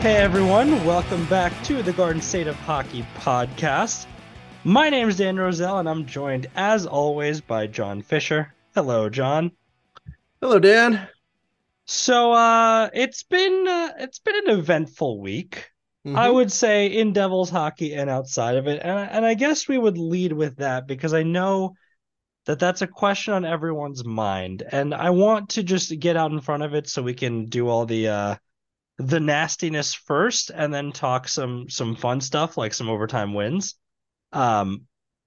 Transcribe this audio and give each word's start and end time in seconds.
Hey 0.00 0.14
everyone, 0.14 0.84
welcome 0.84 1.26
back 1.26 1.52
to 1.64 1.82
the 1.82 1.92
Garden 1.92 2.22
State 2.22 2.46
of 2.46 2.54
Hockey 2.54 3.04
podcast. 3.16 4.06
My 4.62 4.90
name 4.90 5.08
is 5.08 5.16
Dan 5.16 5.36
Roselle, 5.36 5.80
and 5.80 5.88
I'm 5.88 6.06
joined 6.06 6.46
as 6.54 6.86
always 6.86 7.40
by 7.40 7.66
John 7.66 8.02
Fischer. 8.02 8.54
Hello, 8.76 9.10
John. 9.10 9.50
Hello, 10.40 10.60
Dan. 10.60 11.08
So, 11.86 12.30
uh, 12.30 12.90
it's 12.94 13.24
been 13.24 13.66
uh, 13.66 13.90
it's 13.98 14.20
been 14.20 14.36
an 14.36 14.56
eventful 14.56 15.20
week, 15.20 15.68
mm-hmm. 16.06 16.16
I 16.16 16.30
would 16.30 16.52
say, 16.52 16.86
in 16.86 17.12
Devils 17.12 17.50
hockey 17.50 17.94
and 17.94 18.08
outside 18.08 18.54
of 18.54 18.68
it, 18.68 18.80
and 18.80 19.10
and 19.10 19.26
I 19.26 19.34
guess 19.34 19.66
we 19.66 19.78
would 19.78 19.98
lead 19.98 20.32
with 20.32 20.58
that 20.58 20.86
because 20.86 21.12
I 21.12 21.24
know 21.24 21.74
that 22.44 22.60
that's 22.60 22.82
a 22.82 22.86
question 22.86 23.34
on 23.34 23.44
everyone's 23.44 24.04
mind, 24.04 24.62
and 24.70 24.94
I 24.94 25.10
want 25.10 25.50
to 25.50 25.64
just 25.64 25.98
get 25.98 26.16
out 26.16 26.30
in 26.30 26.40
front 26.40 26.62
of 26.62 26.72
it 26.72 26.88
so 26.88 27.02
we 27.02 27.14
can 27.14 27.46
do 27.46 27.66
all 27.66 27.84
the 27.84 28.08
uh 28.08 28.36
the 28.98 29.20
nastiness 29.20 29.94
first 29.94 30.50
and 30.50 30.74
then 30.74 30.90
talk 30.90 31.28
some 31.28 31.68
some 31.68 31.94
fun 31.94 32.20
stuff 32.20 32.56
like 32.56 32.74
some 32.74 32.88
overtime 32.88 33.32
wins. 33.32 33.76
Um, 34.32 34.82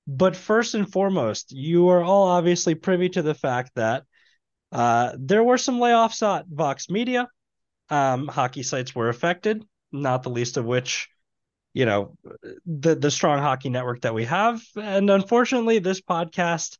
but 0.07 0.35
first 0.35 0.75
and 0.75 0.91
foremost, 0.91 1.51
you 1.51 1.89
are 1.89 2.03
all 2.03 2.27
obviously 2.27 2.75
privy 2.75 3.09
to 3.09 3.21
the 3.21 3.33
fact 3.33 3.71
that 3.75 4.03
uh, 4.71 5.13
there 5.17 5.43
were 5.43 5.57
some 5.57 5.79
layoffs 5.79 6.21
at 6.21 6.45
Vox 6.47 6.89
Media. 6.89 7.29
Um, 7.89 8.27
hockey 8.27 8.63
sites 8.63 8.93
were 8.93 9.09
affected, 9.09 9.63
not 9.91 10.23
the 10.23 10.29
least 10.29 10.57
of 10.57 10.65
which, 10.65 11.09
you 11.73 11.85
know, 11.85 12.17
the 12.65 12.95
the 12.95 13.11
strong 13.11 13.39
hockey 13.39 13.69
network 13.69 14.01
that 14.01 14.13
we 14.13 14.25
have. 14.25 14.61
And 14.75 15.09
unfortunately, 15.09 15.79
this 15.79 16.01
podcast 16.01 16.77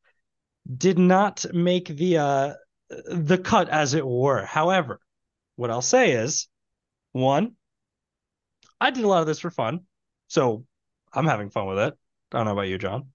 did 0.78 1.00
not 1.00 1.46
make 1.54 1.88
the 1.88 2.18
uh, 2.18 2.54
the 3.08 3.38
cut, 3.38 3.70
as 3.70 3.94
it 3.94 4.06
were. 4.06 4.46
However, 4.46 5.00
what 5.56 5.72
I'll 5.72 5.82
say 5.82 6.12
is 6.12 6.48
one, 7.12 7.54
I 8.80 8.92
did 8.92 9.04
a 9.04 9.08
lot 9.08 9.22
of 9.22 9.28
this 9.28 9.40
for 9.40 9.52
fun, 9.52 9.82
so 10.28 10.66
I'm 11.14 11.26
having 11.26 11.50
fun 11.50 11.68
with 11.68 11.80
it. 11.80 11.94
I 12.32 12.38
don't 12.38 12.46
know 12.46 12.54
about 12.54 12.68
you, 12.68 12.78
John. 12.78 13.08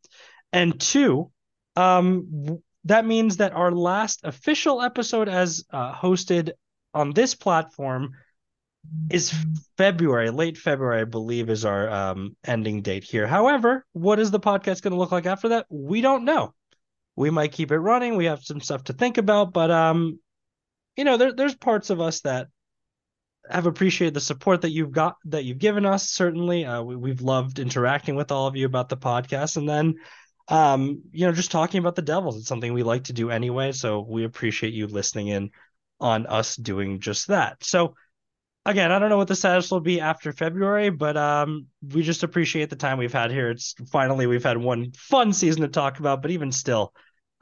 And 0.53 0.79
two, 0.81 1.31
um, 1.75 2.61
that 2.85 3.05
means 3.05 3.39
that 3.39 3.53
our 3.53 3.73
last 3.73 4.21
official 4.25 4.81
episode 4.83 5.29
as 5.29 5.65
uh, 5.73 5.93
hosted 5.93 6.53
on 6.95 7.13
this 7.13 7.35
platform 7.35 8.13
is 9.11 9.35
February, 9.77 10.31
late 10.31 10.57
February, 10.57 11.01
I 11.01 11.05
believe, 11.05 11.51
is 11.51 11.65
our 11.65 11.91
um, 11.91 12.37
ending 12.45 12.83
date 12.83 13.05
here. 13.05 13.27
However, 13.27 13.85
what 13.93 14.21
is 14.21 14.31
the 14.31 14.41
podcast 14.41 14.83
going 14.83 14.93
to 14.93 14.99
look 14.99 15.13
like 15.13 15.27
after 15.27 15.49
that? 15.51 15.67
We 15.69 16.01
don't 16.01 16.25
know. 16.25 16.55
We 17.17 17.31
might 17.31 17.53
keep 17.53 17.73
it 17.73 17.79
running. 17.79 18.17
We 18.17 18.27
have 18.27 18.45
some 18.45 18.61
stuff 18.61 18.85
to 18.85 18.93
think 18.93 19.19
about, 19.19 19.53
but 19.53 19.71
um, 19.71 20.21
you 20.97 21.05
know, 21.05 21.17
there, 21.17 21.33
there's 21.33 21.55
parts 21.55 21.91
of 21.91 22.01
us 22.01 22.21
that 22.21 22.49
have 23.51 23.67
appreciated 23.67 24.15
the 24.15 24.21
support 24.21 24.63
that 24.63 24.71
you've 24.71 24.93
got 24.93 25.17
that 25.27 25.45
you've 25.45 25.59
given 25.59 25.87
us. 25.87 26.09
Certainly, 26.09 26.65
uh, 26.65 26.83
we, 26.83 27.11
have 27.11 27.21
loved 27.21 27.59
interacting 27.59 28.17
with 28.17 28.33
all 28.33 28.47
of 28.47 28.57
you 28.57 28.67
about 28.67 28.89
the 28.89 28.97
podcast, 28.97 29.57
and 29.57 29.69
then, 29.69 29.95
um, 30.49 31.03
you 31.13 31.27
know, 31.27 31.33
just 31.33 31.51
talking 31.51 31.79
about 31.79 31.95
the 31.95 32.03
Devils. 32.03 32.39
It's 32.39 32.49
something 32.49 32.73
we 32.73 32.83
like 32.83 33.05
to 33.05 33.13
do 33.13 33.31
anyway, 33.31 33.73
so 33.73 34.01
we 34.01 34.25
appreciate 34.25 34.75
you 34.75 34.87
listening 34.87 35.29
in 35.29 35.51
on 36.01 36.27
us 36.27 36.57
doing 36.57 37.01
just 37.01 37.29
that. 37.29 37.63
So, 37.65 37.95
again, 38.65 38.93
I 38.93 38.99
don't 38.99 39.11
know 39.11 39.17
what 39.17 39.29
the 39.29 39.37
status 39.37 39.71
will 39.71 39.81
be 39.81 40.01
after 40.01 40.33
February, 40.33 40.91
but 40.91 41.17
um, 41.17 41.67
we 41.83 42.03
just 42.03 42.23
appreciate 42.23 42.71
the 42.71 42.77
time 42.77 42.99
we've 42.99 43.13
had 43.13 43.31
here. 43.31 43.51
It's 43.51 43.75
finally 43.91 44.27
we've 44.27 44.45
had 44.45 44.59
one 44.59 44.93
fun 44.93 45.33
season 45.33 45.63
to 45.63 45.69
talk 45.69 45.99
about, 45.99 46.23
but 46.23 46.31
even 46.31 46.53
still, 46.53 46.93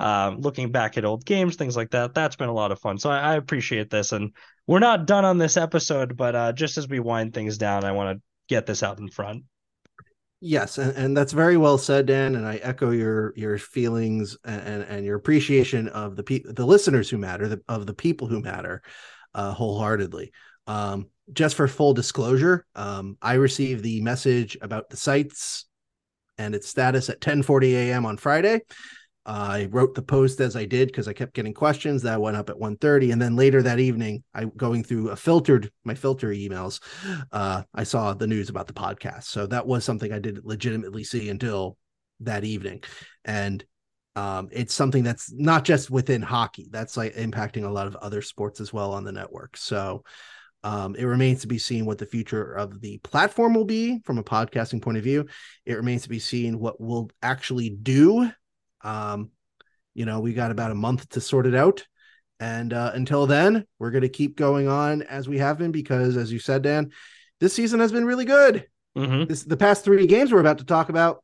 um, 0.00 0.40
looking 0.40 0.70
back 0.70 0.98
at 0.98 1.04
old 1.04 1.24
games, 1.24 1.56
things 1.56 1.76
like 1.76 1.90
that. 1.90 2.14
That's 2.14 2.36
been 2.36 2.48
a 2.48 2.54
lot 2.54 2.72
of 2.72 2.80
fun. 2.80 2.98
So 2.98 3.10
I, 3.10 3.18
I 3.18 3.34
appreciate 3.34 3.90
this. 3.90 4.12
And 4.12 4.32
we're 4.66 4.78
not 4.80 5.06
done 5.06 5.24
on 5.24 5.38
this 5.38 5.56
episode, 5.56 6.16
but 6.16 6.34
uh, 6.34 6.52
just 6.52 6.78
as 6.78 6.88
we 6.88 7.00
wind 7.00 7.34
things 7.34 7.58
down, 7.58 7.84
I 7.84 7.92
want 7.92 8.16
to 8.16 8.22
get 8.48 8.66
this 8.66 8.82
out 8.82 8.98
in 8.98 9.08
front. 9.08 9.44
Yes, 10.46 10.76
and, 10.76 10.94
and 10.96 11.16
that's 11.16 11.32
very 11.32 11.56
well 11.56 11.78
said, 11.78 12.04
Dan. 12.04 12.34
And 12.34 12.46
I 12.46 12.56
echo 12.56 12.90
your 12.90 13.32
your 13.34 13.56
feelings 13.56 14.36
and, 14.44 14.82
and 14.82 15.04
your 15.06 15.16
appreciation 15.16 15.88
of 15.88 16.16
the 16.16 16.22
pe- 16.22 16.42
the 16.44 16.66
listeners 16.66 17.08
who 17.08 17.16
matter, 17.16 17.48
the, 17.48 17.62
of 17.66 17.86
the 17.86 17.94
people 17.94 18.26
who 18.26 18.42
matter, 18.42 18.82
uh, 19.34 19.52
wholeheartedly. 19.52 20.32
Um, 20.66 21.08
just 21.32 21.56
for 21.56 21.66
full 21.66 21.94
disclosure, 21.94 22.66
um, 22.74 23.16
I 23.22 23.34
received 23.34 23.82
the 23.82 24.02
message 24.02 24.58
about 24.60 24.90
the 24.90 24.98
sites 24.98 25.64
and 26.36 26.54
its 26.54 26.68
status 26.68 27.08
at 27.08 27.20
10:40 27.20 27.72
a.m. 27.72 28.04
on 28.04 28.18
Friday. 28.18 28.60
I 29.26 29.68
wrote 29.70 29.94
the 29.94 30.02
post 30.02 30.40
as 30.40 30.54
I 30.54 30.66
did 30.66 30.88
because 30.88 31.08
I 31.08 31.14
kept 31.14 31.34
getting 31.34 31.54
questions. 31.54 32.02
That 32.02 32.20
went 32.20 32.36
up 32.36 32.50
at 32.50 32.56
1.30. 32.56 33.12
And 33.12 33.20
then 33.20 33.36
later 33.36 33.62
that 33.62 33.80
evening, 33.80 34.22
I 34.34 34.44
going 34.44 34.84
through 34.84 35.10
a 35.10 35.16
filtered 35.16 35.70
my 35.84 35.94
filter 35.94 36.28
emails, 36.28 36.80
uh, 37.32 37.62
I 37.74 37.84
saw 37.84 38.12
the 38.12 38.26
news 38.26 38.50
about 38.50 38.66
the 38.66 38.74
podcast. 38.74 39.24
So 39.24 39.46
that 39.46 39.66
was 39.66 39.84
something 39.84 40.12
I 40.12 40.18
didn't 40.18 40.44
legitimately 40.44 41.04
see 41.04 41.30
until 41.30 41.78
that 42.20 42.44
evening. 42.44 42.82
And 43.24 43.64
um, 44.14 44.48
it's 44.52 44.74
something 44.74 45.02
that's 45.02 45.32
not 45.32 45.64
just 45.64 45.90
within 45.90 46.22
hockey, 46.22 46.68
that's 46.70 46.96
like 46.96 47.14
impacting 47.14 47.64
a 47.64 47.70
lot 47.70 47.86
of 47.86 47.96
other 47.96 48.22
sports 48.22 48.60
as 48.60 48.72
well 48.72 48.92
on 48.92 49.04
the 49.04 49.12
network. 49.12 49.56
So 49.56 50.04
um, 50.62 50.94
it 50.96 51.04
remains 51.04 51.40
to 51.40 51.46
be 51.46 51.58
seen 51.58 51.84
what 51.84 51.98
the 51.98 52.06
future 52.06 52.54
of 52.54 52.80
the 52.80 52.98
platform 52.98 53.54
will 53.54 53.64
be 53.64 54.00
from 54.04 54.18
a 54.18 54.22
podcasting 54.22 54.80
point 54.80 54.98
of 54.98 55.04
view. 55.04 55.26
It 55.66 55.74
remains 55.74 56.02
to 56.02 56.08
be 56.08 56.18
seen 56.18 56.58
what 56.58 56.80
we'll 56.80 57.10
actually 57.22 57.70
do 57.70 58.30
um, 58.84 59.30
you 59.94 60.04
know, 60.04 60.20
we 60.20 60.34
got 60.34 60.50
about 60.50 60.70
a 60.70 60.76
month 60.76 61.08
to 61.10 61.20
sort 61.20 61.46
it 61.46 61.54
out. 61.54 61.84
And 62.40 62.72
uh, 62.72 62.92
until 62.94 63.26
then, 63.26 63.64
we're 63.78 63.90
going 63.90 64.02
to 64.02 64.08
keep 64.08 64.36
going 64.36 64.68
on 64.68 65.02
as 65.02 65.28
we 65.28 65.38
have 65.38 65.58
been 65.58 65.72
because, 65.72 66.16
as 66.16 66.32
you 66.32 66.38
said, 66.38 66.62
Dan, 66.62 66.90
this 67.40 67.54
season 67.54 67.80
has 67.80 67.92
been 67.92 68.04
really 68.04 68.24
good. 68.24 68.66
Mm-hmm. 68.96 69.24
This, 69.24 69.42
the 69.44 69.56
past 69.56 69.84
three 69.84 70.06
games 70.06 70.32
we're 70.32 70.40
about 70.40 70.58
to 70.58 70.64
talk 70.64 70.88
about, 70.88 71.22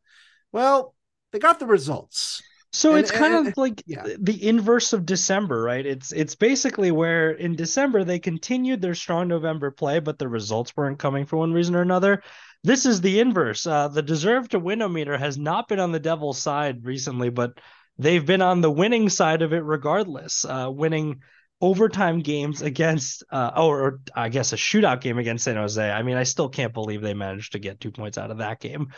well, 0.52 0.94
they 1.32 1.38
got 1.38 1.58
the 1.58 1.66
results. 1.66 2.42
So 2.72 2.90
and, 2.90 3.00
it's 3.00 3.10
kind 3.10 3.34
and, 3.34 3.48
of 3.48 3.56
like 3.56 3.82
yeah. 3.86 4.06
the 4.18 4.48
inverse 4.48 4.92
of 4.92 5.04
December, 5.04 5.60
right? 5.60 5.84
It's 5.84 6.12
it's 6.12 6.36
basically 6.36 6.92
where 6.92 7.32
in 7.32 7.56
December 7.56 8.04
they 8.04 8.20
continued 8.20 8.80
their 8.80 8.94
strong 8.94 9.26
November 9.26 9.72
play, 9.72 9.98
but 9.98 10.18
the 10.18 10.28
results 10.28 10.76
weren't 10.76 10.98
coming 10.98 11.26
for 11.26 11.36
one 11.36 11.52
reason 11.52 11.74
or 11.74 11.82
another. 11.82 12.22
This 12.62 12.84
is 12.84 13.00
the 13.00 13.20
inverse. 13.20 13.66
Uh, 13.66 13.88
the 13.88 14.02
deserve 14.02 14.48
to 14.50 14.58
win 14.58 14.80
meter 14.92 15.16
has 15.16 15.38
not 15.38 15.68
been 15.68 15.80
on 15.80 15.92
the 15.92 16.00
Devils' 16.00 16.42
side 16.42 16.84
recently, 16.84 17.30
but 17.30 17.58
they've 17.98 18.24
been 18.24 18.42
on 18.42 18.60
the 18.60 18.70
winning 18.70 19.08
side 19.08 19.42
of 19.42 19.52
it 19.52 19.64
regardless, 19.64 20.44
uh, 20.44 20.68
winning 20.70 21.20
overtime 21.62 22.20
games 22.20 22.62
against, 22.62 23.22
uh, 23.30 23.52
or, 23.56 23.80
or, 23.80 24.00
I 24.14 24.28
guess 24.28 24.52
a 24.52 24.56
shootout 24.56 25.00
game 25.00 25.18
against 25.18 25.44
San 25.44 25.56
Jose. 25.56 25.90
I 25.90 26.02
mean, 26.02 26.16
I 26.16 26.22
still 26.24 26.48
can't 26.48 26.72
believe 26.72 27.02
they 27.02 27.14
managed 27.14 27.52
to 27.52 27.58
get 27.58 27.80
two 27.80 27.92
points 27.92 28.18
out 28.18 28.30
of 28.30 28.38
that 28.38 28.60
game. 28.60 28.88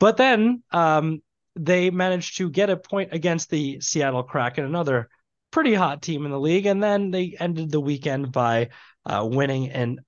But 0.00 0.16
then 0.16 0.62
um, 0.70 1.22
they 1.56 1.90
managed 1.90 2.38
to 2.38 2.50
get 2.50 2.70
a 2.70 2.76
point 2.76 3.12
against 3.12 3.50
the 3.50 3.80
Seattle 3.80 4.22
Kraken, 4.22 4.64
another 4.64 5.08
pretty 5.50 5.74
hot 5.74 6.02
team 6.02 6.24
in 6.24 6.32
the 6.32 6.40
league. 6.40 6.66
And 6.66 6.82
then 6.82 7.10
they 7.10 7.36
ended 7.38 7.70
the 7.70 7.80
weekend 7.80 8.32
by 8.32 8.70
uh, 9.06 9.26
winning 9.28 9.70
an 9.70 10.00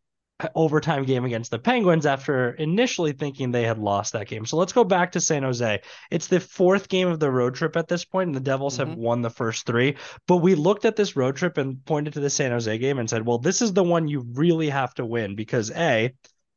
overtime 0.54 1.04
game 1.04 1.24
against 1.24 1.50
the 1.50 1.58
Penguins 1.58 2.04
after 2.04 2.50
initially 2.50 3.12
thinking 3.12 3.50
they 3.50 3.62
had 3.64 3.78
lost 3.78 4.12
that 4.12 4.28
game. 4.28 4.44
So 4.44 4.56
let's 4.56 4.72
go 4.72 4.84
back 4.84 5.12
to 5.12 5.20
San 5.20 5.42
Jose. 5.42 5.80
It's 6.10 6.26
the 6.26 6.40
fourth 6.40 6.88
game 6.88 7.08
of 7.08 7.20
the 7.20 7.30
road 7.30 7.54
trip 7.54 7.76
at 7.76 7.88
this 7.88 8.04
point, 8.04 8.28
and 8.28 8.36
the 8.36 8.40
Devils 8.40 8.78
mm-hmm. 8.78 8.90
have 8.90 8.98
won 8.98 9.22
the 9.22 9.30
first 9.30 9.66
three. 9.66 9.96
But 10.26 10.38
we 10.38 10.54
looked 10.54 10.84
at 10.84 10.96
this 10.96 11.16
road 11.16 11.36
trip 11.36 11.56
and 11.56 11.82
pointed 11.84 12.12
to 12.14 12.20
the 12.20 12.30
San 12.30 12.50
Jose 12.50 12.78
game 12.78 12.98
and 12.98 13.08
said, 13.08 13.24
well, 13.24 13.38
this 13.38 13.62
is 13.62 13.72
the 13.72 13.84
one 13.84 14.08
you 14.08 14.26
really 14.34 14.68
have 14.68 14.92
to 14.94 15.06
win 15.06 15.36
because 15.36 15.70
A, 15.70 16.14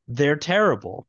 they're 0.07 0.35
terrible. 0.35 1.07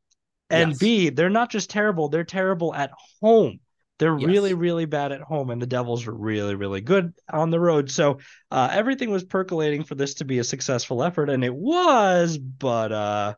And 0.49 0.71
yes. 0.71 0.79
B, 0.79 1.09
they're 1.09 1.29
not 1.29 1.49
just 1.49 1.69
terrible, 1.69 2.09
they're 2.09 2.23
terrible 2.23 2.73
at 2.73 2.91
home. 3.21 3.59
They're 4.01 4.17
yes. 4.17 4.27
really, 4.27 4.55
really 4.55 4.85
bad 4.85 5.11
at 5.11 5.21
home, 5.21 5.51
and 5.51 5.61
the 5.61 5.67
Devils 5.67 6.07
are 6.07 6.11
really, 6.11 6.55
really 6.55 6.81
good 6.81 7.13
on 7.31 7.51
the 7.51 7.59
road. 7.59 7.91
So 7.91 8.17
uh, 8.49 8.69
everything 8.71 9.11
was 9.11 9.23
percolating 9.23 9.83
for 9.83 9.93
this 9.93 10.15
to 10.15 10.25
be 10.25 10.39
a 10.39 10.43
successful 10.43 11.03
effort, 11.03 11.29
and 11.29 11.43
it 11.43 11.53
was, 11.53 12.39
but 12.39 12.91
uh, 12.91 13.35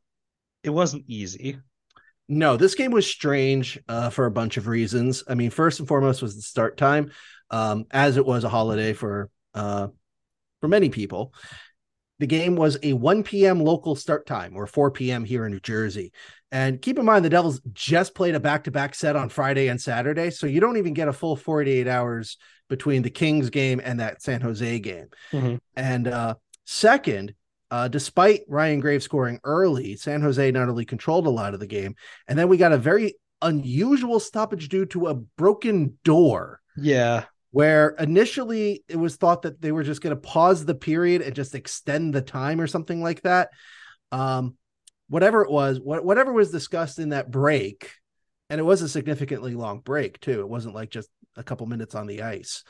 it 0.63 0.69
wasn't 0.69 1.03
easy. 1.09 1.57
No, 2.29 2.55
this 2.55 2.75
game 2.75 2.91
was 2.91 3.05
strange 3.05 3.77
uh, 3.89 4.09
for 4.09 4.25
a 4.25 4.31
bunch 4.31 4.55
of 4.55 4.67
reasons. 4.67 5.21
I 5.27 5.35
mean, 5.35 5.49
first 5.49 5.79
and 5.79 5.87
foremost 5.87 6.21
was 6.21 6.37
the 6.37 6.41
start 6.41 6.77
time, 6.77 7.11
um, 7.49 7.83
as 7.91 8.15
it 8.15 8.25
was 8.25 8.45
a 8.45 8.49
holiday 8.49 8.93
for 8.93 9.29
uh, 9.53 9.89
for 10.61 10.69
many 10.69 10.87
people. 10.87 11.33
The 12.19 12.27
game 12.27 12.55
was 12.55 12.77
a 12.83 12.93
1 12.93 13.23
p.m. 13.23 13.59
local 13.59 13.97
start 13.97 14.25
time, 14.25 14.55
or 14.55 14.65
4 14.65 14.91
p.m. 14.91 15.25
here 15.25 15.45
in 15.45 15.51
New 15.51 15.59
Jersey. 15.59 16.13
And 16.53 16.79
keep 16.83 16.99
in 16.99 17.05
mind, 17.05 17.25
the 17.25 17.31
Devils 17.31 17.61
just 17.73 18.13
played 18.13 18.35
a 18.35 18.39
back 18.39 18.65
to 18.65 18.71
back 18.71 18.93
set 18.93 19.15
on 19.15 19.29
Friday 19.29 19.69
and 19.69 19.81
Saturday. 19.81 20.29
So 20.29 20.45
you 20.45 20.59
don't 20.59 20.77
even 20.77 20.93
get 20.93 21.07
a 21.07 21.13
full 21.13 21.35
48 21.35 21.87
hours 21.87 22.37
between 22.69 23.01
the 23.01 23.09
Kings 23.09 23.49
game 23.49 23.81
and 23.83 23.99
that 23.99 24.21
San 24.21 24.39
Jose 24.39 24.79
game. 24.79 25.07
Mm-hmm. 25.31 25.55
And 25.75 26.07
uh, 26.07 26.35
second, 26.63 27.33
uh, 27.71 27.87
despite 27.87 28.41
Ryan 28.47 28.81
Graves 28.81 29.03
scoring 29.03 29.39
early, 29.43 29.95
San 29.95 30.21
Jose 30.21 30.51
not 30.51 30.69
only 30.69 30.85
controlled 30.85 31.25
a 31.25 31.31
lot 31.31 31.55
of 31.55 31.59
the 31.59 31.65
game, 31.65 31.95
and 32.27 32.37
then 32.37 32.49
we 32.49 32.57
got 32.57 32.71
a 32.71 32.77
very 32.77 33.15
unusual 33.41 34.19
stoppage 34.19 34.69
due 34.69 34.85
to 34.85 35.07
a 35.07 35.15
broken 35.15 35.97
door. 36.03 36.61
Yeah. 36.77 37.25
Where 37.49 37.95
initially 37.97 38.83
it 38.87 38.97
was 38.97 39.15
thought 39.15 39.41
that 39.41 39.59
they 39.59 39.71
were 39.71 39.83
just 39.83 40.01
going 40.01 40.15
to 40.15 40.21
pause 40.21 40.65
the 40.65 40.75
period 40.75 41.23
and 41.23 41.35
just 41.35 41.55
extend 41.55 42.13
the 42.13 42.21
time 42.21 42.61
or 42.61 42.67
something 42.67 43.01
like 43.01 43.23
that. 43.23 43.49
Um, 44.11 44.55
whatever 45.07 45.43
it 45.43 45.51
was, 45.51 45.79
whatever 45.79 46.33
was 46.33 46.51
discussed 46.51 46.99
in 46.99 47.09
that 47.09 47.31
break, 47.31 47.91
and 48.49 48.59
it 48.59 48.63
was 48.63 48.81
a 48.81 48.89
significantly 48.89 49.55
long 49.55 49.79
break 49.79 50.19
too. 50.19 50.39
It 50.41 50.49
wasn't 50.49 50.75
like 50.75 50.89
just 50.89 51.09
a 51.35 51.43
couple 51.43 51.65
minutes 51.67 51.95
on 51.95 52.07
the 52.07 52.21
ice. 52.21 52.63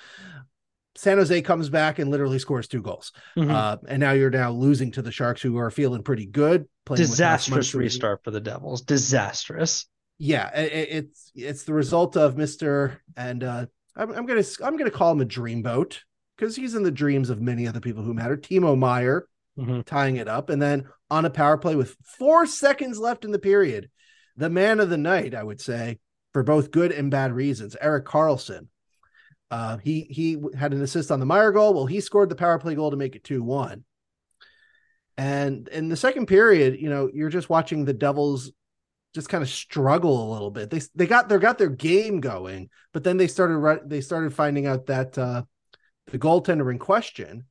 San 0.95 1.17
Jose 1.17 1.41
comes 1.41 1.69
back 1.69 1.97
and 1.97 2.11
literally 2.11 2.37
scores 2.37 2.67
two 2.67 2.81
goals, 2.81 3.11
mm-hmm. 3.35 3.49
uh, 3.49 3.77
and 3.87 3.99
now 3.99 4.11
you're 4.11 4.29
now 4.29 4.51
losing 4.51 4.91
to 4.91 5.01
the 5.01 5.11
Sharks, 5.11 5.41
who 5.41 5.57
are 5.57 5.71
feeling 5.71 6.03
pretty 6.03 6.27
good. 6.27 6.67
Disastrous 6.85 7.73
restart 7.73 8.23
for 8.23 8.31
the 8.31 8.41
Devils. 8.41 8.81
Disastrous. 8.81 9.87
Yeah, 10.19 10.55
it, 10.55 10.89
it's 10.91 11.31
it's 11.33 11.63
the 11.63 11.73
result 11.73 12.15
of 12.15 12.37
Mister 12.37 13.01
and 13.17 13.43
uh, 13.43 13.65
I'm, 13.95 14.11
I'm, 14.11 14.25
gonna 14.25 14.43
I'm 14.63 14.77
gonna 14.77 14.91
call 14.91 15.11
him 15.11 15.21
a 15.21 15.25
dreamboat 15.25 15.97
because 16.37 16.55
he's 16.55 16.75
in 16.75 16.83
the 16.83 16.91
dreams 16.91 17.31
of 17.31 17.41
many 17.41 17.67
other 17.67 17.79
people 17.79 18.03
who 18.03 18.13
matter. 18.13 18.37
Timo 18.37 18.77
Meier 18.77 19.27
mm-hmm. 19.57 19.81
tying 19.81 20.17
it 20.17 20.27
up, 20.27 20.49
and 20.49 20.61
then 20.61 20.87
on 21.09 21.25
a 21.25 21.29
power 21.29 21.57
play 21.57 21.75
with 21.75 21.95
four 22.17 22.45
seconds 22.45 22.99
left 22.99 23.25
in 23.25 23.31
the 23.31 23.39
period. 23.39 23.89
The 24.35 24.49
man 24.49 24.79
of 24.79 24.89
the 24.89 24.97
night, 24.97 25.35
I 25.35 25.43
would 25.43 25.61
say, 25.61 25.99
for 26.33 26.43
both 26.43 26.71
good 26.71 26.91
and 26.91 27.11
bad 27.11 27.31
reasons. 27.31 27.77
Erik 27.79 28.05
Karlsson. 28.05 28.67
Uh, 29.51 29.77
he 29.77 30.07
he 30.09 30.41
had 30.57 30.73
an 30.73 30.81
assist 30.81 31.11
on 31.11 31.19
the 31.19 31.27
Meier 31.27 31.51
goal. 31.51 31.75
Well, 31.75 31.85
he 31.85 32.01
scored 32.01 32.29
the 32.29 32.35
power 32.35 32.57
play 32.57 32.73
goal 32.73 32.89
to 32.89 32.97
make 32.97 33.15
it 33.15 33.23
2 33.23 33.43
1. 33.43 33.83
And 35.15 35.67
in 35.67 35.89
the 35.89 35.95
second 35.95 36.25
period, 36.25 36.79
you 36.79 36.89
know, 36.89 37.09
you're 37.13 37.29
just 37.29 37.49
watching 37.49 37.85
the 37.85 37.93
Devils 37.93 38.51
just 39.13 39.29
kind 39.29 39.43
of 39.43 39.49
struggle 39.49 40.27
a 40.27 40.33
little 40.33 40.49
bit. 40.49 40.71
They 40.71 40.81
they 40.95 41.05
got 41.05 41.29
they 41.29 41.37
got 41.37 41.59
their 41.59 41.69
game 41.69 42.19
going, 42.19 42.69
but 42.93 43.03
then 43.03 43.17
they 43.17 43.27
started 43.27 43.87
they 43.87 44.01
started 44.01 44.33
finding 44.33 44.65
out 44.65 44.87
that 44.87 45.17
uh, 45.17 45.43
the 46.07 46.17
goaltender 46.17 46.71
in 46.71 46.79
question 46.79 47.45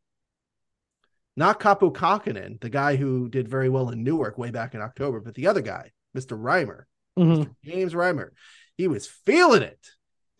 not 1.37 1.61
Kaapo 1.61 1.93
Kähkönen, 1.93 2.61
the 2.61 2.70
guy 2.70 2.96
who 2.96 3.29
did 3.29 3.49
very 3.49 3.69
well 3.69 3.88
in 3.90 4.02
Newark 4.02 4.38
way 4.38 4.50
back 4.50 4.75
in 4.75 4.81
October, 4.81 5.20
but 5.20 5.34
the 5.34 5.46
other 5.46 5.62
guy, 5.62 5.90
Mr. 6.17 6.38
Reimer, 6.38 6.84
mm-hmm. 7.19 7.43
Mr. 7.43 7.55
James 7.64 7.94
Reimer. 7.94 8.31
He 8.76 8.88
was 8.88 9.06
feeling 9.06 9.62
it. 9.62 9.87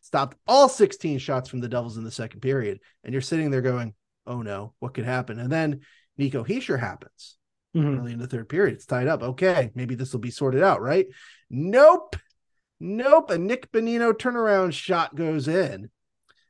Stopped 0.01 0.37
all 0.47 0.69
16 0.69 1.19
shots 1.19 1.49
from 1.49 1.61
the 1.61 1.69
Devils 1.69 1.97
in 1.97 2.05
the 2.05 2.11
second 2.11 2.41
period. 2.41 2.81
And 3.05 3.13
you're 3.13 3.23
sitting 3.23 3.51
there 3.51 3.63
going, 3.63 3.95
oh 4.27 4.43
no, 4.43 4.75
what 4.81 4.95
could 4.95 5.05
happen? 5.05 5.39
And 5.39 5.51
then 5.51 5.81
Nico 6.19 6.45
Hischier 6.45 6.79
happens 6.79 7.37
mm-hmm. 7.75 7.99
early 7.99 8.13
in 8.13 8.19
the 8.19 8.27
third 8.27 8.49
period. 8.49 8.75
It's 8.75 8.87
tied 8.87 9.09
up. 9.09 9.23
Okay, 9.23 9.71
maybe 9.75 9.95
this 9.95 10.13
will 10.13 10.21
be 10.21 10.31
sorted 10.31 10.63
out, 10.63 10.83
right? 10.83 11.07
Nope. 11.51 12.17
Nope. 12.81 13.31
A 13.31 13.39
Nick 13.39 13.71
Bonino 13.73 14.13
turnaround 14.13 14.73
shot 14.73 15.15
goes 15.15 15.49
in. 15.49 15.91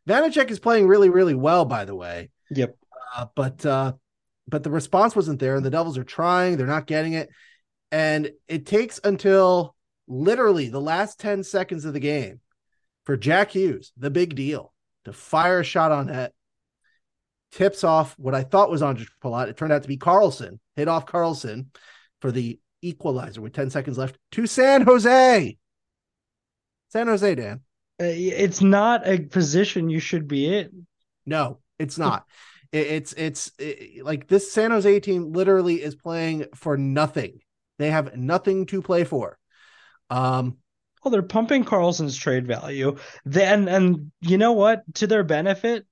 Vanecek 0.09 0.51
is 0.51 0.59
playing 0.59 0.89
really, 0.89 1.11
really 1.11 1.35
well, 1.35 1.65
by 1.65 1.85
the 1.85 1.95
way. 1.95 2.31
Yep. 2.51 2.77
Uh, 3.15 3.27
but 3.35 3.65
uh, 3.65 3.93
but 4.49 4.63
the 4.63 4.71
response 4.71 5.15
wasn't 5.15 5.41
there. 5.41 5.57
And 5.57 5.65
the 5.65 5.71
Devils 5.71 5.99
are 5.99 6.05
trying, 6.05 6.57
they're 6.57 6.67
not 6.67 6.87
getting 6.87 7.15
it. 7.15 7.29
And 7.91 8.31
it 8.49 8.67
takes 8.67 9.01
until 9.05 9.75
literally 10.09 10.69
the 10.69 10.81
last 10.81 11.21
10 11.21 11.45
seconds 11.45 11.85
of 11.85 11.93
the 11.93 12.01
game 12.01 12.41
for 13.05 13.17
Jack 13.17 13.51
Hughes, 13.51 13.93
the 13.97 14.11
big 14.11 14.35
deal, 14.35 14.73
to 15.05 15.13
fire 15.13 15.61
a 15.61 15.65
shot 15.65 15.93
on 15.93 16.07
net. 16.07 16.33
Tips 17.53 17.85
off 17.85 18.15
what 18.19 18.35
I 18.35 18.45
thought 18.45 18.71
was 18.71 18.83
Andre 18.83 19.05
Palat. 19.23 19.49
It 19.49 19.57
turned 19.59 19.73
out 19.73 19.83
to 19.83 19.89
be 19.89 19.99
Karlsson, 19.99 20.59
hit 20.75 20.89
off 20.89 21.05
Karlsson 21.05 21.67
for 22.21 22.33
the 22.33 22.59
equalizer 22.81 23.43
with 23.43 23.53
10 23.53 23.69
seconds 23.71 23.99
left 23.99 24.17
to 24.33 24.47
San 24.47 24.83
Jose. 24.83 25.59
San 26.89 27.07
Jose, 27.07 27.35
Dan. 27.35 27.61
Uh, 28.01 28.05
it's 28.05 28.63
not 28.63 29.07
a 29.07 29.19
position 29.19 29.91
you 29.91 30.01
should 30.01 30.27
be 30.27 30.55
in. 30.55 30.87
No, 31.27 31.59
it's 31.79 31.99
not. 31.99 32.27
It's 32.73 33.13
it's 33.13 33.53
it, 33.59 34.03
like 34.05 34.29
this 34.29 34.51
San 34.51 34.71
Jose 34.71 35.01
team 35.01 35.33
literally 35.33 35.83
is 35.83 35.95
playing 35.95 36.47
for 36.55 36.77
nothing. 36.77 37.41
They 37.79 37.91
have 37.91 38.17
nothing 38.17 38.67
to 38.67 38.81
play 38.81 39.05
for. 39.05 39.39
Um, 40.09 40.57
well, 41.05 41.13
they're 41.13 41.23
pumping 41.23 41.65
Karlsson's 41.65 42.17
trade 42.17 42.47
value. 42.47 42.97
Then, 43.25 43.69
and 43.69 44.13
you 44.21 44.39
know 44.39 44.53
what? 44.53 44.83
To 44.95 45.07
their 45.07 45.25
benefit, 45.25 45.87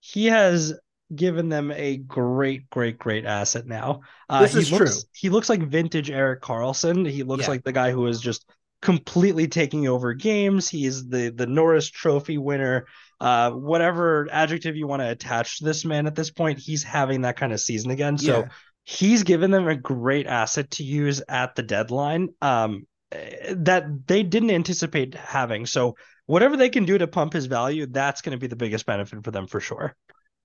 he 0.00 0.26
has 0.26 0.74
given 1.14 1.48
them 1.48 1.70
a 1.70 1.98
great, 1.98 2.68
great, 2.68 2.98
great 2.98 3.24
asset 3.24 3.66
now. 3.66 4.00
Uh, 4.28 4.42
this 4.42 4.56
is 4.56 4.72
looks, 4.72 5.02
true. 5.02 5.10
He 5.14 5.30
looks 5.30 5.48
like 5.48 5.62
vintage 5.62 6.10
Erik 6.10 6.42
Karlsson. 6.42 7.08
He 7.08 7.22
looks 7.22 7.44
yeah. 7.44 7.50
like 7.50 7.64
the 7.64 7.72
guy 7.72 7.92
who 7.92 8.06
is 8.08 8.20
just 8.20 8.44
completely 8.82 9.46
taking 9.48 9.88
over 9.88 10.14
games. 10.14 10.68
He's 10.68 11.08
the 11.08 11.30
the 11.30 11.46
Norris 11.46 11.88
Trophy 11.88 12.38
winner 12.38 12.86
uh, 13.20 13.50
whatever 13.50 14.28
adjective 14.30 14.76
you 14.76 14.86
want 14.86 15.02
to 15.02 15.10
attach 15.10 15.58
to 15.58 15.64
this 15.64 15.84
man 15.84 16.06
at 16.06 16.14
this 16.14 16.30
point, 16.30 16.58
he's 16.58 16.82
having 16.82 17.22
that 17.22 17.36
kind 17.36 17.52
of 17.52 17.60
season 17.60 17.90
again. 17.90 18.18
So 18.18 18.40
yeah. 18.40 18.48
he's 18.84 19.22
given 19.22 19.50
them 19.50 19.68
a 19.68 19.76
great 19.76 20.26
asset 20.26 20.70
to 20.72 20.84
use 20.84 21.22
at 21.28 21.54
the 21.54 21.62
deadline 21.62 22.28
um, 22.42 22.86
that 23.10 24.06
they 24.06 24.22
didn't 24.22 24.50
anticipate 24.50 25.14
having. 25.14 25.66
So 25.66 25.96
whatever 26.26 26.56
they 26.56 26.68
can 26.68 26.84
do 26.84 26.98
to 26.98 27.06
pump 27.06 27.32
his 27.32 27.46
value, 27.46 27.86
that's 27.86 28.20
going 28.20 28.36
to 28.36 28.40
be 28.40 28.48
the 28.48 28.56
biggest 28.56 28.84
benefit 28.86 29.24
for 29.24 29.30
them 29.30 29.46
for 29.46 29.60
sure. 29.60 29.96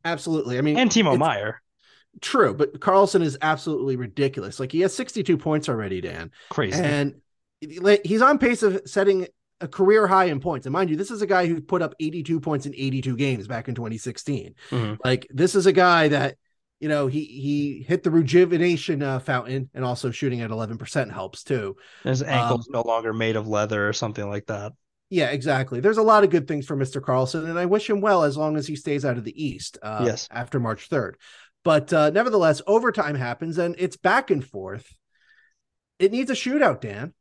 Absolutely. 0.06 0.58
I 0.58 0.62
mean, 0.62 0.78
and 0.78 0.90
Timo 0.90 1.18
Meier. 1.18 1.62
True, 2.20 2.54
but 2.54 2.80
Karlsson 2.80 3.22
is 3.22 3.38
absolutely 3.42 3.96
ridiculous. 3.96 4.60
Like 4.60 4.72
he 4.72 4.82
has 4.82 4.94
62 4.94 5.38
points 5.38 5.70
already, 5.70 6.02
Dan. 6.02 6.32
Crazy. 6.50 6.82
And 6.82 7.22
he's 7.62 8.22
on 8.22 8.38
pace 8.38 8.64
of 8.64 8.82
setting 8.86 9.28
a 9.62 9.68
career 9.68 10.08
high 10.08 10.26
in 10.26 10.40
points. 10.40 10.66
And 10.66 10.74
mind 10.74 10.90
you, 10.90 10.96
this 10.96 11.12
is 11.12 11.22
a 11.22 11.28
guy 11.28 11.46
who 11.46 11.62
put 11.62 11.82
up 11.82 11.96
82 12.00 12.40
points 12.40 12.66
in 12.66 12.74
82 12.74 13.16
games 13.16 13.48
back 13.48 13.68
in 13.68 13.76
2016. 13.76 14.56
Mm-hmm. 14.70 14.96
Like 15.04 15.28
this 15.30 15.56
is 15.56 15.68
a 15.68 15.72
guy 15.72 16.10
that, 16.10 16.38
you 16.80 16.90
know, 16.90 17.08
he 17.08 17.24
he 17.24 17.86
hit 17.88 18.04
the 18.04 18.12
rejuvenation 18.12 19.04
uh, 19.04 19.20
fountain 19.20 19.70
and 19.74 19.86
also 19.86 20.12
shooting 20.12 20.42
at 20.42 20.50
11% 20.50 21.12
helps 21.12 21.44
too. 21.44 21.76
His 22.04 22.24
ankle's 22.24 22.68
um, 22.68 22.74
no 22.74 22.82
longer 22.82 23.14
made 23.14 23.36
of 23.36 23.48
leather 23.48 23.88
or 23.88 23.94
something 23.94 24.28
like 24.28 24.48
that. 24.48 24.74
Yeah, 25.10 25.30
exactly. 25.30 25.80
There's 25.80 25.98
a 25.98 26.04
lot 26.04 26.24
of 26.24 26.30
good 26.30 26.48
things 26.48 26.66
for 26.66 26.76
Mr. 26.76 27.02
Karlsson 27.02 27.48
and 27.48 27.60
I 27.60 27.66
wish 27.66 27.90
him 27.90 28.02
well 28.02 28.24
as 28.24 28.36
long 28.36 28.58
as 28.58 28.66
he 28.66 28.76
stays 28.76 29.06
out 29.06 29.18
of 29.18 29.24
the 29.24 29.44
East. 29.44 29.78
Uh, 29.82 30.04
yes. 30.06 30.28
After 30.32 30.60
March 30.60 30.90
3rd, 30.90 31.14
but 31.64 31.94
uh, 31.94 32.10
nevertheless, 32.10 32.62
overtime 32.66 33.16
happens 33.16 33.58
and 33.58 33.76
it's 33.78 33.98
back 33.98 34.32
and 34.32 34.44
forth. 34.44 34.88
It 36.00 36.12
needs 36.12 36.32
a 36.32 36.34
shootout, 36.34 36.82
Dan. 36.82 37.14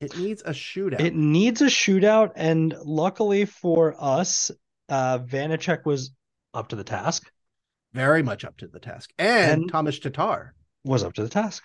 It 0.00 0.16
needs 0.18 0.42
a 0.44 0.50
shootout. 0.50 1.00
It 1.00 1.14
needs 1.14 1.62
a 1.62 1.66
shootout, 1.66 2.32
and 2.36 2.74
luckily 2.84 3.44
for 3.44 3.94
us, 3.98 4.50
uh, 4.88 5.18
Vanecek 5.18 5.84
was 5.84 6.10
up 6.52 6.68
to 6.68 6.76
the 6.76 6.84
task. 6.84 7.30
Very 7.92 8.22
much 8.22 8.44
up 8.44 8.56
to 8.58 8.66
the 8.66 8.80
task, 8.80 9.10
and, 9.18 9.62
and 9.62 9.70
Thomas 9.70 9.98
Tatar 9.98 10.54
was 10.84 11.04
up 11.04 11.14
to 11.14 11.22
the 11.22 11.28
task. 11.28 11.62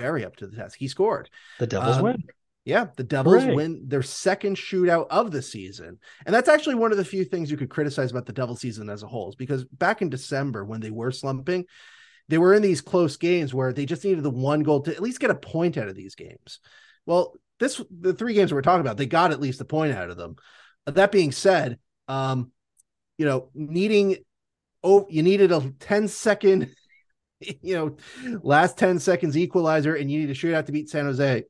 Very 0.00 0.24
up 0.24 0.36
to 0.36 0.46
the 0.46 0.56
task. 0.56 0.78
He 0.78 0.88
scored. 0.88 1.28
The 1.58 1.66
Devils 1.66 1.96
um, 1.96 2.02
win. 2.02 2.24
Yeah, 2.64 2.86
the 2.96 3.04
Devils 3.04 3.44
Hooray. 3.44 3.54
win 3.54 3.84
their 3.86 4.02
second 4.02 4.56
shootout 4.56 5.06
of 5.10 5.30
the 5.30 5.40
season. 5.40 5.98
And 6.24 6.34
that's 6.34 6.48
actually 6.48 6.74
one 6.74 6.90
of 6.90 6.98
the 6.98 7.04
few 7.04 7.24
things 7.24 7.48
you 7.48 7.56
could 7.56 7.70
criticize 7.70 8.10
about 8.10 8.26
the 8.26 8.32
Devil 8.32 8.56
season 8.56 8.90
as 8.90 9.04
a 9.04 9.06
whole, 9.06 9.28
is 9.28 9.36
because 9.36 9.64
back 9.66 10.02
in 10.02 10.08
December 10.08 10.64
when 10.64 10.80
they 10.80 10.90
were 10.90 11.12
slumping, 11.12 11.66
they 12.28 12.38
were 12.38 12.54
in 12.54 12.62
these 12.62 12.80
close 12.80 13.16
games 13.16 13.54
where 13.54 13.72
they 13.72 13.86
just 13.86 14.04
needed 14.04 14.24
the 14.24 14.30
one 14.30 14.64
goal 14.64 14.82
to 14.82 14.90
at 14.92 15.02
least 15.02 15.20
get 15.20 15.30
a 15.30 15.36
point 15.36 15.76
out 15.76 15.86
of 15.86 15.94
these 15.94 16.16
games. 16.16 16.58
Well, 17.06 17.34
this 17.58 17.80
the 17.90 18.12
three 18.14 18.34
games 18.34 18.52
we're 18.52 18.62
talking 18.62 18.80
about, 18.80 18.96
they 18.96 19.06
got 19.06 19.32
at 19.32 19.40
least 19.40 19.60
a 19.60 19.64
point 19.64 19.92
out 19.92 20.10
of 20.10 20.16
them. 20.16 20.36
That 20.86 21.12
being 21.12 21.32
said, 21.32 21.78
um, 22.08 22.52
you 23.18 23.26
know, 23.26 23.50
needing 23.54 24.18
oh, 24.86 25.06
you 25.10 25.22
needed 25.22 25.50
a 25.50 25.72
10 25.80 26.08
second, 26.08 26.74
you 27.40 27.74
know, 27.74 27.96
last 28.42 28.78
10 28.78 29.00
seconds 29.00 29.36
equalizer, 29.36 29.94
and 29.94 30.10
you 30.10 30.20
need 30.20 30.26
to 30.26 30.34
shoot 30.34 30.54
out 30.54 30.66
to 30.66 30.72
beat 30.72 30.88
San 30.88 31.04
Jose. 31.04 31.44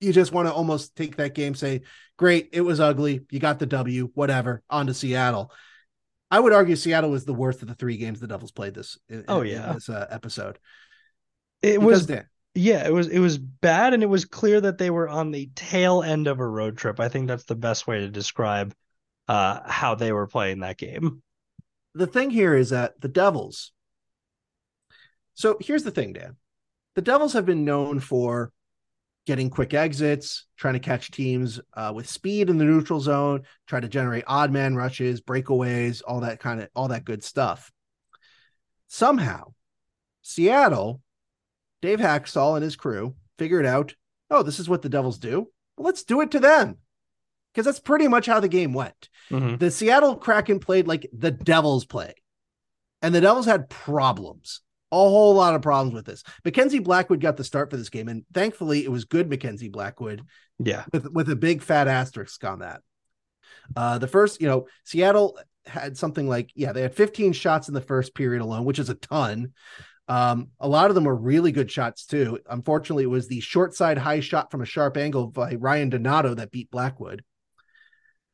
You 0.00 0.12
just 0.12 0.32
want 0.32 0.48
to 0.48 0.54
almost 0.54 0.96
take 0.96 1.16
that 1.16 1.34
game, 1.34 1.54
say, 1.54 1.82
great, 2.16 2.48
it 2.52 2.62
was 2.62 2.80
ugly. 2.80 3.20
You 3.30 3.38
got 3.38 3.58
the 3.58 3.66
W, 3.66 4.10
whatever, 4.14 4.62
on 4.70 4.86
to 4.86 4.94
Seattle. 4.94 5.52
I 6.30 6.40
would 6.40 6.54
argue 6.54 6.74
Seattle 6.74 7.10
was 7.10 7.26
the 7.26 7.34
worst 7.34 7.60
of 7.60 7.68
the 7.68 7.74
three 7.74 7.98
games 7.98 8.20
the 8.20 8.26
Devils 8.26 8.52
played 8.52 8.72
this. 8.72 8.98
In, 9.08 9.24
oh 9.28 9.42
yeah, 9.42 9.68
in 9.68 9.74
this 9.74 9.88
uh, 9.88 10.06
episode. 10.10 10.58
It 11.60 11.80
because 11.80 12.08
was 12.08 12.20
yeah, 12.54 12.86
it 12.86 12.92
was 12.92 13.08
it 13.08 13.20
was 13.20 13.38
bad, 13.38 13.94
and 13.94 14.02
it 14.02 14.08
was 14.08 14.24
clear 14.24 14.60
that 14.60 14.78
they 14.78 14.90
were 14.90 15.08
on 15.08 15.30
the 15.30 15.50
tail 15.54 16.02
end 16.02 16.26
of 16.26 16.40
a 16.40 16.46
road 16.46 16.76
trip. 16.76 16.98
I 16.98 17.08
think 17.08 17.28
that's 17.28 17.44
the 17.44 17.54
best 17.54 17.86
way 17.86 18.00
to 18.00 18.08
describe 18.08 18.74
uh, 19.28 19.60
how 19.64 19.94
they 19.94 20.12
were 20.12 20.26
playing 20.26 20.60
that 20.60 20.78
game. 20.78 21.22
The 21.94 22.06
thing 22.06 22.30
here 22.30 22.54
is 22.54 22.70
that 22.70 23.00
the 23.00 23.08
Devils. 23.08 23.72
So 25.34 25.56
here's 25.60 25.84
the 25.84 25.90
thing, 25.90 26.12
Dan. 26.12 26.36
The 26.96 27.02
Devils 27.02 27.32
have 27.32 27.46
been 27.46 27.64
known 27.64 28.00
for 28.00 28.52
getting 29.26 29.50
quick 29.50 29.74
exits, 29.74 30.46
trying 30.56 30.74
to 30.74 30.80
catch 30.80 31.10
teams 31.10 31.60
uh, 31.74 31.92
with 31.94 32.08
speed 32.08 32.50
in 32.50 32.58
the 32.58 32.64
neutral 32.64 33.00
zone, 33.00 33.42
try 33.66 33.78
to 33.78 33.88
generate 33.88 34.24
odd 34.26 34.50
man 34.50 34.74
rushes, 34.74 35.20
breakaways, 35.20 36.02
all 36.06 36.20
that 36.20 36.40
kind 36.40 36.60
of 36.60 36.68
all 36.74 36.88
that 36.88 37.04
good 37.04 37.22
stuff. 37.22 37.70
Somehow, 38.88 39.52
Seattle, 40.22 41.00
Dave 41.82 41.98
Hakstol 41.98 42.56
and 42.56 42.64
his 42.64 42.76
crew 42.76 43.14
figured 43.38 43.66
out, 43.66 43.94
oh, 44.30 44.42
this 44.42 44.58
is 44.58 44.68
what 44.68 44.82
the 44.82 44.88
Devils 44.88 45.18
do. 45.18 45.48
Well, 45.76 45.86
let's 45.86 46.04
do 46.04 46.20
it 46.20 46.30
to 46.32 46.40
them. 46.40 46.78
Because 47.52 47.66
that's 47.66 47.80
pretty 47.80 48.06
much 48.06 48.26
how 48.26 48.38
the 48.38 48.48
game 48.48 48.72
went. 48.72 49.08
Mm-hmm. 49.30 49.56
The 49.56 49.70
Seattle 49.70 50.16
Kraken 50.16 50.60
played 50.60 50.86
like 50.86 51.08
the 51.12 51.32
Devils 51.32 51.84
play. 51.84 52.14
And 53.02 53.14
the 53.14 53.20
Devils 53.20 53.46
had 53.46 53.68
problems 53.68 54.60
a 54.92 54.96
whole 54.96 55.34
lot 55.34 55.54
of 55.54 55.62
problems 55.62 55.94
with 55.94 56.04
this. 56.04 56.24
Mackenzie 56.44 56.80
Blackwood 56.80 57.20
got 57.20 57.36
the 57.36 57.44
start 57.44 57.70
for 57.70 57.76
this 57.76 57.90
game, 57.90 58.08
and 58.08 58.24
thankfully 58.32 58.84
it 58.84 58.90
was 58.90 59.04
good 59.04 59.28
Mackenzie 59.28 59.68
Blackwood. 59.68 60.22
Yeah, 60.58 60.84
with 60.92 61.10
with 61.12 61.30
a 61.30 61.36
big 61.36 61.62
fat 61.62 61.88
asterisk 61.88 62.42
on 62.44 62.60
that. 62.60 62.82
Uh, 63.76 63.98
the 63.98 64.08
first, 64.08 64.40
you 64.40 64.48
know, 64.48 64.66
Seattle 64.84 65.38
had 65.64 65.96
something 65.96 66.28
like 66.28 66.50
yeah, 66.54 66.72
they 66.72 66.82
had 66.82 66.94
15 66.94 67.32
shots 67.32 67.68
in 67.68 67.74
the 67.74 67.80
first 67.80 68.14
period 68.14 68.42
alone, 68.42 68.64
which 68.64 68.78
is 68.78 68.90
a 68.90 68.94
ton. 68.94 69.52
Um, 70.10 70.48
a 70.58 70.66
lot 70.66 70.90
of 70.90 70.96
them 70.96 71.04
were 71.04 71.14
really 71.14 71.52
good 71.52 71.70
shots 71.70 72.04
too. 72.04 72.40
Unfortunately, 72.50 73.04
it 73.04 73.10
was 73.10 73.28
the 73.28 73.38
short 73.38 73.76
side 73.76 73.96
high 73.96 74.18
shot 74.18 74.50
from 74.50 74.60
a 74.60 74.66
sharp 74.66 74.96
angle 74.96 75.28
by 75.28 75.54
Ryan 75.54 75.88
Donato 75.88 76.34
that 76.34 76.50
beat 76.50 76.68
Blackwood. 76.68 77.22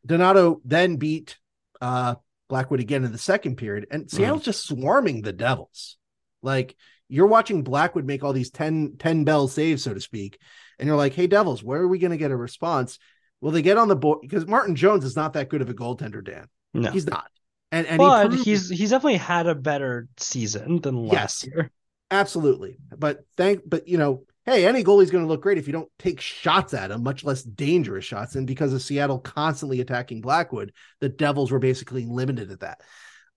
Donato 0.06 0.62
then 0.64 0.97
beat 0.97 1.37
uh, 1.83 2.14
Blackwood 2.49 2.80
again 2.80 3.04
in 3.04 3.12
the 3.12 3.18
second 3.18 3.56
period, 3.56 3.88
and 3.90 4.11
Seattle's 4.11 4.40
mm. 4.40 4.47
just 4.47 4.66
swarming 4.66 5.21
the 5.21 5.35
Devils. 5.35 5.99
Like 6.42 6.75
you're 7.11 7.26
watching 7.26 7.62
Blackwood 7.62 8.06
make 8.06 8.25
all 8.25 8.33
these 8.33 8.50
10, 8.50 8.95
10 8.99 9.25
bell 9.25 9.47
saves, 9.47 9.83
so 9.83 9.92
to 9.92 10.00
speak. 10.00 10.38
And 10.78 10.87
you're 10.87 10.97
like, 10.97 11.12
hey, 11.12 11.26
Devils, 11.26 11.62
where 11.62 11.83
are 11.83 11.88
we 11.88 11.99
going 11.99 12.11
to 12.11 12.16
get 12.16 12.30
a 12.30 12.37
response? 12.37 12.99
Will 13.42 13.50
they 13.50 13.61
get 13.61 13.76
on 13.76 13.88
the 13.88 13.97
board? 13.97 14.21
Because 14.23 14.47
Martin 14.47 14.76
Jones 14.76 15.04
is 15.04 15.14
not 15.14 15.35
that 15.35 15.50
good 15.50 15.61
of 15.61 15.68
a 15.68 15.75
goaltender, 15.75 16.25
Dan. 16.25 16.47
No, 16.73 16.90
he's 16.90 17.06
not. 17.06 17.28
And, 17.73 17.87
and 17.87 17.99
but 17.99 18.32
he 18.32 18.42
he's 18.42 18.68
he's 18.68 18.90
definitely 18.90 19.18
had 19.18 19.46
a 19.46 19.54
better 19.54 20.08
season 20.18 20.80
than 20.80 21.06
last 21.06 21.44
yes, 21.44 21.46
year. 21.46 21.70
Absolutely. 22.11 22.78
But 22.96 23.20
thank 23.37 23.62
but 23.68 23.88
you 23.88 23.99
know, 23.99 24.25
hey, 24.44 24.66
any 24.66 24.85
goalie's 24.85 25.11
going 25.11 25.25
to 25.25 25.28
look 25.28 25.42
great 25.42 25.58
if 25.58 25.66
you 25.66 25.73
don't 25.73 25.90
take 25.99 26.20
shots 26.20 26.75
at 26.75 26.90
him, 26.90 27.02
much 27.02 27.25
less 27.25 27.42
dangerous 27.42 28.04
shots. 28.04 28.37
And 28.37 28.46
because 28.46 28.73
of 28.73 28.82
Seattle 28.82 29.18
constantly 29.18 29.80
attacking 29.80 30.20
Blackwood, 30.20 30.73
the 31.00 31.08
Devils 31.08 31.50
were 31.50 31.58
basically 31.58 32.06
limited 32.06 32.52
at 32.52 32.61
that. 32.61 32.80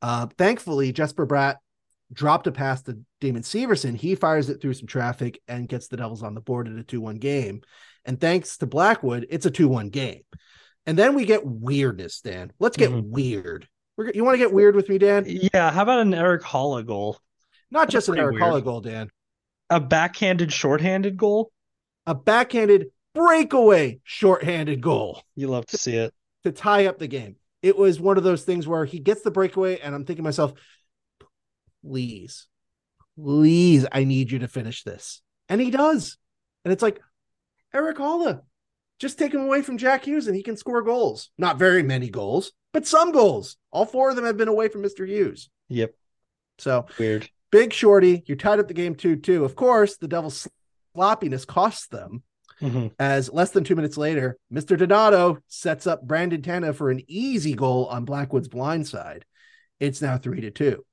Uh, 0.01 0.27
thankfully, 0.38 0.93
Jesper 0.93 1.25
Bratt 1.25 1.55
dropped 2.13 2.48
a 2.48 2.51
pass 2.51 2.83
to 2.83 3.00
Damon 3.19 3.41
Severson. 3.41 3.95
He 3.95 4.15
fires 4.15 4.50
it 4.50 4.62
through 4.62 4.74
some 4.74 4.88
traffic 4.88 5.41
and 5.48 5.67
gets 5.67 5.88
the 5.88 5.98
Devils 5.98 6.24
on 6.24 6.33
the 6.33 6.41
board 6.41 6.67
at 6.67 6.77
a 6.77 6.83
2 6.83 7.01
1 7.01 7.15
game. 7.15 7.62
And 8.05 8.19
thanks 8.19 8.57
to 8.57 8.67
Blackwood, 8.67 9.27
it's 9.29 9.45
a 9.45 9.51
2 9.51 9.67
1 9.67 9.89
game. 9.89 10.21
And 10.86 10.98
then 10.98 11.15
we 11.15 11.25
get 11.25 11.45
weirdness, 11.45 12.21
Dan. 12.21 12.51
Let's 12.59 12.77
get 12.77 12.91
mm-hmm. 12.91 13.12
weird. 13.12 13.67
We're, 14.00 14.12
you 14.12 14.24
want 14.24 14.36
to 14.36 14.38
get 14.38 14.53
weird 14.53 14.77
with 14.77 14.88
me, 14.88 14.98
Dan? 14.98 15.25
Yeah. 15.27 15.72
How 15.72 15.84
about 15.84 16.00
an 16.00 16.13
Erik 16.13 16.41
Haula 16.41 16.86
goal? 16.86 17.18
Not 17.70 17.82
That's 17.82 17.91
just 17.91 18.08
an 18.08 18.18
Erik 18.18 18.38
Haula 18.38 18.63
goal, 18.63 18.79
Dan. 18.79 19.10
A 19.70 19.82
backhanded, 19.82 20.53
shorthanded 20.53 21.18
goal? 21.18 21.51
A 22.08 22.15
backhanded 22.15 22.91
breakaway, 23.13 24.00
shorthanded 24.06 24.79
goal. 24.79 25.22
You 25.36 25.50
love 25.50 25.65
to 25.68 25.77
see 25.77 25.98
it. 25.98 26.13
To 26.46 26.53
tie 26.53 26.86
up 26.86 26.98
the 26.98 27.08
game. 27.08 27.36
It 27.62 27.77
was 27.77 28.00
one 28.00 28.18
of 28.18 28.24
those 28.24 28.44
things 28.46 28.65
where 28.65 28.86
he 28.86 29.00
gets 29.00 29.22
the 29.22 29.32
breakaway, 29.32 29.79
and 29.79 29.94
I'm 29.94 30.06
thinking 30.06 30.24
to 30.24 30.27
myself, 30.29 30.53
please, 31.84 32.48
please, 33.22 33.86
I 33.91 34.06
need 34.06 34.32
you 34.32 34.39
to 34.39 34.48
finish 34.48 34.84
this. 34.84 35.22
And 35.50 35.60
he 35.60 35.72
does. 35.72 36.18
And 36.63 36.72
it's 36.72 36.82
like, 36.82 37.01
Erik 37.74 37.98
Haula, 37.98 38.44
just 38.98 39.20
take 39.20 39.34
him 39.34 39.41
away 39.41 39.62
from 39.62 39.77
Jack 39.77 40.06
Hughes 40.06 40.27
and 40.27 40.38
he 40.38 40.44
can 40.44 40.56
score 40.56 40.84
goals. 40.84 41.32
Not 41.38 41.60
very 41.60 41.84
many 41.84 42.10
goals, 42.10 42.53
but 42.73 42.88
some 42.88 43.11
goals. 43.11 43.57
All 43.71 43.85
four 43.85 44.09
of 44.09 44.15
them 44.15 44.25
have 44.25 44.38
been 44.38 44.47
away 44.47 44.67
from 44.67 44.83
Mr. 44.83 45.07
Hughes. 45.07 45.49
Yep. 45.69 45.93
So 46.57 46.85
weird. 46.97 47.29
Big 47.51 47.73
Shorty, 47.73 48.23
you 48.27 48.35
tied 48.35 48.59
up 48.59 48.67
the 48.67 48.73
game 48.73 48.95
2 48.95 49.17
2. 49.17 49.43
Of 49.43 49.55
course, 49.55 49.97
the 49.97 50.07
Devils' 50.07 50.47
sloppiness 50.93 51.45
costs 51.45 51.88
them. 51.88 52.23
Mm-hmm. 52.61 52.88
As 52.99 53.31
less 53.31 53.51
than 53.51 53.63
two 53.63 53.75
minutes 53.75 53.97
later, 53.97 54.38
Mr. 54.53 54.77
Donato 54.77 55.39
sets 55.47 55.88
up 55.88 56.05
Brandon 56.05 56.41
Tanev 56.41 56.75
for 56.75 56.91
an 56.91 57.01
easy 57.07 57.53
goal 57.53 57.85
on 57.85 58.05
Blackwood's 58.05 58.49
blind 58.49 58.85
side. 58.85 59.25
It's 59.79 60.01
now 60.01 60.17
three 60.17 60.41
to 60.41 60.51
two. 60.51 60.85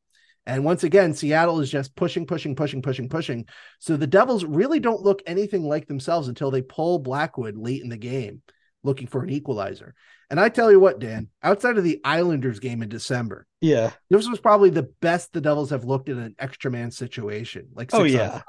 And 0.47 0.64
once 0.64 0.85
again, 0.85 1.12
Seattle 1.12 1.61
is 1.61 1.68
just 1.68 1.97
pushing, 1.97 2.25
pushing, 2.25 2.54
pushing, 2.54 2.80
pushing, 2.80 3.09
pushing. 3.09 3.47
So 3.80 3.97
the 3.97 4.06
Devils 4.06 4.45
really 4.45 4.78
don't 4.78 5.02
look 5.02 5.21
anything 5.26 5.64
like 5.64 5.88
themselves 5.88 6.28
until 6.28 6.52
they 6.52 6.62
pull 6.62 7.00
Blackwood 7.00 7.56
late 7.56 7.83
in 7.83 7.88
the 7.88 7.97
game, 7.97 8.42
looking 8.87 9.07
for 9.07 9.23
an 9.23 9.31
equalizer. 9.31 9.95
And 10.31 10.40
I 10.40 10.49
tell 10.49 10.71
you 10.71 10.81
what, 10.81 10.99
Dan, 10.99 11.28
outside 11.43 11.76
of 11.76 11.85
the 11.85 12.00
Islanders 12.05 12.59
game 12.59 12.83
in 12.83 12.88
December, 12.88 13.47
yeah, 13.61 13.90
this 14.09 14.28
was 14.28 14.40
probably 14.40 14.71
the 14.71 14.90
best 15.00 15.33
the 15.33 15.40
Devils 15.40 15.71
have 15.71 15.85
looked 15.85 16.09
in 16.09 16.19
an 16.19 16.35
extra 16.38 16.71
man 16.71 16.90
situation. 16.90 17.69
Like, 17.75 17.90
oh 17.93 18.05
yeah, 18.05 18.43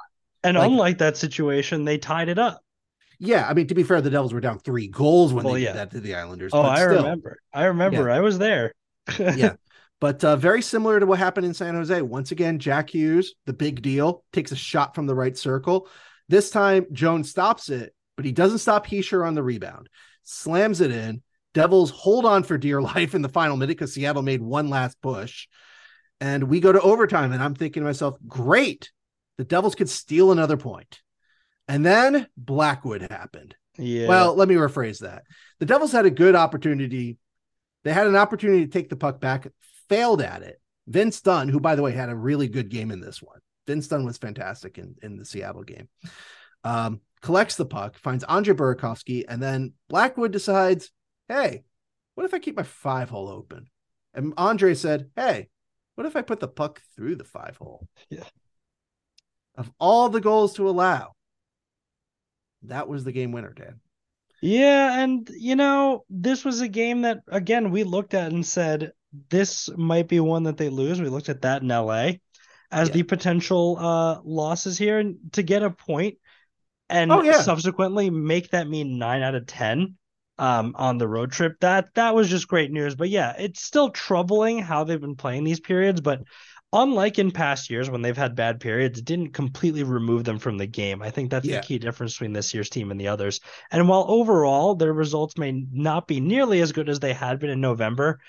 and 0.43 0.57
like, 0.57 0.69
unlike 0.69 0.97
that 0.99 1.17
situation, 1.17 1.83
they 1.83 1.97
tied 1.97 2.29
it 2.29 2.39
up. 2.39 2.61
Yeah, 3.19 3.47
I 3.47 3.53
mean 3.53 3.67
to 3.67 3.75
be 3.75 3.83
fair, 3.83 3.99
the 4.01 4.09
Devils 4.09 4.33
were 4.33 4.39
down 4.39 4.59
three 4.59 4.87
goals 4.87 5.33
when 5.33 5.43
well, 5.43 5.55
they 5.55 5.61
yeah. 5.61 5.73
did 5.73 5.77
that 5.79 5.91
to 5.91 5.99
the 5.99 6.15
Islanders. 6.15 6.51
Oh, 6.53 6.61
I 6.61 6.77
still, 6.77 6.95
remember. 6.95 7.39
I 7.53 7.65
remember. 7.65 8.07
Yeah. 8.07 8.15
I 8.15 8.19
was 8.21 8.37
there. 8.37 8.73
yeah, 9.19 9.53
But 9.99 10.23
uh, 10.23 10.35
very 10.35 10.61
similar 10.61 10.99
to 10.99 11.05
what 11.05 11.17
happened 11.17 11.45
in 11.45 11.53
San 11.53 11.73
Jose. 11.73 12.01
Once 12.01 12.31
again, 12.31 12.59
Jack 12.59 12.93
Hughes, 12.93 13.33
the 13.45 13.53
big 13.53 13.81
deal, 13.81 14.23
takes 14.31 14.51
a 14.51 14.55
shot 14.55 14.93
from 14.93 15.07
the 15.07 15.15
right 15.15 15.35
circle. 15.35 15.89
This 16.29 16.51
time, 16.51 16.85
Jones 16.91 17.29
stops 17.29 17.69
it, 17.69 17.95
but 18.15 18.25
he 18.25 18.31
doesn't 18.31 18.59
stop 18.59 18.85
Hischier 18.85 19.25
on 19.25 19.33
the 19.33 19.43
rebound. 19.43 19.89
Slams 20.29 20.81
it 20.81 20.91
in. 20.91 21.21
Devils 21.53 21.89
hold 21.89 22.25
on 22.25 22.43
for 22.43 22.57
dear 22.57 22.81
life 22.95 23.15
in 23.15 23.21
the 23.21 23.29
final 23.29 23.55
minute 23.55 23.77
because 23.77 23.93
Seattle 23.93 24.21
made 24.21 24.41
one 24.41 24.69
last 24.69 25.01
push. 25.01 25.47
And 26.19 26.45
we 26.45 26.59
go 26.59 26.71
to 26.71 26.81
overtime, 26.81 27.31
and 27.31 27.41
I'm 27.41 27.55
thinking 27.55 27.81
to 27.81 27.87
myself, 27.87 28.17
great, 28.27 28.91
the 29.37 29.43
Devils 29.43 29.75
could 29.75 29.89
steal 29.89 30.31
another 30.31 30.57
point. 30.57 30.99
And 31.67 31.85
then 31.85 32.27
Blackwood 32.35 33.03
happened. 33.09 33.55
Yeah. 33.77 34.07
Well, 34.07 34.35
let 34.35 34.47
me 34.47 34.55
rephrase 34.55 34.99
that. 34.99 35.23
The 35.59 35.65
Devils 35.65 35.91
had 35.91 36.05
a 36.05 36.11
good 36.11 36.35
opportunity. 36.35 37.17
They 37.83 37.93
had 37.93 38.07
an 38.07 38.15
opportunity 38.15 38.65
to 38.65 38.71
take 38.71 38.89
the 38.89 38.95
puck 38.95 39.21
back, 39.21 39.47
failed 39.87 40.21
at 40.21 40.41
it. 40.41 40.59
Vince 40.87 41.21
Dunn, 41.21 41.49
who 41.49 41.59
by 41.59 41.75
the 41.75 41.83
way 41.83 41.91
had 41.91 42.09
a 42.09 42.15
really 42.15 42.47
good 42.47 42.69
game 42.69 42.91
in 42.91 42.99
this 42.99 43.21
one. 43.21 43.39
Vince 43.67 43.87
Dunn 43.87 44.05
was 44.05 44.17
fantastic 44.17 44.77
in, 44.77 44.95
in 45.03 45.17
the 45.17 45.25
Seattle 45.25 45.63
game. 45.63 45.87
Um, 46.63 47.01
collects 47.21 47.55
the 47.55 47.65
puck, 47.65 47.97
finds 47.97 48.23
Andre 48.23 48.53
Burakovsky, 48.53 49.23
and 49.27 49.41
then 49.41 49.73
Blackwood 49.89 50.31
decides, 50.31 50.91
hey, 51.27 51.63
what 52.15 52.25
if 52.25 52.33
I 52.33 52.39
keep 52.39 52.55
my 52.55 52.63
five 52.63 53.09
hole 53.09 53.29
open? 53.29 53.67
And 54.13 54.33
Andre 54.37 54.73
said, 54.73 55.09
hey, 55.15 55.49
what 55.95 56.07
if 56.07 56.15
I 56.15 56.21
put 56.21 56.39
the 56.39 56.47
puck 56.47 56.81
through 56.95 57.15
the 57.15 57.23
five 57.23 57.57
hole? 57.57 57.87
Yeah. 58.09 58.23
Of 59.55 59.71
all 59.79 60.09
the 60.09 60.21
goals 60.21 60.53
to 60.55 60.69
allow, 60.69 61.13
that 62.63 62.87
was 62.87 63.03
the 63.03 63.11
game 63.11 63.31
winner, 63.31 63.53
Dan. 63.53 63.79
Yeah, 64.41 65.01
and 65.01 65.27
you 65.35 65.55
know, 65.55 66.05
this 66.09 66.45
was 66.45 66.61
a 66.61 66.67
game 66.67 67.01
that 67.01 67.21
again 67.27 67.71
we 67.71 67.83
looked 67.83 68.13
at 68.13 68.31
and 68.31 68.45
said 68.45 68.91
this 69.29 69.69
might 69.75 70.07
be 70.07 70.19
one 70.19 70.43
that 70.43 70.57
they 70.57 70.69
lose. 70.69 71.01
We 71.01 71.09
looked 71.09 71.29
at 71.29 71.41
that 71.41 71.63
in 71.63 71.69
LA 71.69 72.11
as 72.71 72.89
yeah. 72.89 72.93
the 72.93 73.03
potential 73.03 73.77
uh, 73.79 74.19
losses 74.23 74.77
here 74.77 74.99
and 74.99 75.17
to 75.31 75.41
get 75.41 75.63
a 75.63 75.69
point 75.69 76.17
and 76.89 77.11
oh, 77.11 77.21
yeah. 77.21 77.41
subsequently 77.41 78.09
make 78.09 78.51
that 78.51 78.67
mean 78.67 78.97
nine 78.97 79.21
out 79.21 79.35
of 79.35 79.45
ten 79.45 79.95
um, 80.37 80.73
on 80.77 80.97
the 80.97 81.07
road 81.07 81.31
trip. 81.31 81.59
That 81.61 81.93
that 81.95 82.15
was 82.15 82.29
just 82.29 82.47
great 82.47 82.71
news. 82.71 82.95
But 82.95 83.09
yeah, 83.09 83.33
it's 83.37 83.61
still 83.61 83.89
troubling 83.89 84.59
how 84.59 84.83
they've 84.83 85.01
been 85.01 85.15
playing 85.15 85.43
these 85.43 85.59
periods. 85.59 86.01
But 86.01 86.21
unlike 86.73 87.19
in 87.19 87.31
past 87.31 87.69
years 87.69 87.89
when 87.89 88.01
they've 88.01 88.17
had 88.17 88.35
bad 88.35 88.59
periods, 88.59 88.99
it 88.99 89.05
didn't 89.05 89.33
completely 89.33 89.83
remove 89.83 90.23
them 90.23 90.39
from 90.39 90.57
the 90.57 90.67
game. 90.67 91.01
I 91.01 91.09
think 91.09 91.31
that's 91.31 91.45
yeah. 91.45 91.59
the 91.59 91.65
key 91.65 91.79
difference 91.79 92.13
between 92.13 92.33
this 92.33 92.53
year's 92.53 92.69
team 92.69 92.91
and 92.91 92.99
the 92.99 93.07
others. 93.07 93.39
And 93.71 93.87
while 93.87 94.05
overall 94.07 94.75
their 94.75 94.93
results 94.93 95.37
may 95.37 95.63
not 95.71 96.07
be 96.07 96.19
nearly 96.19 96.61
as 96.61 96.71
good 96.71 96.89
as 96.89 96.99
they 96.99 97.13
had 97.13 97.39
been 97.39 97.49
in 97.49 97.61
November, 97.61 98.19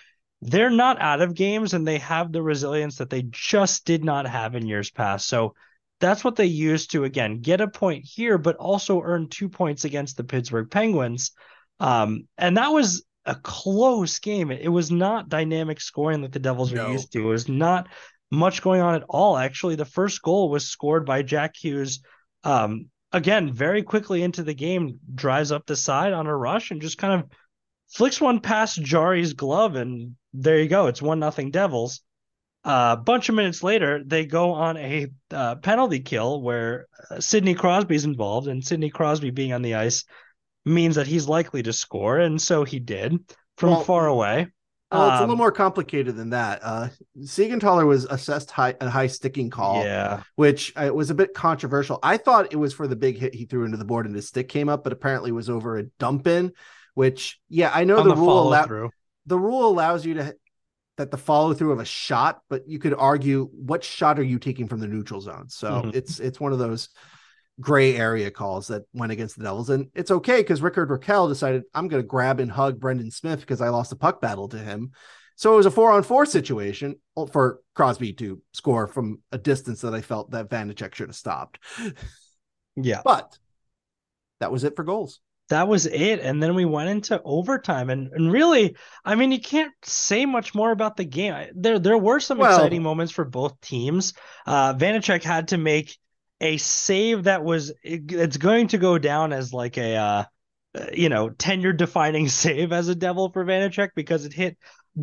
they're 0.41 0.71
not 0.71 1.01
out 1.01 1.21
of 1.21 1.35
games 1.35 1.75
and 1.75 1.87
they 1.87 1.99
have 1.99 2.31
the 2.31 2.43
resilience 2.43 2.97
that 2.97 3.11
they 3.11 3.25
just 3.31 3.85
did 3.85 4.05
not 4.05 4.27
have 4.27 4.55
in 4.55 4.67
years 4.67 4.91
past. 4.91 5.27
So 5.27 5.55
that's 6.01 6.25
what 6.25 6.37
they 6.37 6.47
used 6.47 6.93
to 6.93 7.05
again 7.05 7.41
get 7.41 7.61
a 7.61 7.69
point 7.69 8.05
here, 8.05 8.39
but 8.39 8.57
also 8.57 9.03
earn 9.03 9.29
two 9.29 9.49
points 9.49 9.85
against 9.85 10.17
the 10.17 10.25
Pittsburgh 10.25 10.71
Penguins. 10.71 11.33
Um, 11.81 12.29
and 12.37 12.57
that 12.57 12.69
was 12.69 13.05
a 13.25 13.35
close 13.35 14.19
game. 14.19 14.51
It, 14.51 14.63
it, 14.63 14.69
was 14.69 14.91
not 14.91 15.29
dynamic 15.29 15.81
scoring 15.81 16.23
like 16.23 16.33
the 16.33 16.39
Devils 16.39 16.73
no. 16.73 16.87
are 16.87 16.93
used 16.93 17.13
to. 17.13 17.21
It 17.21 17.31
was 17.31 17.49
not 17.49 17.89
much 18.31 18.63
going 18.63 18.81
on 18.81 18.95
at 18.95 19.05
all. 19.09 19.37
Actually, 19.37 19.77
the 19.77 19.85
first 19.85 20.23
goal 20.23 20.51
was 20.51 20.67
scored 20.67 21.07
by 21.07 21.23
Jack 21.23 21.55
Hughes. 21.57 22.01
Um, 22.45 22.87
again, 23.13 23.53
very 23.53 23.83
quickly 23.83 24.23
into 24.23 24.43
the 24.43 24.55
game, 24.55 24.99
drives 25.15 25.53
up 25.53 25.67
the 25.67 25.77
side 25.77 26.13
on 26.13 26.27
a 26.27 26.37
rush 26.37 26.71
and 26.71 26.81
just 26.81 26.99
kind 26.99 27.21
of 27.21 27.31
flicks 27.91 28.21
one 28.21 28.41
past 28.41 28.83
Jarry's 28.83 29.33
glove, 29.33 29.77
and 29.77 30.17
there 30.33 30.61
you 30.61 30.69
go. 30.69 30.87
It's 30.87 31.03
one 31.03 31.19
nothing 31.19 31.51
Devils. 31.51 32.01
A 32.65 32.69
uh, 32.69 32.97
bunch 32.97 33.29
of 33.29 33.35
minutes 33.35 33.63
later, 33.63 34.03
they 34.05 34.27
go 34.27 34.53
on 34.53 34.77
a 34.77 35.07
uh, 35.31 35.55
penalty 35.57 36.01
kill 36.01 36.43
where 36.43 36.87
uh, 37.11 37.21
Sidney 37.21 37.55
Crosby's 37.55 38.05
involved, 38.05 38.49
and 38.49 38.65
Sidney 38.65 38.91
Crosby 38.91 39.31
being 39.31 39.53
on 39.53 39.63
the 39.63 39.77
ice 39.77 40.05
means 40.65 40.97
that 40.97 41.07
he's 41.07 41.29
likely 41.29 41.63
to 41.63 41.73
score, 41.73 42.19
and 42.19 42.41
so 42.41 42.65
he 42.65 42.81
did 42.81 43.17
from 43.57 43.71
well, 43.71 43.85
far 43.85 44.07
away. 44.07 44.49
Well, 44.91 45.09
it's 45.09 45.13
um, 45.13 45.17
a 45.17 45.21
little 45.21 45.33
um, 45.33 45.39
more 45.39 45.53
complicated 45.53 46.17
than 46.17 46.31
that. 46.31 46.61
Uh, 46.63 46.89
Siegenthaler 47.19 47.87
was 47.87 48.07
assessed 48.07 48.51
high, 48.51 48.75
a 48.81 48.89
high 48.89 49.07
sticking 49.07 49.51
call, 49.51 49.85
yeah, 49.85 50.23
which 50.37 50.73
uh, 50.77 50.91
was 50.93 51.11
a 51.11 51.15
bit 51.15 51.35
controversial. 51.35 51.99
I 52.03 52.17
thought 52.17 52.53
it 52.53 52.57
was 52.57 52.73
for 52.73 52.87
the 52.87 52.97
big 52.97 53.19
hit 53.19 53.35
he 53.35 53.45
threw 53.45 53.65
into 53.65 53.77
the 53.77 53.85
board 53.85 54.07
and 54.07 54.15
his 54.15 54.29
stick 54.29 54.49
came 54.49 54.69
up, 54.69 54.85
but 54.85 54.93
apparently 54.93 55.31
was 55.31 55.51
over 55.51 55.77
a 55.77 55.85
dump 55.99 56.27
in. 56.27 56.53
Which, 56.95 57.39
yeah, 57.49 57.71
I 57.73 57.85
know 57.85 58.03
the, 58.03 58.15
the 58.15 58.17
rule 58.17 58.49
allows 58.49 58.91
the 59.27 59.39
rule 59.39 59.69
allows 59.69 60.05
you 60.05 60.15
to 60.15 60.35
that 60.99 61.13
the 61.13 61.17
follow 61.17 61.55
through 61.55 61.73
of 61.73 61.79
a 61.79 61.85
shot, 61.85 62.43
but 62.51 62.69
you 62.69 62.79
could 62.79 62.93
argue 62.93 63.49
what 63.53 63.85
shot 63.85 64.19
are 64.19 64.25
you 64.25 64.39
taking 64.39 64.67
from 64.67 64.81
the 64.81 64.87
neutral 64.89 65.21
zone? 65.21 65.49
So 65.49 65.71
mm-hmm. 65.71 65.91
it's 65.95 66.21
it's 66.21 66.39
one 66.39 66.53
of 66.53 66.59
those 66.59 66.91
gray 67.61 67.97
area 67.97 68.31
calls 68.31 68.69
that 68.69 68.83
went 68.93 69.13
against 69.13 69.39
the 69.39 69.45
Devils, 69.45 69.71
and 69.71 69.89
it's 69.95 70.11
okay 70.11 70.39
because 70.39 70.61
Rickard 70.61 70.91
Rakell 70.91 71.29
decided 71.29 71.63
I'm 71.73 71.89
going 71.89 72.03
to 72.03 72.07
grab 72.07 72.41
and 72.41 72.51
hug 72.51 72.79
Brendan 72.79 73.11
Smith 73.11 73.41
because 73.41 73.61
I 73.61 73.69
lost 73.69 73.93
a 73.93 73.97
puck 73.97 74.21
battle 74.21 74.49
to 74.49 74.59
him. 74.59 74.91
So 75.37 75.55
it 75.55 75.57
was 75.57 75.67
a 75.67 75.71
four 75.71 75.93
on 75.93 76.03
four 76.03 76.27
situation 76.27 76.97
for 77.33 77.61
Crosby 77.75 78.13
to 78.15 78.43
score 78.53 78.89
from 78.89 79.23
a 79.31 79.39
distance 79.39 79.83
that 79.83 79.95
I 79.95 80.01
felt 80.01 80.33
that 80.33 80.51
Vanecek 80.51 80.95
should 80.95 81.09
have 81.09 81.17
stopped. 81.17 81.61
Yeah, 82.81 83.03
but 83.05 83.39
that 84.41 84.53
was 84.53 84.65
it 84.65 84.77
for 84.77 84.85
goals 84.85 85.21
that 85.49 85.69
was 85.69 85.87
it. 85.87 86.21
And 86.21 86.43
then 86.43 86.55
we 86.55 86.65
went 86.65 86.91
into 86.91 87.21
overtime. 87.25 87.91
And, 87.91 88.13
and 88.13 88.31
really, 88.33 88.77
I 89.05 89.15
mean, 89.15 89.33
you 89.33 89.41
can't 89.41 89.73
say 89.83 90.27
much 90.27 90.55
more 90.55 90.71
about 90.71 90.97
the 90.97 91.05
game. 91.05 91.51
There 91.55 91.79
there 91.79 91.99
were 91.99 92.21
some 92.21 92.39
well, 92.39 92.55
exciting 92.55 92.83
moments 92.83 93.13
for 93.13 93.25
both 93.25 93.61
teams. 93.61 94.15
Uh 94.47 94.75
Vanecek 94.75 95.23
had 95.23 95.49
to 95.49 95.59
make 95.59 95.97
a 96.41 96.57
save 96.57 97.25
that 97.25 97.43
was 97.43 97.71
it, 97.83 98.13
it's 98.13 98.37
going 98.37 98.69
to 98.69 98.79
go 98.79 98.99
down 98.99 99.33
as 99.33 99.53
like 99.53 99.77
a 99.79 99.97
uh 99.97 100.25
you 100.93 101.09
know, 101.09 101.31
tenure 101.31 101.73
defining 101.73 102.29
save 102.29 102.73
as 102.73 102.89
a 102.89 102.95
devil 102.95 103.31
for 103.33 103.45
Vanecek 103.45 103.91
because 103.95 104.25
it 104.25 104.33
hit 104.33 104.57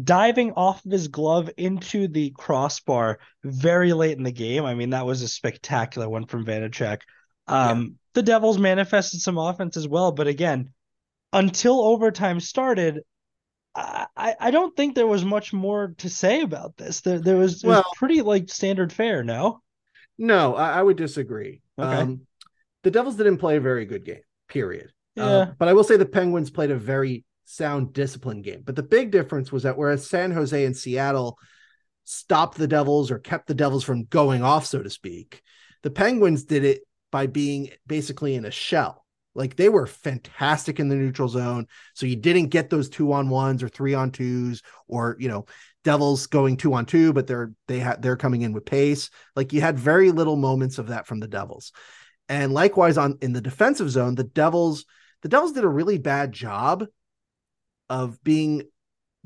diving 0.03 0.51
off 0.53 0.85
of 0.85 0.91
his 0.91 1.07
glove 1.07 1.49
into 1.57 2.07
the 2.07 2.31
crossbar 2.31 3.19
very 3.43 3.93
late 3.93 4.17
in 4.17 4.23
the 4.23 4.31
game. 4.31 4.65
I 4.65 4.75
mean, 4.75 4.91
that 4.91 5.05
was 5.05 5.21
a 5.21 5.27
spectacular 5.27 6.09
one 6.09 6.25
from 6.25 6.45
Vanecek. 6.45 6.99
Um, 7.47 7.95
the 8.15 8.23
Devils 8.23 8.57
manifested 8.57 9.21
some 9.21 9.37
offense 9.37 9.77
as 9.77 9.87
well, 9.87 10.11
but 10.11 10.27
again, 10.27 10.71
until 11.31 11.81
overtime 11.81 12.39
started, 12.39 13.01
I, 13.75 14.07
I 14.39 14.51
don't 14.51 14.75
think 14.75 14.95
there 14.95 15.05
was 15.05 15.25
much 15.25 15.51
more 15.51 15.93
to 15.97 16.09
say 16.09 16.41
about 16.41 16.77
this. 16.77 17.01
There, 17.01 17.19
there 17.19 17.35
was, 17.35 17.61
well, 17.63 17.83
was 17.85 17.97
pretty 17.97 18.21
like 18.21 18.49
standard 18.49 18.93
fare. 18.93 19.23
No, 19.23 19.61
no, 20.17 20.55
I, 20.55 20.79
I 20.79 20.81
would 20.81 20.97
disagree. 20.97 21.61
Okay. 21.77 21.89
Um, 21.89 22.21
the 22.83 22.91
Devils 22.91 23.17
didn't 23.17 23.37
play 23.37 23.57
a 23.57 23.61
very 23.61 23.85
good 23.85 24.05
game. 24.05 24.21
Period. 24.47 24.91
Yeah. 25.15 25.25
Uh, 25.25 25.51
but 25.57 25.67
I 25.67 25.73
will 25.73 25.83
say 25.83 25.97
the 25.97 26.05
Penguins 26.05 26.51
played 26.51 26.71
a 26.71 26.77
very 26.77 27.25
sound, 27.43 27.91
disciplined 27.91 28.45
game. 28.45 28.61
But 28.63 28.77
the 28.77 28.83
big 28.83 29.11
difference 29.11 29.51
was 29.51 29.63
that 29.63 29.77
whereas 29.77 30.09
San 30.09 30.31
Jose 30.31 30.65
and 30.65 30.75
Seattle 30.75 31.37
stopped 32.05 32.57
the 32.57 32.67
Devils 32.67 33.11
or 33.11 33.19
kept 33.19 33.47
the 33.47 33.53
Devils 33.53 33.83
from 33.83 34.05
going 34.05 34.41
off, 34.41 34.65
so 34.65 34.81
to 34.81 34.89
speak, 34.89 35.41
the 35.83 35.91
Penguins 35.91 36.45
did 36.45 36.63
it 36.63 36.81
by 37.15 37.27
being 37.27 37.69
basically 37.87 38.35
in 38.35 38.43
a 38.43 38.51
shell. 38.51 39.05
Like 39.35 39.55
they 39.55 39.69
were 39.69 39.87
fantastic 39.87 40.81
in 40.81 40.89
the 40.89 40.97
neutral 40.97 41.29
zone. 41.29 41.65
So 41.93 42.05
you 42.05 42.17
didn't 42.17 42.47
get 42.47 42.69
those 42.69 42.89
two 42.89 43.13
on 43.13 43.29
ones 43.29 43.63
or 43.63 43.69
three 43.69 43.93
on 43.93 44.11
twos 44.11 44.61
or, 44.89 45.15
you 45.17 45.29
know, 45.29 45.45
Devils 45.85 46.27
going 46.27 46.57
two 46.57 46.73
on 46.73 46.85
two, 46.85 47.13
but 47.13 47.25
they're 47.25 47.53
they 47.69 47.79
had 47.79 48.01
they're 48.01 48.17
coming 48.17 48.41
in 48.41 48.51
with 48.51 48.65
pace. 48.65 49.11
Like 49.33 49.53
you 49.53 49.61
had 49.61 49.79
very 49.79 50.11
little 50.11 50.35
moments 50.35 50.77
of 50.77 50.87
that 50.87 51.07
from 51.07 51.21
the 51.21 51.27
Devils. 51.29 51.71
And 52.27 52.53
likewise 52.53 52.97
on 52.97 53.17
in 53.21 53.31
the 53.31 53.39
defensive 53.39 53.89
zone, 53.89 54.15
the 54.15 54.25
Devils 54.25 54.83
the 55.21 55.29
Devils 55.29 55.53
did 55.53 55.63
a 55.63 55.69
really 55.69 55.97
bad 55.97 56.33
job 56.33 56.85
of 57.89 58.21
being 58.25 58.63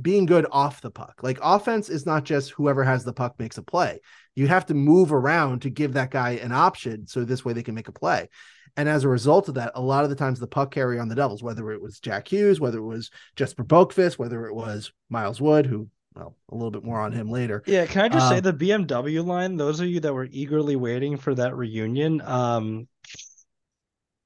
being 0.02 0.26
good 0.26 0.46
off 0.52 0.82
the 0.82 0.92
puck. 0.92 1.20
Like 1.22 1.40
offense 1.42 1.90
is 1.90 2.06
not 2.06 2.24
just 2.24 2.52
whoever 2.52 2.84
has 2.84 3.04
the 3.04 3.14
puck 3.14 3.36
makes 3.40 3.58
a 3.58 3.64
play. 3.64 4.00
You 4.36 4.48
have 4.48 4.66
to 4.68 4.74
move 4.74 5.12
around 5.12 5.64
to 5.64 5.70
give 5.70 5.94
that 5.94 6.12
guy 6.12 6.32
an 6.32 6.52
option 6.52 7.08
so 7.08 7.24
this 7.24 7.44
way 7.44 7.54
they 7.54 7.64
can 7.64 7.76
make 7.76 7.88
a 7.88 7.94
play. 7.94 8.30
And 8.78 8.88
as 8.88 9.04
a 9.04 9.10
result 9.10 9.50
of 9.50 9.56
that, 9.56 9.74
a 9.76 9.82
lot 9.82 10.04
of 10.04 10.10
the 10.10 10.16
times 10.16 10.40
the 10.40 10.48
puck 10.48 10.72
carry 10.72 11.00
on 11.00 11.10
the 11.10 11.16
Devils, 11.16 11.44
whether 11.44 11.72
it 11.72 11.82
was 11.82 12.00
Jack 12.00 12.32
Hughes, 12.32 12.60
whether 12.60 12.78
it 12.78 12.86
was 12.86 13.10
Jesper 13.36 13.64
Boqvist, 13.64 14.18
whether 14.18 14.46
it 14.46 14.54
was 14.54 14.92
Miles 15.10 15.42
Wood, 15.42 15.66
who 15.66 15.90
well, 16.16 16.36
a 16.50 16.56
little 16.56 16.72
bit 16.72 16.84
more 16.84 17.00
on 17.00 17.12
him 17.12 17.30
later. 17.30 17.64
Yeah, 17.66 17.86
can 17.86 18.04
I 18.04 18.10
just 18.10 18.26
um, 18.26 18.34
say 18.34 18.40
the 18.40 18.54
BMW 18.54 19.24
line? 19.26 19.58
Those 19.58 19.80
of 19.80 19.88
you 19.88 20.00
that 20.02 20.14
were 20.14 20.28
eagerly 20.32 20.76
waiting 20.76 21.18
for 21.18 21.36
that 21.36 21.56
reunion, 21.56 22.22
um, 22.22 22.88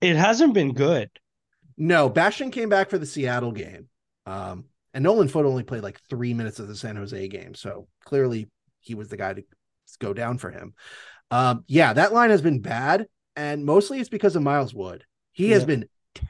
it 0.02 0.16
hasn't 0.16 0.54
been 0.54 0.74
good. 0.74 1.10
No, 1.78 2.10
Bastian 2.10 2.52
came 2.52 2.70
back 2.70 2.90
for 2.90 2.98
the 2.98 3.06
Seattle 3.06 3.52
game. 3.52 3.90
Um, 4.26 4.66
and 4.94 5.04
Nolan 5.04 5.28
Foote 5.28 5.46
only 5.46 5.64
played 5.64 5.84
like 5.84 6.00
three 6.10 6.34
minutes 6.34 6.60
of 6.60 6.68
the 6.68 6.76
San 6.76 6.96
Jose 6.96 7.28
game. 7.28 7.56
So 7.56 7.88
clearly 8.06 8.50
he 8.80 8.96
was 8.96 9.10
the 9.10 9.18
guy 9.18 9.34
to 9.34 9.44
go 10.00 10.14
down 10.14 10.38
for 10.38 10.52
him. 10.52 10.74
Um, 11.32 11.64
yeah, 11.68 11.94
that 11.94 12.14
line 12.14 12.30
has 12.30 12.42
been 12.42 12.60
bad. 12.60 13.08
And 13.36 13.66
mostly 13.66 14.00
it's 14.00 14.10
because 14.10 14.36
of 14.36 14.44
Miles 14.44 14.74
Wood. 14.74 15.04
He 15.32 15.48
yeah. 15.48 15.56
has 15.56 15.66
been 15.66 15.86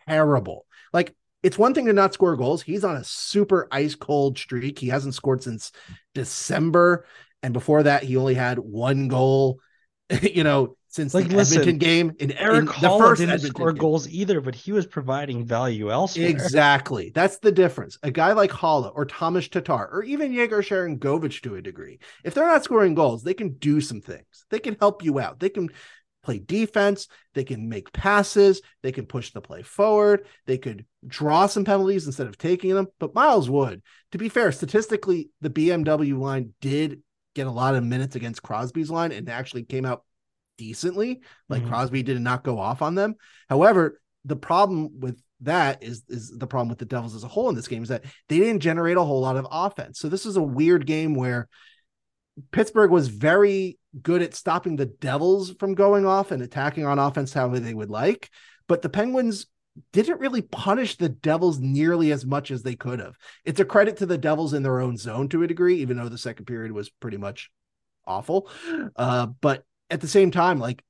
terrible. 0.08 0.66
Like 0.94 1.14
it's 1.42 1.58
one 1.58 1.74
thing 1.74 1.88
to 1.88 1.94
not 1.94 2.14
score 2.14 2.38
goals. 2.38 2.62
He's 2.62 2.86
on 2.86 2.96
a 2.96 3.04
super 3.04 3.68
ice 3.70 3.96
cold 3.96 4.38
streak. 4.38 4.80
He 4.80 4.88
hasn't 4.88 5.16
scored 5.16 5.44
since 5.44 5.74
December. 6.14 7.06
And 7.42 7.54
before 7.54 7.84
that, 7.84 8.04
he 8.04 8.16
only 8.16 8.36
had 8.36 8.58
one 8.60 9.10
goal, 9.10 9.60
you 10.22 10.46
know, 10.46 10.78
since 10.94 11.16
like, 11.16 11.28
the 11.28 11.38
listen, 11.38 11.62
Edmonton 11.62 11.80
game. 11.80 12.16
In 12.20 12.32
Eric 12.34 12.66
in 12.66 12.68
first 12.68 13.20
didn't 13.20 13.34
Edmonton 13.34 13.50
score 13.50 13.72
game. 13.74 13.82
goals 13.82 14.08
either, 14.10 14.40
but 14.42 14.54
he 14.54 14.72
was 14.72 14.86
providing 14.86 15.44
value 15.44 15.92
elsewhere. 15.92 16.28
Exactly. 16.28 17.12
That's 17.16 17.40
the 17.40 17.52
difference. 17.52 17.98
A 18.04 18.12
guy 18.12 18.34
like 18.34 18.52
Haula 18.52 18.92
or 18.94 19.06
Tomas 19.06 19.48
Tatar 19.48 19.90
or 19.92 20.04
even 20.04 20.32
Yegor 20.32 20.62
Sharangovich 20.62 21.42
to 21.42 21.56
a 21.56 21.64
degree, 21.64 21.98
if 22.24 22.36
they're 22.36 22.46
not 22.46 22.64
scoring 22.64 22.94
goals, 22.94 23.24
they 23.24 23.34
can 23.34 23.54
do 23.54 23.82
some 23.82 24.02
things. 24.02 24.46
They 24.52 24.60
can 24.60 24.78
help 24.80 25.04
you 25.04 25.20
out. 25.20 25.40
They 25.40 25.50
can 25.50 25.70
play 26.22 26.38
defense. 26.38 27.08
They 27.34 27.44
can 27.44 27.68
make 27.68 27.92
passes. 27.92 28.62
They 28.84 28.92
can 28.92 29.08
push 29.08 29.32
the 29.32 29.42
play 29.42 29.64
forward. 29.64 30.28
They 30.46 30.60
could 30.60 30.86
draw 31.08 31.48
some 31.48 31.66
penalties 31.66 32.06
instead 32.06 32.28
of 32.28 32.38
taking 32.38 32.76
them. 32.76 32.88
But 33.00 33.16
Miles 33.16 33.50
Wood, 33.50 33.82
to 34.12 34.20
be 34.20 34.30
fair, 34.30 34.52
statistically, 34.52 35.32
the 35.42 35.50
BMW 35.50 36.16
line 36.16 36.54
did 36.62 37.02
get 37.34 37.48
a 37.48 37.52
lot 37.52 37.74
of 37.74 37.84
minutes 37.84 38.16
against 38.16 38.44
Crosby's 38.44 38.92
line 38.92 39.12
and 39.12 39.28
actually 39.28 39.64
came 39.64 39.86
out 39.86 40.04
decently. 40.58 41.22
Like 41.50 41.62
mm-hmm. 41.62 41.70
Crosby 41.70 42.04
did 42.04 42.20
not 42.22 42.44
go 42.44 42.60
off 42.60 42.82
on 42.82 42.96
them. 42.96 43.16
However, 43.50 44.00
the 44.26 44.36
problem 44.36 45.00
with 45.00 45.22
that 45.42 45.84
is 45.84 46.04
is 46.08 46.32
the 46.32 46.48
problem 46.48 46.70
with 46.70 46.80
the 46.80 46.86
Devils 46.86 47.16
as 47.16 47.24
a 47.24 47.28
whole 47.28 47.50
in 47.50 47.56
this 47.56 47.68
game 47.68 47.84
is 47.84 47.90
that 47.90 48.06
they 48.30 48.40
didn't 48.40 48.62
generate 48.62 48.98
a 48.98 49.04
whole 49.04 49.22
lot 49.22 49.38
of 49.38 49.48
offense. 49.52 50.00
So 50.00 50.10
this 50.10 50.26
is 50.26 50.38
a 50.38 50.44
weird 50.44 50.86
game 50.86 51.16
where 51.16 51.50
Pittsburgh 52.52 52.92
was 52.92 53.10
very 53.10 53.78
good 54.02 54.22
at 54.22 54.34
stopping 54.34 54.76
the 54.76 54.86
Devils 54.86 55.54
from 55.60 55.76
going 55.76 56.06
off 56.06 56.32
and 56.32 56.42
attacking 56.42 56.86
on 56.86 56.98
offense 56.98 57.34
however 57.34 57.60
they 57.60 57.74
would 57.74 57.90
like, 57.90 58.30
but 58.68 58.82
the 58.82 58.90
Penguins 58.90 59.46
didn't 59.92 60.20
really 60.20 60.42
punish 60.42 60.98
the 60.98 61.10
Devils 61.10 61.60
nearly 61.60 62.12
as 62.12 62.26
much 62.26 62.52
as 62.52 62.64
they 62.64 62.76
could 62.76 63.00
have. 63.00 63.18
It's 63.44 63.60
a 63.60 63.66
credit 63.66 63.98
to 63.98 64.06
the 64.06 64.18
Devils 64.18 64.54
in 64.54 64.64
their 64.64 64.80
own 64.80 64.98
zone 64.98 65.30
to 65.30 65.44
a 65.44 65.48
degree, 65.48 65.78
even 65.82 65.98
though 65.98 66.10
the 66.10 66.18
second 66.18 66.46
period 66.46 66.72
was 66.72 66.90
pretty 66.90 67.18
much 67.18 67.50
awful. 68.06 68.50
Uh, 68.96 69.28
but 69.42 69.64
at 69.94 70.02
the 70.02 70.08
same 70.08 70.32
time, 70.32 70.60
like 70.60 70.84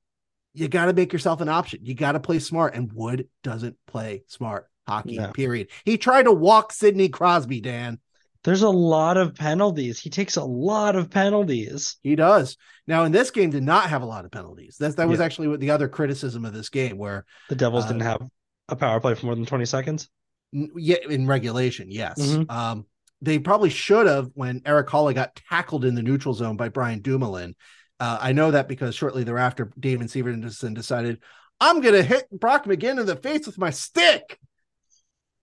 you 0.54 0.68
got 0.68 0.86
to 0.86 0.92
make 0.92 1.12
yourself 1.12 1.40
an 1.40 1.48
option. 1.48 1.80
You 1.82 1.94
got 1.94 2.12
to 2.12 2.20
play 2.20 2.38
smart. 2.38 2.74
And 2.74 2.90
Wood 2.92 3.28
doesn't 3.42 3.76
play 3.86 4.24
smart 4.28 4.68
hockey, 4.88 5.20
period. 5.34 5.68
He 5.84 5.98
tried 5.98 6.24
to 6.24 6.32
walk 6.32 6.72
Sidney 6.72 7.08
Crosby, 7.08 7.60
Dan. 7.60 7.98
There's 8.44 8.62
a 8.62 8.70
lot 8.70 9.16
of 9.16 9.34
penalties. 9.34 9.98
He 9.98 10.10
takes 10.10 10.36
a 10.36 10.44
lot 10.44 10.96
of 10.96 11.10
penalties. 11.10 11.96
He 12.02 12.14
does. 12.14 12.56
Now 12.86 13.04
in 13.04 13.12
this 13.12 13.30
game 13.30 13.50
did 13.50 13.62
not 13.62 13.88
have 13.88 14.02
a 14.02 14.06
lot 14.06 14.24
of 14.24 14.30
penalties. 14.30 14.76
That 14.78 14.96
that 14.96 15.08
was 15.08 15.18
yeah. 15.18 15.24
actually 15.24 15.48
what 15.48 15.60
the 15.60 15.70
other 15.70 15.88
criticism 15.88 16.44
of 16.44 16.52
this 16.52 16.68
game 16.68 16.98
where 16.98 17.24
the 17.48 17.56
Devils 17.56 17.84
uh, 17.84 17.88
didn't 17.88 18.02
have 18.02 18.28
a 18.68 18.76
power 18.76 19.00
play 19.00 19.14
for 19.14 19.26
more 19.26 19.34
than 19.34 19.46
20 19.46 19.64
seconds. 19.64 20.10
Yeah, 20.52 20.96
in 21.08 21.26
regulation, 21.26 21.90
yes. 21.90 22.20
Mm-hmm. 22.20 22.50
Um, 22.50 22.86
they 23.22 23.38
probably 23.38 23.70
should 23.70 24.06
have 24.06 24.30
when 24.34 24.60
Erik 24.66 24.88
Haula 24.88 25.14
got 25.14 25.40
tackled 25.48 25.84
in 25.84 25.94
the 25.94 26.02
neutral 26.02 26.34
zone 26.34 26.56
by 26.56 26.68
Brian 26.68 27.00
Dumoulin. 27.00 27.56
Uh, 28.00 28.18
I 28.20 28.32
know 28.32 28.50
that 28.50 28.68
because 28.68 28.94
shortly 28.94 29.24
thereafter, 29.24 29.70
Damon 29.78 30.08
Severson 30.08 30.74
decided, 30.74 31.20
I'm 31.60 31.80
going 31.80 31.94
to 31.94 32.02
hit 32.02 32.28
Brock 32.30 32.64
McGinn 32.64 32.98
in 32.98 33.06
the 33.06 33.16
face 33.16 33.46
with 33.46 33.58
my 33.58 33.70
stick. 33.70 34.38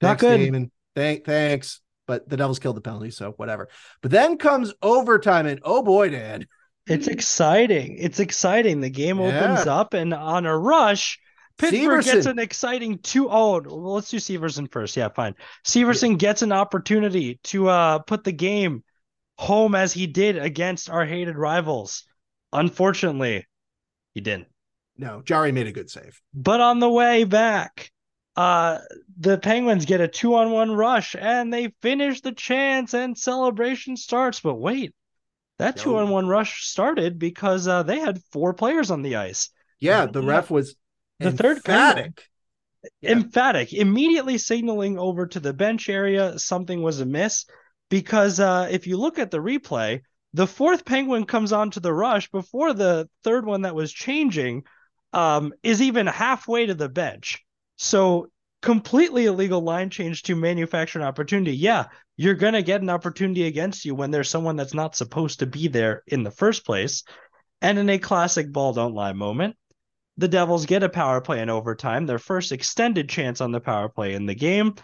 Not 0.01 0.19
thanks, 0.19 0.21
good. 0.21 0.37
Damon. 0.37 0.71
Thank, 0.95 1.25
thanks. 1.25 1.79
But 2.07 2.27
the 2.27 2.35
Devils 2.35 2.59
killed 2.59 2.75
the 2.75 2.81
penalty, 2.81 3.11
so 3.11 3.31
whatever. 3.37 3.69
But 4.01 4.11
then 4.11 4.37
comes 4.37 4.73
overtime, 4.81 5.45
and 5.45 5.61
oh 5.63 5.81
boy, 5.81 6.09
Dad. 6.09 6.47
It's 6.87 7.07
exciting. 7.07 7.97
It's 7.99 8.19
exciting. 8.19 8.81
The 8.81 8.89
game 8.89 9.19
yeah. 9.19 9.27
opens 9.27 9.67
up, 9.67 9.93
and 9.93 10.13
on 10.13 10.45
a 10.45 10.57
rush, 10.57 11.19
Pittsburgh 11.57 12.03
Severson. 12.03 12.13
gets 12.13 12.25
an 12.25 12.39
exciting 12.39 12.97
two. 12.99 13.29
Oh, 13.29 13.61
well, 13.61 13.93
let's 13.93 14.09
do 14.09 14.17
Severson 14.17 14.69
first. 14.69 14.97
Yeah, 14.97 15.09
fine. 15.09 15.35
Severson 15.63 16.11
yeah. 16.11 16.17
gets 16.17 16.41
an 16.41 16.51
opportunity 16.51 17.39
to 17.45 17.69
uh, 17.69 17.99
put 17.99 18.23
the 18.23 18.31
game 18.31 18.83
home 19.37 19.75
as 19.75 19.93
he 19.93 20.07
did 20.07 20.37
against 20.37 20.89
our 20.89 21.05
hated 21.05 21.37
rivals. 21.37 22.03
Unfortunately, 22.53 23.47
he 24.13 24.21
didn't. 24.21 24.47
No, 24.97 25.21
Jarry 25.23 25.51
made 25.51 25.67
a 25.67 25.71
good 25.71 25.89
save. 25.89 26.21
But 26.33 26.61
on 26.61 26.79
the 26.79 26.89
way 26.89 27.23
back, 27.23 27.91
uh, 28.35 28.79
the 29.19 29.37
Penguins 29.37 29.85
get 29.85 30.01
a 30.01 30.07
two 30.07 30.35
on 30.35 30.51
one 30.51 30.71
rush 30.71 31.15
and 31.19 31.53
they 31.53 31.73
finish 31.81 32.21
the 32.21 32.31
chance 32.31 32.93
and 32.93 33.17
celebration 33.17 33.97
starts. 33.97 34.39
But 34.39 34.55
wait, 34.55 34.93
that 35.59 35.77
two 35.77 35.97
on 35.97 36.09
one 36.09 36.27
rush 36.27 36.63
started 36.65 37.19
because 37.19 37.67
uh, 37.67 37.83
they 37.83 37.99
had 37.99 38.21
four 38.31 38.53
players 38.53 38.91
on 38.91 39.01
the 39.01 39.15
ice. 39.15 39.49
Yeah, 39.79 40.05
the 40.05 40.21
ref 40.21 40.51
was 40.51 40.75
the 41.19 41.27
emphatic. 41.27 41.63
third 41.63 41.65
Yeah. 43.01 43.11
Emphatic, 43.11 43.73
immediately 43.73 44.39
signaling 44.39 44.97
over 44.97 45.27
to 45.27 45.39
the 45.39 45.53
bench 45.53 45.87
area 45.87 46.39
something 46.39 46.81
was 46.81 46.99
amiss. 46.99 47.45
Because 47.89 48.39
uh, 48.39 48.69
if 48.71 48.87
you 48.87 48.97
look 48.97 49.19
at 49.19 49.29
the 49.29 49.37
replay, 49.37 50.01
the 50.33 50.47
fourth 50.47 50.85
penguin 50.85 51.25
comes 51.25 51.51
onto 51.51 51.79
the 51.79 51.93
rush 51.93 52.29
before 52.31 52.73
the 52.73 53.09
third 53.23 53.45
one 53.45 53.63
that 53.63 53.75
was 53.75 53.91
changing 53.91 54.63
um, 55.13 55.53
is 55.61 55.81
even 55.81 56.07
halfway 56.07 56.65
to 56.65 56.73
the 56.73 56.89
bench. 56.89 57.39
So 57.77 58.27
completely 58.61 59.25
illegal 59.25 59.61
line 59.61 59.89
change 59.89 60.23
to 60.23 60.35
manufacture 60.35 60.99
an 60.99 61.05
opportunity. 61.05 61.55
Yeah, 61.55 61.85
you're 62.15 62.35
gonna 62.35 62.61
get 62.61 62.81
an 62.81 62.89
opportunity 62.89 63.45
against 63.45 63.83
you 63.83 63.95
when 63.95 64.11
there's 64.11 64.29
someone 64.29 64.55
that's 64.55 64.73
not 64.73 64.95
supposed 64.95 65.39
to 65.39 65.47
be 65.47 65.67
there 65.67 66.03
in 66.07 66.23
the 66.23 66.31
first 66.31 66.65
place. 66.65 67.03
And 67.61 67.77
in 67.77 67.89
a 67.89 67.99
classic 67.99 68.51
ball 68.51 68.73
don't 68.73 68.95
lie 68.95 69.13
moment, 69.13 69.55
the 70.17 70.27
Devils 70.27 70.65
get 70.65 70.83
a 70.83 70.89
power 70.89 71.21
play 71.21 71.41
in 71.41 71.49
overtime, 71.49 72.05
their 72.05 72.19
first 72.19 72.51
extended 72.51 73.09
chance 73.09 73.41
on 73.41 73.51
the 73.51 73.59
power 73.59 73.89
play 73.89 74.13
in 74.13 74.25
the 74.25 74.35
game. 74.35 74.75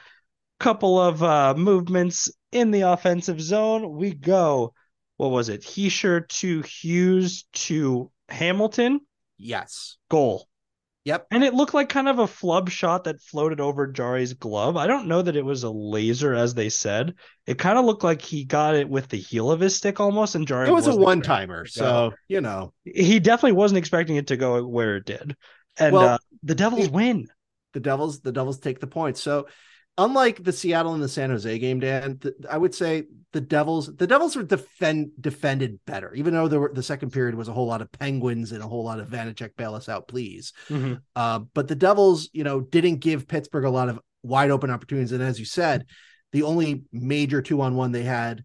Couple 0.60 1.00
of 1.00 1.22
uh, 1.22 1.54
movements 1.56 2.32
in 2.52 2.72
the 2.72 2.82
offensive 2.82 3.40
zone. 3.40 3.96
We 3.96 4.14
go, 4.14 4.74
what 5.18 5.32
was 5.32 5.50
it? 5.50 5.62
Hischier 5.62 6.28
to 6.28 6.62
Hughes 6.62 7.46
to 7.54 8.12
Hamilton. 8.30 9.02
Yes. 9.38 9.98
Goal. 10.10 10.48
Yep. 11.06 11.28
And 11.32 11.42
it 11.42 11.54
looked 11.54 11.74
like 11.74 11.88
kind 11.88 12.10
of 12.10 12.20
a 12.20 12.28
flub 12.28 12.70
shot 12.70 13.06
that 13.06 13.22
floated 13.22 13.62
over 13.62 13.88
Jarry's 13.88 14.34
glove. 14.34 14.76
I 14.76 14.88
don't 14.88 15.08
know 15.08 15.22
that 15.22 15.38
it 15.38 15.46
was 15.46 15.64
a 15.64 15.70
laser, 15.70 16.34
as 16.34 16.54
they 16.54 16.68
said. 16.68 17.14
It 17.46 17.58
kind 17.58 17.78
of 17.78 17.86
looked 17.86 18.04
like 18.04 18.22
he 18.22 18.44
got 18.44 18.76
it 18.76 18.90
with 18.90 19.08
the 19.08 19.18
heel 19.18 19.50
of 19.50 19.62
his 19.62 19.74
stick 19.74 20.02
almost, 20.02 20.36
and 20.36 20.46
Jarry. 20.46 20.68
It 20.68 20.74
was 20.74 20.88
a 20.88 20.96
one 20.96 21.22
timer, 21.22 21.66
so 21.66 22.14
you 22.28 22.42
know 22.42 22.74
he 22.84 23.22
definitely 23.22 23.54
wasn't 23.54 23.78
expecting 23.78 24.18
it 24.18 24.28
to 24.28 24.36
go 24.36 24.68
where 24.68 24.98
it 24.98 25.06
did. 25.06 25.38
And 25.78 25.94
well, 25.94 26.10
uh, 26.10 26.18
the 26.44 26.56
Devils 26.56 26.90
win. 26.90 27.28
The 27.72 27.80
Devils, 27.80 28.20
the 28.20 28.34
Devils 28.34 28.60
take 28.60 28.82
the 28.82 28.88
point. 28.88 29.18
So 29.18 29.48
unlike 29.98 30.44
the 30.44 30.54
Seattle 30.54 30.94
and 30.94 31.04
the 31.04 31.10
San 31.10 31.30
Jose 31.30 31.60
game, 31.60 31.80
Dan, 31.80 32.18
the, 32.22 32.34
I 32.50 32.58
would 32.58 32.76
say 32.76 33.04
the 33.34 33.42
Devils, 33.42 33.96
the 33.96 34.08
Devils 34.08 34.36
were 34.36 34.44
defend 34.44 35.12
defended 35.20 35.80
better, 35.86 36.14
even 36.14 36.34
though 36.34 36.48
there 36.48 36.60
were, 36.60 36.72
the 36.74 36.84
second 36.84 37.12
period 37.12 37.36
was 37.36 37.48
a 37.48 37.54
whole 37.54 37.68
lot 37.68 37.82
of 37.82 37.92
Penguins 37.92 38.52
and 38.52 38.64
a 38.64 38.68
whole 38.68 38.84
lot 38.84 39.00
of 39.00 39.10
Vanecek 39.10 39.56
bail 39.58 39.76
us 39.76 39.90
out, 39.90 40.08
please. 40.08 40.54
Mm-hmm. 40.70 40.96
Uh, 41.16 41.40
but 41.54 41.68
the 41.68 41.76
Devils, 41.76 42.30
you 42.34 42.44
know, 42.44 42.62
didn't 42.62 42.98
give 42.98 43.28
Pittsburgh 43.28 43.66
a 43.66 43.70
lot 43.70 43.90
of 43.90 44.00
wide 44.24 44.52
open 44.52 44.70
opportunities. 44.70 45.12
And 45.12 45.24
as 45.24 45.40
you 45.40 45.46
said, 45.46 45.86
the 46.32 46.44
only 46.44 46.84
major 46.92 47.42
two 47.42 47.62
on 47.62 47.76
one 47.76 47.92
they 47.92 48.04
had 48.04 48.44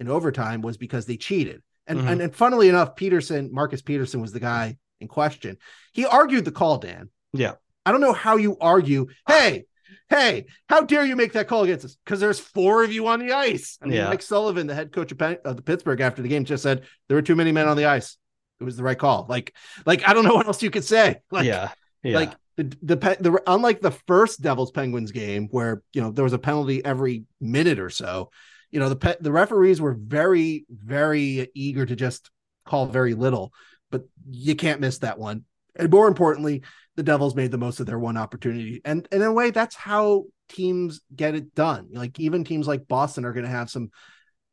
in 0.00 0.08
overtime 0.08 0.60
was 0.60 0.76
because 0.76 1.06
they 1.06 1.16
cheated. 1.16 1.62
And, 1.86 2.00
mm-hmm. 2.00 2.08
and 2.08 2.20
and 2.22 2.34
funnily 2.34 2.68
enough, 2.68 2.96
Pettersson, 2.96 3.50
Marcus 3.50 3.82
Pettersson 3.82 4.20
was 4.20 4.32
the 4.32 4.40
guy 4.40 4.76
in 5.00 5.08
question. 5.08 5.56
He 5.92 6.04
argued 6.04 6.44
the 6.44 6.52
call, 6.52 6.78
Dan. 6.78 7.10
Yeah. 7.32 7.54
I 7.84 7.92
don't 7.92 8.00
know 8.00 8.12
how 8.12 8.36
you 8.36 8.56
argue, 8.60 9.06
hey, 9.28 9.66
hey, 10.08 10.46
how 10.68 10.82
dare 10.82 11.04
you 11.04 11.16
make 11.16 11.32
that 11.32 11.48
call 11.48 11.64
against 11.64 11.84
us? 11.84 11.96
Because 12.04 12.20
there's 12.20 12.38
four 12.38 12.84
of 12.84 12.92
you 12.92 13.06
on 13.08 13.18
the 13.18 13.32
ice. 13.32 13.78
I 13.82 13.86
mean, 13.86 13.96
yeah. 13.96 14.08
Mike 14.08 14.22
Sullivan, 14.22 14.66
the 14.66 14.74
head 14.74 14.92
coach 14.92 15.12
of, 15.12 15.18
Pen- 15.18 15.38
of 15.44 15.56
the 15.56 15.62
Pittsburgh 15.62 16.00
after 16.00 16.22
the 16.22 16.28
game, 16.28 16.44
just 16.44 16.62
said 16.62 16.84
there 17.08 17.16
were 17.16 17.22
too 17.22 17.36
many 17.36 17.52
men 17.52 17.68
on 17.68 17.76
the 17.76 17.86
ice. 17.86 18.16
It 18.60 18.64
was 18.64 18.76
the 18.76 18.84
right 18.84 18.98
call. 18.98 19.26
Like, 19.28 19.54
like 19.84 20.08
I 20.08 20.14
don't 20.14 20.24
know 20.24 20.34
what 20.36 20.46
else 20.46 20.62
you 20.62 20.70
could 20.70 20.84
say. 20.84 21.20
Like, 21.30 21.46
yeah, 21.46 21.70
yeah. 22.02 22.16
like 22.16 22.32
the, 22.56 22.64
the 22.82 22.96
the 22.96 23.42
unlike 23.46 23.80
the 23.80 23.90
first 23.90 24.40
Devils 24.40 24.70
Penguins 24.70 25.12
game 25.12 25.48
where 25.50 25.82
you 25.92 26.00
know 26.00 26.10
there 26.10 26.24
was 26.24 26.32
a 26.32 26.38
penalty 26.38 26.84
every 26.84 27.24
minute 27.40 27.78
or 27.78 27.90
so. 27.90 28.30
You 28.70 28.80
know 28.80 28.88
the 28.88 28.96
pe- 28.96 29.16
the 29.20 29.32
referees 29.32 29.80
were 29.80 29.94
very 29.94 30.64
very 30.70 31.48
eager 31.54 31.84
to 31.84 31.96
just 31.96 32.30
call 32.64 32.86
very 32.86 33.14
little, 33.14 33.52
but 33.90 34.04
you 34.30 34.56
can't 34.56 34.80
miss 34.80 34.98
that 34.98 35.18
one. 35.18 35.44
And 35.76 35.90
more 35.90 36.08
importantly, 36.08 36.62
the 36.96 37.02
Devils 37.02 37.34
made 37.34 37.50
the 37.50 37.58
most 37.58 37.80
of 37.80 37.86
their 37.86 37.98
one 37.98 38.16
opportunity. 38.16 38.80
And, 38.84 39.06
and 39.12 39.22
in 39.22 39.28
a 39.28 39.32
way, 39.32 39.50
that's 39.50 39.76
how 39.76 40.24
teams 40.48 41.00
get 41.14 41.34
it 41.34 41.54
done. 41.54 41.88
Like 41.92 42.18
even 42.18 42.44
teams 42.44 42.66
like 42.66 42.88
Boston 42.88 43.24
are 43.24 43.32
going 43.32 43.44
to 43.44 43.50
have 43.50 43.70
some 43.70 43.90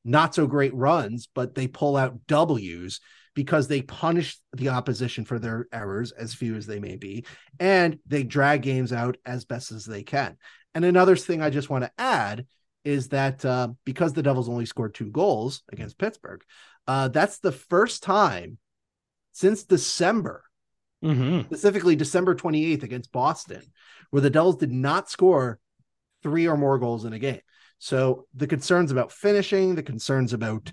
not 0.03 0.35
so 0.35 0.47
great 0.47 0.73
runs, 0.73 1.27
but 1.33 1.55
they 1.55 1.67
pull 1.67 1.95
out 1.95 2.27
W's 2.27 2.99
because 3.35 3.67
they 3.67 3.81
punish 3.81 4.37
the 4.53 4.69
opposition 4.69 5.25
for 5.25 5.39
their 5.39 5.67
errors, 5.71 6.11
as 6.11 6.33
few 6.33 6.55
as 6.55 6.67
they 6.67 6.79
may 6.79 6.95
be, 6.97 7.25
and 7.59 7.97
they 8.05 8.23
drag 8.23 8.61
games 8.61 8.93
out 8.93 9.17
as 9.25 9.45
best 9.45 9.71
as 9.71 9.85
they 9.85 10.03
can. 10.03 10.37
And 10.75 10.85
another 10.85 11.15
thing 11.15 11.41
I 11.41 11.49
just 11.49 11.69
want 11.69 11.83
to 11.83 11.91
add 11.97 12.45
is 12.83 13.09
that 13.09 13.43
uh, 13.45 13.69
because 13.85 14.13
the 14.13 14.23
Devils 14.23 14.49
only 14.49 14.65
scored 14.65 14.93
two 14.93 15.09
goals 15.09 15.63
against 15.71 15.97
Pittsburgh, 15.97 16.43
uh, 16.85 17.07
that's 17.07 17.39
the 17.39 17.51
first 17.51 18.03
time 18.03 18.57
since 19.31 19.63
December 19.63 20.43
mm-hmm. 21.03 21.41
specifically 21.41 21.95
December 21.95 22.35
28th 22.35 22.83
against 22.83 23.11
Boston, 23.11 23.61
where 24.09 24.21
the 24.21 24.29
Devils 24.29 24.57
did 24.57 24.71
not 24.71 25.09
score 25.09 25.59
three 26.21 26.47
or 26.47 26.57
more 26.57 26.79
goals 26.79 27.05
in 27.05 27.13
a 27.13 27.19
game. 27.19 27.41
So 27.79 28.27
the 28.33 28.47
concerns 28.47 28.91
about 28.91 29.11
finishing, 29.11 29.75
the 29.75 29.83
concerns 29.83 30.31
about 30.33 30.71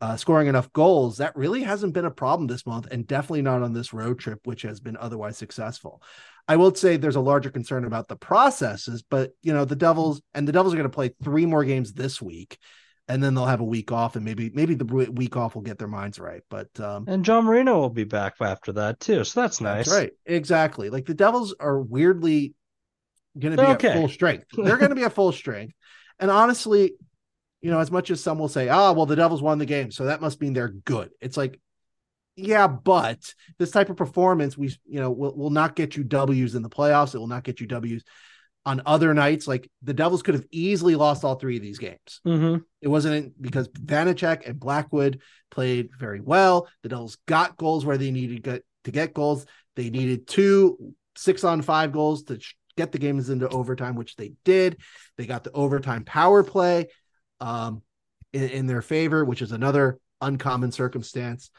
uh, 0.00 0.16
scoring 0.16 0.48
enough 0.48 0.72
goals, 0.72 1.18
that 1.18 1.36
really 1.36 1.62
hasn't 1.62 1.92
been 1.92 2.04
a 2.04 2.10
problem 2.10 2.46
this 2.46 2.66
month, 2.66 2.88
and 2.90 3.06
definitely 3.06 3.42
not 3.42 3.62
on 3.62 3.72
this 3.72 3.92
road 3.92 4.18
trip, 4.18 4.40
which 4.44 4.62
has 4.62 4.80
been 4.80 4.96
otherwise 4.96 5.36
successful. 5.36 6.02
I 6.48 6.56
will 6.56 6.74
say 6.74 6.96
there's 6.96 7.16
a 7.16 7.20
larger 7.20 7.50
concern 7.50 7.84
about 7.84 8.08
the 8.08 8.16
processes, 8.16 9.02
but 9.08 9.30
you 9.42 9.52
know 9.52 9.64
the 9.64 9.76
Devils 9.76 10.20
and 10.34 10.46
the 10.46 10.52
Devils 10.52 10.74
are 10.74 10.76
going 10.76 10.90
to 10.90 10.94
play 10.94 11.14
three 11.22 11.46
more 11.46 11.64
games 11.64 11.92
this 11.92 12.20
week, 12.20 12.58
and 13.08 13.22
then 13.22 13.34
they'll 13.34 13.46
have 13.46 13.60
a 13.60 13.64
week 13.64 13.92
off, 13.92 14.16
and 14.16 14.24
maybe 14.24 14.50
maybe 14.54 14.74
the 14.74 14.84
week 14.84 15.36
off 15.36 15.54
will 15.54 15.62
get 15.62 15.78
their 15.78 15.88
minds 15.88 16.18
right. 16.18 16.42
But 16.48 16.68
um, 16.80 17.04
and 17.08 17.24
John 17.24 17.44
Marino 17.44 17.78
will 17.78 17.90
be 17.90 18.04
back 18.04 18.34
after 18.40 18.72
that 18.72 19.00
too, 19.00 19.24
so 19.24 19.40
that's 19.40 19.60
nice. 19.60 19.86
That's 19.86 19.98
right, 19.98 20.12
exactly. 20.24 20.90
Like 20.90 21.06
the 21.06 21.14
Devils 21.14 21.54
are 21.58 21.80
weirdly 21.80 22.54
going 23.38 23.56
to 23.56 23.62
be 23.62 23.68
okay. 23.72 23.88
at 23.88 23.96
full 23.96 24.08
strength. 24.08 24.46
They're 24.56 24.76
going 24.76 24.90
to 24.90 24.96
be 24.96 25.04
at 25.04 25.12
full 25.12 25.32
strength, 25.32 25.74
and 26.18 26.30
honestly, 26.30 26.94
you 27.60 27.70
know, 27.70 27.80
as 27.80 27.90
much 27.90 28.10
as 28.10 28.22
some 28.22 28.38
will 28.38 28.48
say, 28.48 28.68
"Ah, 28.68 28.90
oh, 28.90 28.92
well, 28.92 29.06
the 29.06 29.16
Devils 29.16 29.42
won 29.42 29.58
the 29.58 29.66
game, 29.66 29.90
so 29.90 30.04
that 30.04 30.20
must 30.20 30.40
mean 30.40 30.52
they're 30.52 30.68
good." 30.68 31.10
It's 31.20 31.36
like, 31.36 31.60
yeah, 32.36 32.68
but 32.68 33.34
this 33.58 33.72
type 33.72 33.90
of 33.90 33.96
performance, 33.96 34.56
we 34.56 34.68
you 34.86 35.00
know, 35.00 35.10
will 35.10 35.36
will 35.36 35.50
not 35.50 35.74
get 35.74 35.96
you 35.96 36.04
W's 36.04 36.54
in 36.54 36.62
the 36.62 36.70
playoffs. 36.70 37.14
It 37.14 37.18
will 37.18 37.26
not 37.26 37.44
get 37.44 37.60
you 37.60 37.66
W's 37.66 38.04
on 38.64 38.82
other 38.86 39.12
nights, 39.12 39.48
like 39.48 39.70
the 39.82 39.94
Devils 39.94 40.22
could 40.22 40.34
have 40.34 40.46
easily 40.50 40.94
lost 40.94 41.24
all 41.24 41.34
three 41.34 41.56
of 41.56 41.62
these 41.62 41.78
games. 41.78 42.20
Mm-hmm. 42.26 42.62
It 42.80 42.88
wasn't 42.88 43.40
because 43.40 43.68
Vanecek 43.68 44.46
and 44.46 44.60
Blackwood 44.60 45.20
played 45.50 45.90
very 45.98 46.20
well. 46.20 46.68
The 46.82 46.88
Devils 46.88 47.18
got 47.26 47.56
goals 47.56 47.84
where 47.84 47.98
they 47.98 48.10
needed 48.10 48.36
to 48.36 48.50
get, 48.50 48.64
to 48.84 48.90
get 48.90 49.14
goals. 49.14 49.46
They 49.74 49.90
needed 49.90 50.28
two 50.28 50.94
six 51.16 51.44
on 51.44 51.62
five 51.62 51.92
goals 51.92 52.24
to 52.24 52.38
get 52.76 52.92
the 52.92 52.98
games 52.98 53.30
into 53.30 53.48
overtime, 53.48 53.96
which 53.96 54.16
they 54.16 54.32
did. 54.44 54.78
They 55.18 55.26
got 55.26 55.44
the 55.44 55.52
overtime 55.52 56.04
power 56.04 56.42
play 56.42 56.88
um, 57.40 57.82
in, 58.32 58.48
in 58.48 58.66
their 58.66 58.82
favor, 58.82 59.24
which 59.24 59.42
is 59.42 59.52
another 59.52 59.98
uncommon 60.20 60.72
circumstance. 60.72 61.50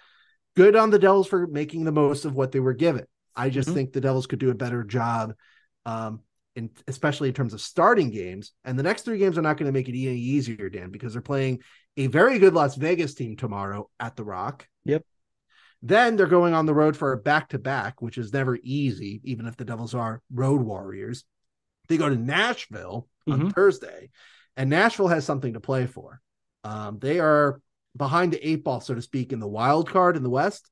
Good 0.55 0.75
on 0.75 0.89
the 0.89 0.99
Devils 0.99 1.27
for 1.27 1.47
making 1.47 1.83
the 1.83 1.91
most 1.91 2.25
of 2.25 2.35
what 2.35 2.51
they 2.51 2.59
were 2.59 2.73
given. 2.73 3.05
I 3.35 3.49
just 3.49 3.67
mm-hmm. 3.67 3.75
think 3.75 3.93
the 3.93 4.01
Devils 4.01 4.27
could 4.27 4.39
do 4.39 4.51
a 4.51 4.55
better 4.55 4.83
job 4.83 5.33
um, 5.85 6.21
in 6.55 6.69
especially 6.87 7.29
in 7.29 7.33
terms 7.33 7.53
of 7.53 7.61
starting 7.61 8.09
games. 8.09 8.51
And 8.63 8.77
the 8.77 8.83
next 8.83 9.03
three 9.03 9.17
games 9.17 9.37
are 9.37 9.41
not 9.41 9.57
going 9.57 9.67
to 9.67 9.77
make 9.77 9.87
it 9.87 9.91
any 9.91 10.17
easier, 10.17 10.69
Dan, 10.69 10.91
because 10.91 11.13
they're 11.13 11.21
playing 11.21 11.61
a 11.97 12.07
very 12.07 12.39
good 12.39 12.53
Las 12.53 12.75
Vegas 12.75 13.13
team 13.13 13.35
tomorrow 13.35 13.89
at 13.99 14.15
the 14.15 14.23
Rock. 14.23 14.67
Yep. 14.85 15.03
Then 15.81 16.15
they're 16.15 16.27
going 16.27 16.53
on 16.53 16.65
the 16.65 16.73
road 16.73 16.95
for 16.95 17.11
a 17.11 17.17
back 17.17 17.49
to 17.49 17.59
back, 17.59 18.01
which 18.01 18.17
is 18.17 18.31
never 18.31 18.57
easy, 18.63 19.19
even 19.25 19.47
if 19.47 19.57
the 19.57 19.65
Devils 19.65 19.93
are 19.93 20.21
road 20.33 20.61
warriors. 20.61 21.25
They 21.89 21.97
go 21.97 22.07
to 22.07 22.15
Nashville 22.15 23.09
on 23.27 23.39
mm-hmm. 23.39 23.49
Thursday, 23.49 24.09
and 24.55 24.69
Nashville 24.69 25.09
has 25.09 25.25
something 25.25 25.53
to 25.53 25.59
play 25.59 25.85
for. 25.85 26.21
Um, 26.63 26.99
they 26.99 27.19
are 27.19 27.59
behind 27.97 28.31
the 28.31 28.47
eight 28.47 28.63
ball, 28.63 28.79
so 28.79 28.95
to 28.95 29.01
speak, 29.01 29.33
in 29.33 29.39
the 29.39 29.47
wild 29.47 29.89
card 29.89 30.15
in 30.15 30.23
the 30.23 30.29
West. 30.29 30.69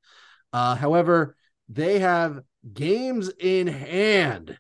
Uh, 0.54 0.76
however, 0.76 1.36
they 1.68 2.00
have 2.00 2.40
games 2.74 3.30
in 3.40 3.68
hand, 3.68 4.58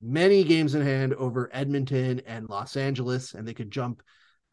many 0.00 0.44
games 0.44 0.74
in 0.74 0.82
hand 0.82 1.14
over 1.14 1.50
Edmonton 1.52 2.22
and 2.26 2.48
Los 2.48 2.76
Angeles, 2.76 3.34
and 3.34 3.46
they 3.46 3.54
could 3.54 3.70
jump. 3.70 4.02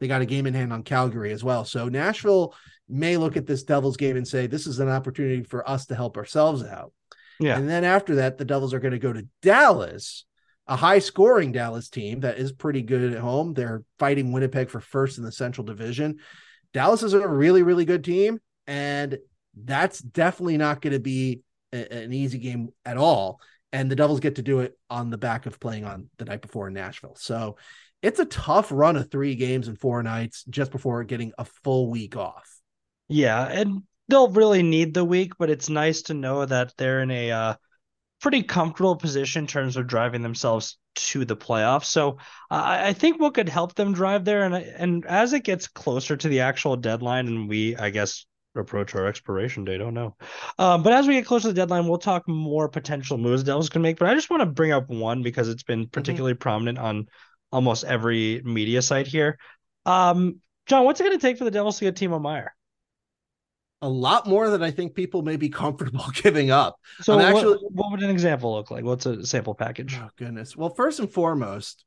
They 0.00 0.08
got 0.08 0.22
a 0.22 0.26
game 0.26 0.46
in 0.46 0.54
hand 0.54 0.72
on 0.72 0.82
Calgary 0.82 1.32
as 1.32 1.42
well. 1.42 1.64
So 1.64 1.88
Nashville 1.88 2.54
may 2.88 3.16
look 3.16 3.36
at 3.36 3.46
this 3.46 3.62
Devils 3.62 3.96
game 3.96 4.16
and 4.16 4.28
say, 4.28 4.46
this 4.46 4.66
is 4.66 4.78
an 4.78 4.88
opportunity 4.88 5.42
for 5.42 5.68
us 5.68 5.86
to 5.86 5.94
help 5.94 6.16
ourselves 6.16 6.62
out. 6.62 6.92
Yeah. 7.40 7.58
And 7.58 7.68
then 7.68 7.84
after 7.84 8.16
that, 8.16 8.38
the 8.38 8.44
Devils 8.44 8.74
are 8.74 8.80
going 8.80 8.92
to 8.92 8.98
go 8.98 9.12
to 9.12 9.26
Dallas, 9.42 10.24
a 10.66 10.76
high 10.76 10.98
scoring 10.98 11.52
Dallas 11.52 11.88
team 11.88 12.20
that 12.20 12.38
is 12.38 12.52
pretty 12.52 12.82
good 12.82 13.12
at 13.12 13.20
home. 13.20 13.54
They're 13.54 13.82
fighting 13.98 14.32
Winnipeg 14.32 14.68
for 14.68 14.80
first 14.80 15.18
in 15.18 15.24
the 15.24 15.32
Central 15.32 15.64
Division. 15.64 16.18
Dallas 16.72 17.02
is 17.02 17.14
a 17.14 17.26
really, 17.26 17.62
really 17.62 17.84
good 17.84 18.04
team. 18.04 18.38
And 18.66 19.18
that's 19.54 20.00
definitely 20.00 20.58
not 20.58 20.80
going 20.80 20.92
to 20.92 21.00
be 21.00 21.40
a, 21.72 21.92
an 21.92 22.12
easy 22.12 22.38
game 22.38 22.70
at 22.84 22.96
all. 22.96 23.40
And 23.76 23.90
the 23.90 23.96
Devils 23.96 24.20
get 24.20 24.36
to 24.36 24.42
do 24.42 24.60
it 24.60 24.78
on 24.88 25.10
the 25.10 25.18
back 25.18 25.44
of 25.44 25.60
playing 25.60 25.84
on 25.84 26.08
the 26.16 26.24
night 26.24 26.40
before 26.40 26.68
in 26.68 26.72
Nashville. 26.72 27.16
So 27.18 27.58
it's 28.00 28.20
a 28.20 28.24
tough 28.24 28.72
run 28.72 28.96
of 28.96 29.10
three 29.10 29.34
games 29.34 29.68
and 29.68 29.78
four 29.78 30.02
nights 30.02 30.44
just 30.48 30.70
before 30.72 31.04
getting 31.04 31.32
a 31.36 31.44
full 31.44 31.90
week 31.90 32.16
off. 32.16 32.48
Yeah, 33.08 33.44
and 33.46 33.82
they'll 34.08 34.30
really 34.30 34.62
need 34.62 34.94
the 34.94 35.04
week, 35.04 35.32
but 35.38 35.50
it's 35.50 35.68
nice 35.68 36.02
to 36.02 36.14
know 36.14 36.46
that 36.46 36.72
they're 36.78 37.02
in 37.02 37.10
a 37.10 37.30
uh, 37.30 37.54
pretty 38.22 38.42
comfortable 38.42 38.96
position 38.96 39.40
in 39.40 39.46
terms 39.46 39.76
of 39.76 39.86
driving 39.86 40.22
themselves 40.22 40.78
to 40.94 41.26
the 41.26 41.36
playoffs. 41.36 41.84
So 41.84 42.16
I 42.50 42.94
think 42.94 43.20
what 43.20 43.34
could 43.34 43.50
help 43.50 43.74
them 43.74 43.92
drive 43.92 44.24
there, 44.24 44.44
and 44.44 44.54
and 44.54 45.04
as 45.04 45.34
it 45.34 45.44
gets 45.44 45.68
closer 45.68 46.16
to 46.16 46.28
the 46.28 46.40
actual 46.40 46.76
deadline, 46.76 47.26
and 47.26 47.46
we, 47.46 47.76
I 47.76 47.90
guess, 47.90 48.24
approach 48.60 48.94
our 48.94 49.06
expiration 49.06 49.64
date. 49.64 49.80
Oh 49.80 49.90
no. 49.90 50.16
Um, 50.58 50.82
but 50.82 50.92
as 50.92 51.06
we 51.06 51.14
get 51.14 51.26
closer 51.26 51.44
to 51.44 51.48
the 51.48 51.54
deadline, 51.54 51.88
we'll 51.88 51.98
talk 51.98 52.26
more 52.28 52.68
potential 52.68 53.18
moves 53.18 53.42
Devils 53.42 53.68
can 53.68 53.82
make. 53.82 53.98
But 53.98 54.08
I 54.08 54.14
just 54.14 54.30
want 54.30 54.42
to 54.42 54.46
bring 54.46 54.72
up 54.72 54.88
one 54.88 55.22
because 55.22 55.48
it's 55.48 55.62
been 55.62 55.82
mm-hmm. 55.82 55.90
particularly 55.90 56.34
mm-hmm. 56.34 56.40
prominent 56.40 56.78
on 56.78 57.06
almost 57.52 57.84
every 57.84 58.42
media 58.44 58.82
site 58.82 59.06
here. 59.06 59.38
Um, 59.84 60.40
John, 60.66 60.84
what's 60.84 61.00
it 61.00 61.04
going 61.04 61.18
to 61.18 61.22
take 61.22 61.38
for 61.38 61.44
the 61.44 61.50
Devils 61.50 61.78
to 61.78 61.84
get 61.84 61.96
Timo 61.96 62.20
Meier? 62.20 62.52
a 63.82 63.88
lot 63.88 64.26
more 64.26 64.48
than 64.48 64.62
I 64.62 64.70
think 64.70 64.94
people 64.94 65.22
may 65.22 65.36
be 65.36 65.48
comfortable 65.64 66.06
giving 66.14 66.50
up. 66.50 66.76
So, 67.00 67.16
what, 67.16 67.24
actually, 67.24 67.58
what 67.70 67.90
would 67.90 68.02
an 68.02 68.10
example 68.10 68.54
look 68.54 68.70
like? 68.70 68.84
What's 68.84 69.06
a 69.06 69.24
sample 69.24 69.54
package? 69.54 69.98
Oh 70.00 70.10
goodness. 70.16 70.56
Well, 70.56 70.70
first 70.70 70.98
and 71.00 71.10
foremost, 71.10 71.84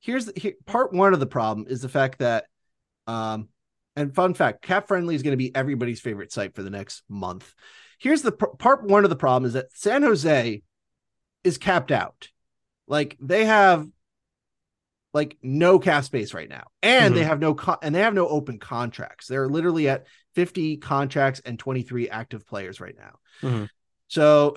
here's 0.00 0.26
the, 0.26 0.32
here, 0.36 0.54
part 0.66 0.92
one 0.92 1.14
of 1.14 1.20
the 1.20 1.26
problem 1.26 1.66
is 1.68 1.82
the 1.82 1.88
fact 1.88 2.18
that, 2.18 2.46
um, 3.06 3.48
and 4.00 4.14
fun 4.14 4.34
fact, 4.34 4.62
Cap 4.62 4.88
Friendly 4.88 5.14
is 5.14 5.22
going 5.22 5.32
to 5.32 5.36
be 5.36 5.54
everybody's 5.54 6.00
favorite 6.00 6.32
site 6.32 6.54
for 6.54 6.62
the 6.62 6.70
next 6.70 7.02
month. 7.08 7.54
Here's 7.98 8.22
the 8.22 8.32
part 8.32 8.82
one 8.84 9.04
of 9.04 9.10
the 9.10 9.16
problem 9.16 9.46
is 9.46 9.52
that 9.52 9.72
San 9.74 10.02
Jose 10.02 10.62
is 11.44 11.58
capped 11.58 11.92
out. 11.92 12.28
Like 12.86 13.16
they 13.20 13.44
have 13.44 13.86
like 15.12 15.36
no 15.42 15.78
cap 15.78 16.04
space 16.04 16.34
right 16.34 16.48
now 16.48 16.64
and 16.82 17.06
mm-hmm. 17.06 17.14
they 17.14 17.24
have 17.24 17.40
no 17.40 17.54
con- 17.54 17.78
and 17.82 17.94
they 17.94 18.00
have 18.00 18.14
no 18.14 18.28
open 18.28 18.58
contracts 18.58 19.26
they're 19.26 19.48
literally 19.48 19.88
at 19.88 20.06
50 20.34 20.76
contracts 20.76 21.40
and 21.44 21.58
23 21.58 22.08
active 22.08 22.46
players 22.46 22.80
right 22.80 22.94
now 22.96 23.18
mm-hmm. 23.42 23.64
so 24.08 24.54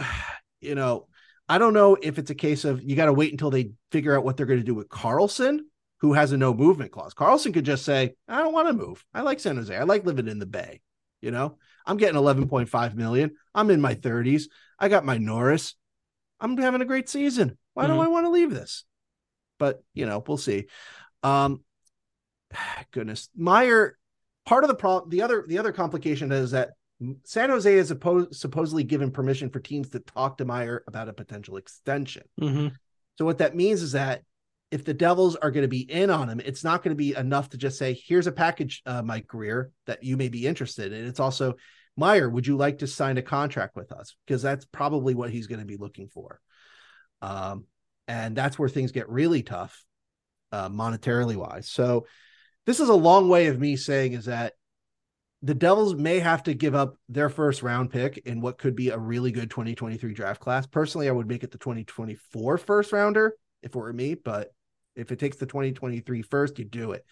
you 0.61 0.75
know 0.75 1.07
i 1.49 1.57
don't 1.57 1.73
know 1.73 1.97
if 1.99 2.19
it's 2.19 2.29
a 2.29 2.35
case 2.35 2.65
of 2.65 2.83
you 2.83 2.95
got 2.95 3.05
to 3.05 3.13
wait 3.13 3.31
until 3.31 3.49
they 3.49 3.71
figure 3.91 4.15
out 4.15 4.23
what 4.23 4.37
they're 4.37 4.45
going 4.45 4.59
to 4.59 4.65
do 4.65 4.75
with 4.75 4.89
karlsson 4.89 5.59
who 6.03 6.13
has 6.13 6.31
a 6.31 6.37
no 6.37 6.53
movement 6.53 6.91
clause. 6.91 7.15
Karlsson 7.15 7.51
could 7.51 7.65
just 7.65 7.83
say 7.83 8.13
i 8.27 8.37
don't 8.37 8.53
want 8.53 8.67
to 8.67 8.73
move. 8.73 9.03
I 9.11 9.21
like 9.21 9.39
san 9.39 9.55
jose. 9.55 9.75
I 9.75 9.83
like 9.83 10.05
living 10.05 10.27
in 10.27 10.37
the 10.37 10.45
bay 10.45 10.81
you 11.23 11.31
know? 11.31 11.57
I'm 11.85 11.97
getting 11.97 12.19
11.5 12.19 12.95
million. 12.95 13.31
I'm 13.55 13.71
in 13.71 13.81
my 13.81 13.95
30s 13.95 14.43
i 14.77 14.89
got 14.89 15.05
my 15.05 15.17
norris. 15.17 15.75
I'm 16.39 16.57
having 16.57 16.81
a 16.81 16.85
great 16.85 17.07
season. 17.09 17.57
Why 17.73 17.85
mm-hmm. 17.85 17.93
do 17.93 18.01
i 18.01 18.07
want 18.07 18.25
to 18.25 18.29
leave 18.29 18.51
this? 18.51 18.83
But 19.57 19.81
you 19.93 20.05
know, 20.05 20.21
we'll 20.27 20.37
see. 20.37 20.65
Um, 21.23 21.63
goodness, 22.91 23.29
Meier, 23.35 23.97
Part 24.45 24.65
of 24.65 24.67
the 24.67 24.75
problem, 24.75 25.09
the 25.09 25.21
other, 25.21 25.45
the 25.47 25.57
other 25.57 25.71
complication 25.71 26.33
is 26.33 26.51
that 26.51 26.71
San 27.23 27.49
Jose 27.49 27.73
is 27.73 27.87
supposed 27.87 28.35
supposedly 28.35 28.83
given 28.83 29.09
permission 29.09 29.49
for 29.49 29.61
teams 29.61 29.89
to 29.91 29.99
talk 29.99 30.37
to 30.37 30.45
Meier 30.45 30.83
about 30.85 31.07
a 31.07 31.13
potential 31.13 31.55
extension. 31.55 32.23
Mm-hmm. 32.41 32.67
So 33.17 33.23
what 33.23 33.37
that 33.37 33.55
means 33.55 33.81
is 33.81 33.93
that 33.93 34.23
if 34.73 34.83
the 34.83 34.93
Devils 34.93 35.35
are 35.35 35.51
going 35.51 35.63
to 35.63 35.69
be 35.69 35.89
in 35.89 36.09
on 36.09 36.29
him, 36.29 36.39
it's 36.39 36.63
not 36.63 36.83
going 36.83 36.91
to 36.91 36.97
be 36.97 37.15
enough 37.15 37.49
to 37.49 37.57
just 37.57 37.77
say, 37.77 37.93
"Here's 37.93 38.27
a 38.27 38.31
package, 38.31 38.81
uh, 38.85 39.01
Mike 39.01 39.27
Grier, 39.27 39.71
that 39.85 40.03
you 40.03 40.17
may 40.17 40.29
be 40.29 40.47
interested 40.47 40.91
in." 40.91 41.05
It's 41.05 41.19
also, 41.19 41.55
Meier, 41.95 42.29
would 42.29 42.47
you 42.47 42.57
like 42.57 42.79
to 42.79 42.87
sign 42.87 43.17
a 43.17 43.21
contract 43.21 43.75
with 43.75 43.91
us? 43.91 44.15
Because 44.25 44.41
that's 44.41 44.65
probably 44.65 45.13
what 45.13 45.29
he's 45.29 45.47
going 45.47 45.59
to 45.59 45.65
be 45.65 45.77
looking 45.77 46.07
for. 46.07 46.39
Um, 47.21 47.65
and 48.07 48.35
that's 48.35 48.59
where 48.59 48.69
things 48.69 48.91
get 48.91 49.09
really 49.09 49.43
tough 49.43 49.83
uh, 50.51 50.69
monetarily 50.69 51.35
wise 51.35 51.67
so 51.69 52.05
this 52.65 52.79
is 52.79 52.89
a 52.89 52.93
long 52.93 53.27
way 53.27 53.47
of 53.47 53.59
me 53.59 53.75
saying 53.75 54.13
is 54.13 54.25
that 54.25 54.53
the 55.41 55.55
devils 55.55 55.95
may 55.95 56.19
have 56.19 56.43
to 56.43 56.53
give 56.53 56.75
up 56.75 56.95
their 57.09 57.29
first 57.29 57.63
round 57.63 57.89
pick 57.89 58.17
in 58.19 58.39
what 58.39 58.57
could 58.57 58.75
be 58.75 58.89
a 58.89 58.97
really 58.97 59.31
good 59.31 59.49
2023 59.49 60.13
draft 60.13 60.39
class 60.39 60.65
personally 60.67 61.09
i 61.09 61.11
would 61.11 61.27
make 61.27 61.43
it 61.43 61.51
the 61.51 61.57
2024 61.57 62.57
first 62.57 62.91
rounder 62.91 63.35
if 63.61 63.75
it 63.75 63.77
were 63.77 63.91
me 63.91 64.13
but 64.13 64.51
if 64.95 65.11
it 65.11 65.19
takes 65.19 65.37
the 65.37 65.45
2023 65.45 66.21
first 66.21 66.59
you 66.59 66.65
do 66.65 66.91
it 66.91 67.05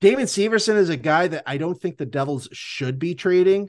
damon 0.00 0.26
severson 0.26 0.76
is 0.76 0.88
a 0.88 0.96
guy 0.96 1.28
that 1.28 1.42
i 1.46 1.56
don't 1.56 1.80
think 1.80 1.96
the 1.96 2.06
devils 2.06 2.48
should 2.52 2.98
be 2.98 3.14
trading 3.14 3.68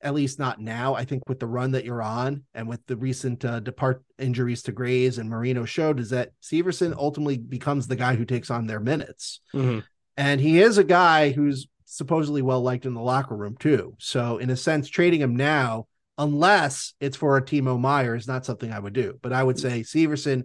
at 0.00 0.14
least 0.14 0.38
not 0.38 0.60
now. 0.60 0.94
I 0.94 1.04
think 1.04 1.28
with 1.28 1.40
the 1.40 1.46
run 1.46 1.72
that 1.72 1.84
you're 1.84 2.02
on 2.02 2.44
and 2.54 2.68
with 2.68 2.84
the 2.86 2.96
recent 2.96 3.44
uh, 3.44 3.60
depart 3.60 4.04
injuries 4.18 4.62
to 4.64 4.72
Graves 4.72 5.18
and 5.18 5.28
Marino 5.28 5.64
showed 5.64 5.98
is 5.98 6.10
that 6.10 6.30
Severson 6.42 6.94
ultimately 6.96 7.36
becomes 7.36 7.86
the 7.86 7.96
guy 7.96 8.14
who 8.14 8.24
takes 8.24 8.50
on 8.50 8.66
their 8.66 8.80
minutes. 8.80 9.40
Mm-hmm. 9.52 9.80
And 10.16 10.40
he 10.40 10.60
is 10.60 10.78
a 10.78 10.84
guy 10.84 11.30
who's 11.30 11.66
supposedly 11.84 12.42
well 12.42 12.60
liked 12.60 12.86
in 12.86 12.94
the 12.94 13.00
locker 13.00 13.36
room 13.36 13.56
too. 13.58 13.94
So 13.98 14.38
in 14.38 14.50
a 14.50 14.56
sense, 14.56 14.88
trading 14.88 15.20
him 15.20 15.34
now, 15.34 15.86
unless 16.16 16.94
it's 17.00 17.16
for 17.16 17.36
a 17.36 17.42
Timo 17.42 17.78
Meier, 17.78 18.14
is 18.14 18.28
not 18.28 18.44
something 18.44 18.72
I 18.72 18.78
would 18.78 18.92
do. 18.92 19.18
But 19.20 19.32
I 19.32 19.42
would 19.42 19.58
say 19.58 19.80
Severson, 19.80 20.44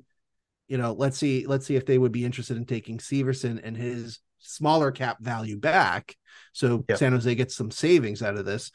you 0.67 0.77
know, 0.77 0.93
let's 0.93 1.17
see, 1.17 1.45
let's 1.45 1.65
see 1.65 1.75
if 1.75 1.85
they 1.85 1.97
would 1.97 2.11
be 2.11 2.25
interested 2.25 2.57
in 2.57 2.65
taking 2.65 2.97
Severson 2.97 3.59
and 3.63 3.75
his 3.75 4.19
smaller 4.39 4.91
cap 4.91 5.17
value 5.19 5.57
back. 5.57 6.15
So 6.53 6.83
yep. 6.87 6.97
San 6.97 7.13
Jose 7.13 7.33
gets 7.35 7.55
some 7.55 7.71
savings 7.71 8.21
out 8.21 8.37
of 8.37 8.45
this. 8.45 8.71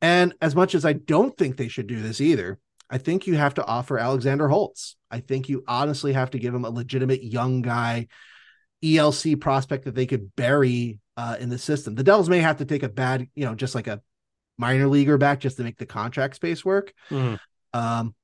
And 0.00 0.34
as 0.40 0.54
much 0.54 0.74
as 0.74 0.84
I 0.84 0.92
don't 0.92 1.36
think 1.36 1.56
they 1.56 1.68
should 1.68 1.86
do 1.86 2.02
this 2.02 2.20
either, 2.20 2.58
I 2.90 2.98
think 2.98 3.26
you 3.26 3.34
have 3.34 3.54
to 3.54 3.64
offer 3.64 3.98
Alexander 3.98 4.48
Holtz. 4.48 4.96
I 5.10 5.20
think 5.20 5.48
you 5.48 5.64
honestly 5.66 6.12
have 6.12 6.30
to 6.30 6.38
give 6.38 6.54
him 6.54 6.64
a 6.64 6.70
legitimate 6.70 7.24
young 7.24 7.62
guy, 7.62 8.08
ELC 8.84 9.40
prospect 9.40 9.84
that 9.84 9.94
they 9.94 10.06
could 10.06 10.34
bury 10.36 11.00
uh, 11.16 11.36
in 11.40 11.48
the 11.48 11.58
system. 11.58 11.94
The 11.94 12.04
Devils 12.04 12.28
may 12.28 12.40
have 12.40 12.58
to 12.58 12.64
take 12.64 12.82
a 12.82 12.88
bad, 12.88 13.28
you 13.34 13.44
know, 13.44 13.54
just 13.54 13.74
like 13.74 13.86
a 13.86 14.02
minor 14.58 14.86
leaguer 14.86 15.18
back 15.18 15.40
just 15.40 15.56
to 15.56 15.64
make 15.64 15.78
the 15.78 15.86
contract 15.86 16.36
space 16.36 16.64
work. 16.64 16.92
Mm. 17.10 17.38
Um, 17.72 18.14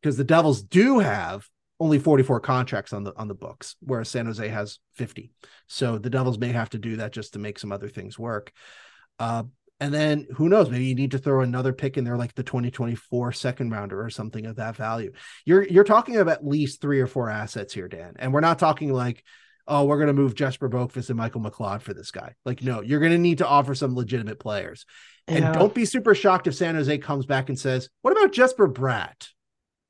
because 0.00 0.16
the 0.16 0.24
Devils 0.24 0.62
do 0.62 1.00
have 1.00 1.48
only 1.78 1.98
44 1.98 2.40
contracts 2.40 2.92
on 2.92 3.04
the 3.04 3.12
on 3.16 3.28
the 3.28 3.34
books, 3.34 3.76
whereas 3.80 4.08
San 4.08 4.26
Jose 4.26 4.46
has 4.48 4.78
50. 4.94 5.30
So 5.68 5.98
the 5.98 6.10
Devils 6.10 6.38
may 6.38 6.52
have 6.52 6.70
to 6.70 6.78
do 6.78 6.96
that 6.96 7.12
just 7.12 7.34
to 7.34 7.38
make 7.38 7.58
some 7.58 7.72
other 7.72 7.88
things 7.88 8.18
work. 8.18 8.52
Uh, 9.18 9.44
and 9.78 9.92
then 9.92 10.26
who 10.34 10.48
knows? 10.48 10.70
Maybe 10.70 10.86
you 10.86 10.94
need 10.94 11.10
to 11.10 11.18
throw 11.18 11.42
another 11.42 11.74
pick 11.74 11.98
in 11.98 12.04
there, 12.04 12.16
like 12.16 12.34
the 12.34 12.42
2024 12.42 13.32
second 13.32 13.70
rounder 13.70 14.02
or 14.02 14.08
something 14.08 14.46
of 14.46 14.56
that 14.56 14.76
value. 14.76 15.12
You're 15.44 15.64
you're 15.64 15.84
talking 15.84 16.16
of 16.16 16.28
at 16.28 16.46
least 16.46 16.80
three 16.80 17.00
or 17.00 17.06
four 17.06 17.28
assets 17.28 17.74
here, 17.74 17.88
Dan. 17.88 18.14
And 18.18 18.32
we're 18.32 18.40
not 18.40 18.58
talking 18.58 18.90
like, 18.92 19.22
oh, 19.66 19.84
we're 19.84 19.98
gonna 19.98 20.14
move 20.14 20.34
Jesper 20.34 20.70
Boqvist 20.70 21.10
and 21.10 21.18
Michael 21.18 21.42
McLeod 21.42 21.82
for 21.82 21.92
this 21.92 22.10
guy. 22.10 22.34
Like, 22.46 22.62
no, 22.62 22.80
you're 22.80 23.00
gonna 23.00 23.18
need 23.18 23.38
to 23.38 23.46
offer 23.46 23.74
some 23.74 23.94
legitimate 23.94 24.40
players. 24.40 24.86
And 25.28 25.44
yeah. 25.44 25.52
don't 25.52 25.74
be 25.74 25.84
super 25.84 26.14
shocked 26.14 26.46
if 26.46 26.54
San 26.54 26.74
Jose 26.74 26.96
comes 26.98 27.26
back 27.26 27.50
and 27.50 27.58
says, 27.58 27.90
What 28.00 28.12
about 28.12 28.32
Jesper 28.32 28.68
Bratt? 28.68 29.28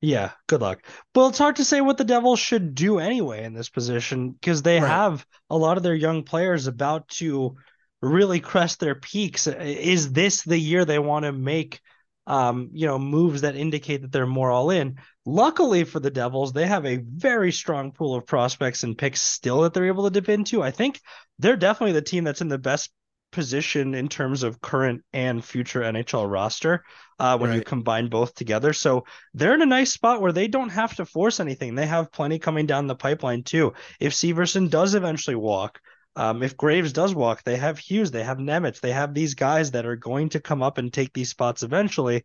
Yeah, 0.01 0.33
good 0.47 0.61
luck. 0.61 0.85
Well, 1.15 1.29
it's 1.29 1.39
hard 1.39 1.57
to 1.57 1.65
say 1.65 1.81
what 1.81 1.97
the 1.97 2.05
Devils 2.05 2.39
should 2.39 2.75
do 2.75 2.99
anyway 2.99 3.45
in 3.45 3.55
this 3.55 3.69
position 3.69 4.31
because 4.33 4.63
they 4.63 4.79
right. 4.81 4.89
have 4.89 5.27
a 5.49 5.57
lot 5.57 5.79
of 5.79 5.83
their 5.83 5.95
young 5.95 6.23
players 6.23 6.67
about 6.67 7.09
to 7.09 7.57
really 8.03 8.41
crest 8.41 8.79
their 8.79 8.95
peaks. 8.95 9.47
Is 9.47 10.13
this 10.13 10.43
the 10.43 10.59
year 10.59 10.85
they 10.85 10.99
want 10.99 11.25
to 11.25 11.33
make 11.33 11.81
um, 12.27 12.71
you 12.73 12.87
know, 12.87 12.99
moves 12.99 13.43
that 13.43 13.57
indicate 13.57 14.03
that 14.03 14.13
they're 14.13 14.27
more 14.27 14.51
all 14.51 14.71
in. 14.71 14.97
Luckily 15.25 15.85
for 15.85 16.01
the 16.01 16.11
Devils, 16.11 16.53
they 16.53 16.67
have 16.67 16.85
a 16.85 16.97
very 16.97 17.53
strong 17.53 17.93
pool 17.93 18.15
of 18.15 18.27
prospects 18.27 18.83
and 18.83 18.99
picks 18.99 19.23
still 19.23 19.63
that 19.63 19.75
they're 19.75 19.87
able 19.87 20.05
to 20.05 20.11
dip 20.11 20.29
into. 20.29 20.63
I 20.63 20.71
think 20.71 21.01
they're 21.39 21.57
definitely 21.57 21.93
the 21.93 22.03
team 22.03 22.25
that's 22.25 22.41
in 22.41 22.49
the 22.49 22.59
best 22.59 22.91
position 23.37 23.95
in 23.95 24.09
terms 24.09 24.43
of 24.43 24.63
current 24.63 25.05
and 25.13 25.45
future 25.45 25.83
NHL 25.83 26.29
roster 26.29 26.83
uh, 27.19 27.37
when 27.37 27.51
right. 27.51 27.57
you 27.57 27.63
combine 27.63 28.09
both 28.09 28.35
together. 28.35 28.73
So 28.73 29.05
they're 29.35 29.53
in 29.53 29.61
a 29.61 29.67
nice 29.67 29.93
spot 29.93 30.23
where 30.23 30.33
they 30.33 30.49
don't 30.49 30.71
have 30.71 30.97
to 30.97 31.05
force 31.05 31.39
anything. 31.39 31.75
They 31.75 31.87
have 31.87 32.11
plenty 32.11 32.39
coming 32.39 32.65
down 32.65 32.87
the 32.87 32.97
pipeline 32.97 33.43
too. 33.43 33.75
If 34.01 34.15
Severson 34.15 34.71
does 34.71 34.95
eventually 34.95 35.37
walk, 35.37 35.79
um, 36.17 36.43
if 36.43 36.57
Graves 36.57 36.95
does 36.95 37.15
walk, 37.15 37.43
they 37.45 37.57
have 37.57 37.79
Hughes, 37.79 38.11
they 38.11 38.25
have 38.25 38.39
Nemec, 38.39 38.81
they 38.81 38.93
have 38.93 39.13
these 39.13 39.35
guys 39.35 39.73
that 39.73 39.85
are 39.85 39.97
going 39.97 40.31
to 40.31 40.41
come 40.41 40.63
up 40.63 40.79
and 40.79 40.91
take 40.91 41.13
these 41.13 41.29
spots 41.29 41.63
eventually. 41.63 42.25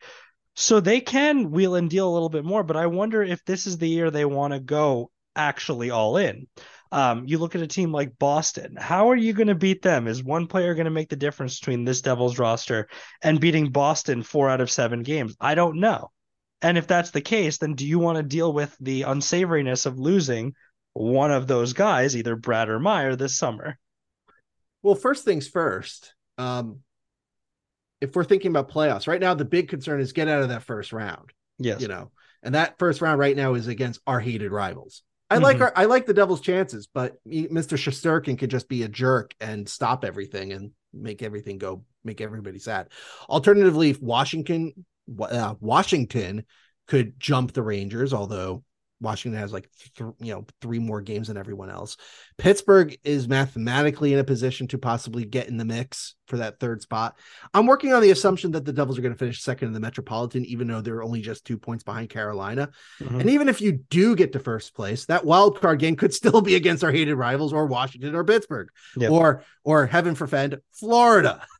So 0.55 0.79
they 0.79 1.01
can 1.01 1.51
wheel 1.51 1.75
and 1.75 1.89
deal 1.89 2.07
a 2.07 2.13
little 2.13 2.29
bit 2.29 2.45
more, 2.45 2.63
but 2.63 2.77
I 2.77 2.87
wonder 2.87 3.21
if 3.21 3.43
this 3.43 3.67
is 3.67 3.77
the 3.77 3.89
year 3.89 4.09
they 4.09 4.23
want 4.23 4.53
to 4.53 4.61
go 4.61 5.11
actually 5.35 5.91
all 5.91 6.15
in. 6.15 6.47
Um, 6.91 7.25
you 7.25 7.37
look 7.37 7.55
at 7.55 7.61
a 7.61 7.67
team 7.67 7.91
like 7.91 8.19
Boston. 8.19 8.75
How 8.77 9.11
are 9.11 9.15
you 9.15 9.33
going 9.33 9.47
to 9.47 9.55
beat 9.55 9.81
them? 9.81 10.07
Is 10.07 10.23
one 10.23 10.47
player 10.47 10.73
going 10.73 10.85
to 10.85 10.91
make 10.91 11.09
the 11.09 11.15
difference 11.15 11.59
between 11.59 11.85
this 11.85 12.01
Devils 12.01 12.37
roster 12.37 12.89
and 13.21 13.39
beating 13.39 13.71
Boston 13.71 14.23
four 14.23 14.49
out 14.49 14.61
of 14.61 14.69
seven 14.69 15.03
games? 15.03 15.35
I 15.39 15.55
don't 15.55 15.79
know. 15.79 16.11
And 16.61 16.77
if 16.77 16.87
that's 16.87 17.11
the 17.11 17.21
case, 17.21 17.57
then 17.57 17.75
do 17.75 17.87
you 17.87 17.97
want 17.97 18.17
to 18.17 18.23
deal 18.23 18.51
with 18.51 18.75
the 18.79 19.01
unsavoriness 19.01 19.85
of 19.85 19.99
losing 19.99 20.53
one 20.93 21.31
of 21.31 21.47
those 21.47 21.73
guys, 21.73 22.15
either 22.15 22.35
Bratt 22.35 22.67
or 22.67 22.79
Meier, 22.79 23.15
this 23.15 23.37
summer? 23.37 23.79
Well, 24.83 24.95
first 24.95 25.23
things 25.23 25.47
first. 25.47 26.13
Um, 26.37 26.79
if 28.01 28.15
we're 28.15 28.23
thinking 28.23 28.51
about 28.51 28.71
playoffs 28.71 29.07
right 29.07 29.21
now, 29.21 29.33
the 29.33 29.45
big 29.45 29.69
concern 29.69 30.01
is 30.01 30.11
get 30.11 30.27
out 30.27 30.41
of 30.41 30.49
that 30.49 30.63
first 30.63 30.91
round. 30.91 31.31
Yes, 31.57 31.81
you 31.81 31.87
know, 31.87 32.11
and 32.41 32.55
that 32.55 32.79
first 32.79 33.01
round 33.01 33.19
right 33.19 33.35
now 33.35 33.53
is 33.53 33.67
against 33.67 34.01
our 34.07 34.19
hated 34.19 34.51
rivals. 34.51 35.03
I 35.31 35.35
mm-hmm. 35.35 35.43
like 35.43 35.61
our, 35.61 35.73
I 35.77 35.85
like 35.85 36.05
the 36.05 36.13
Devils' 36.13 36.41
chances, 36.41 36.87
but 36.93 37.15
Mr. 37.25 37.77
Shesterkin 37.77 38.37
could 38.37 38.51
just 38.51 38.67
be 38.67 38.83
a 38.83 38.89
jerk 38.89 39.33
and 39.39 39.67
stop 39.67 40.03
everything 40.03 40.51
and 40.51 40.71
make 40.93 41.23
everything 41.23 41.57
go, 41.57 41.85
make 42.03 42.19
everybody 42.19 42.59
sad. 42.59 42.89
Alternatively, 43.29 43.95
Washington, 44.01 44.85
uh, 45.21 45.55
Washington 45.61 46.43
could 46.87 47.17
jump 47.17 47.53
the 47.53 47.63
Rangers, 47.63 48.13
although 48.13 48.65
Washington 49.01 49.39
has 49.39 49.51
like 49.51 49.67
th- 49.97 50.11
you 50.19 50.33
know 50.33 50.45
three 50.61 50.79
more 50.79 51.01
games 51.01 51.27
than 51.27 51.37
everyone 51.37 51.69
else. 51.69 51.97
Pittsburgh 52.37 52.95
is 53.03 53.27
mathematically 53.27 54.13
in 54.13 54.19
a 54.19 54.23
position 54.23 54.67
to 54.67 54.77
possibly 54.77 55.25
get 55.25 55.47
in 55.47 55.57
the 55.57 55.65
mix 55.65 56.15
for 56.27 56.37
that 56.37 56.59
third 56.59 56.81
spot. 56.81 57.17
I'm 57.53 57.65
working 57.65 57.93
on 57.93 58.01
the 58.01 58.11
assumption 58.11 58.51
that 58.51 58.63
the 58.63 58.71
Devils 58.71 58.97
are 58.97 59.01
going 59.01 59.13
to 59.13 59.17
finish 59.17 59.41
second 59.41 59.67
in 59.67 59.73
the 59.73 59.79
Metropolitan, 59.79 60.45
even 60.45 60.67
though 60.67 60.81
they're 60.81 61.03
only 61.03 61.21
just 61.21 61.45
two 61.45 61.57
points 61.57 61.83
behind 61.83 62.09
Carolina. 62.09 62.69
Mm-hmm. 63.01 63.19
And 63.19 63.29
even 63.31 63.49
if 63.49 63.59
you 63.59 63.73
do 63.89 64.15
get 64.15 64.33
to 64.33 64.39
first 64.39 64.75
place, 64.75 65.05
that 65.05 65.25
wild 65.25 65.59
card 65.59 65.79
game 65.79 65.95
could 65.95 66.13
still 66.13 66.41
be 66.41 66.55
against 66.55 66.83
our 66.83 66.91
hated 66.91 67.15
rivals 67.15 67.53
or 67.53 67.65
Washington 67.65 68.15
or 68.15 68.23
Pittsburgh 68.23 68.69
yep. 68.95 69.11
or 69.11 69.43
or 69.63 69.87
heaven 69.87 70.15
forfend 70.15 70.59
Florida. 70.71 71.45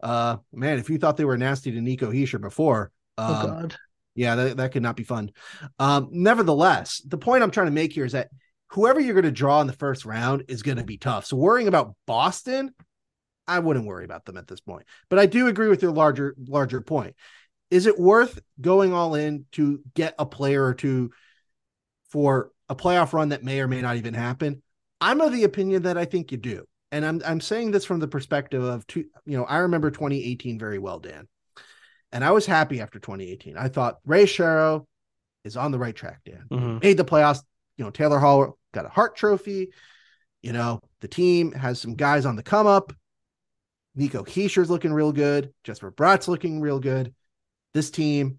Uh, 0.00 0.36
man, 0.52 0.78
if 0.78 0.88
you 0.88 0.98
thought 0.98 1.16
they 1.16 1.24
were 1.24 1.36
nasty 1.36 1.72
to 1.72 1.80
Nico 1.80 2.12
Hischier 2.12 2.40
before, 2.40 2.92
oh, 3.18 3.24
um, 3.24 3.34
oh 3.34 3.46
God 3.48 3.76
yeah, 4.18 4.34
that, 4.34 4.56
that 4.56 4.72
could 4.72 4.82
not 4.82 4.96
be 4.96 5.04
fun. 5.04 5.30
Um, 5.78 6.08
nevertheless, 6.10 7.00
the 7.06 7.18
point 7.18 7.44
I'm 7.44 7.52
trying 7.52 7.68
to 7.68 7.72
make 7.72 7.92
here 7.92 8.04
is 8.04 8.12
that 8.12 8.30
whoever 8.70 8.98
you're 8.98 9.14
going 9.14 9.24
to 9.24 9.30
draw 9.30 9.60
in 9.60 9.68
the 9.68 9.72
first 9.72 10.04
round 10.04 10.44
is 10.48 10.62
going 10.62 10.78
to 10.78 10.84
be 10.84 10.98
tough. 10.98 11.24
So 11.24 11.36
worrying 11.36 11.68
about 11.68 11.94
Boston, 12.04 12.74
I 13.46 13.60
wouldn't 13.60 13.86
worry 13.86 14.04
about 14.04 14.24
them 14.24 14.36
at 14.36 14.48
this 14.48 14.60
point. 14.60 14.86
But 15.08 15.20
I 15.20 15.26
do 15.26 15.46
agree 15.46 15.68
with 15.68 15.82
your 15.82 15.92
larger 15.92 16.34
larger 16.36 16.80
point. 16.80 17.14
Is 17.70 17.86
it 17.86 17.98
worth 17.98 18.40
going 18.60 18.92
all 18.92 19.14
in 19.14 19.46
to 19.52 19.80
get 19.94 20.16
a 20.18 20.26
player 20.26 20.64
or 20.64 20.74
two 20.74 21.12
for 22.10 22.50
a 22.68 22.74
playoff 22.74 23.12
run 23.12 23.28
that 23.28 23.44
may 23.44 23.60
or 23.60 23.68
may 23.68 23.80
not 23.80 23.96
even 23.96 24.14
happen? 24.14 24.62
I'm 25.00 25.20
of 25.20 25.32
the 25.32 25.44
opinion 25.44 25.82
that 25.84 25.96
I 25.96 26.06
think 26.06 26.32
you 26.32 26.38
do. 26.38 26.64
And 26.90 27.06
I'm 27.06 27.22
I'm 27.24 27.40
saying 27.40 27.70
this 27.70 27.84
from 27.84 28.00
the 28.00 28.08
perspective 28.08 28.64
of 28.64 28.84
two, 28.88 29.04
you 29.24 29.38
know, 29.38 29.44
I 29.44 29.58
remember 29.58 29.92
2018 29.92 30.58
very 30.58 30.80
well, 30.80 30.98
Dan. 30.98 31.28
And 32.12 32.24
I 32.24 32.30
was 32.30 32.46
happy 32.46 32.80
after 32.80 32.98
2018. 32.98 33.56
I 33.56 33.68
thought 33.68 33.98
Ray 34.04 34.24
Shero 34.24 34.86
is 35.44 35.56
on 35.56 35.70
the 35.70 35.78
right 35.78 35.94
track, 35.94 36.20
Dan. 36.24 36.44
Mm-hmm. 36.50 36.78
Made 36.82 36.96
the 36.96 37.04
playoffs. 37.04 37.42
You 37.76 37.84
know, 37.84 37.90
Taylor 37.90 38.18
Hall 38.18 38.58
got 38.72 38.86
a 38.86 38.88
Hart 38.88 39.16
Trophy. 39.16 39.70
You 40.42 40.52
know, 40.52 40.80
the 41.00 41.08
team 41.08 41.52
has 41.52 41.80
some 41.80 41.94
guys 41.94 42.26
on 42.26 42.36
the 42.36 42.42
come 42.42 42.66
up. 42.66 42.92
Nico 43.94 44.22
Hischier's 44.22 44.70
looking 44.70 44.92
real 44.92 45.12
good. 45.12 45.52
Jesper 45.64 45.90
Bratt's 45.90 46.28
looking 46.28 46.60
real 46.60 46.78
good. 46.78 47.14
This 47.74 47.90
team, 47.90 48.38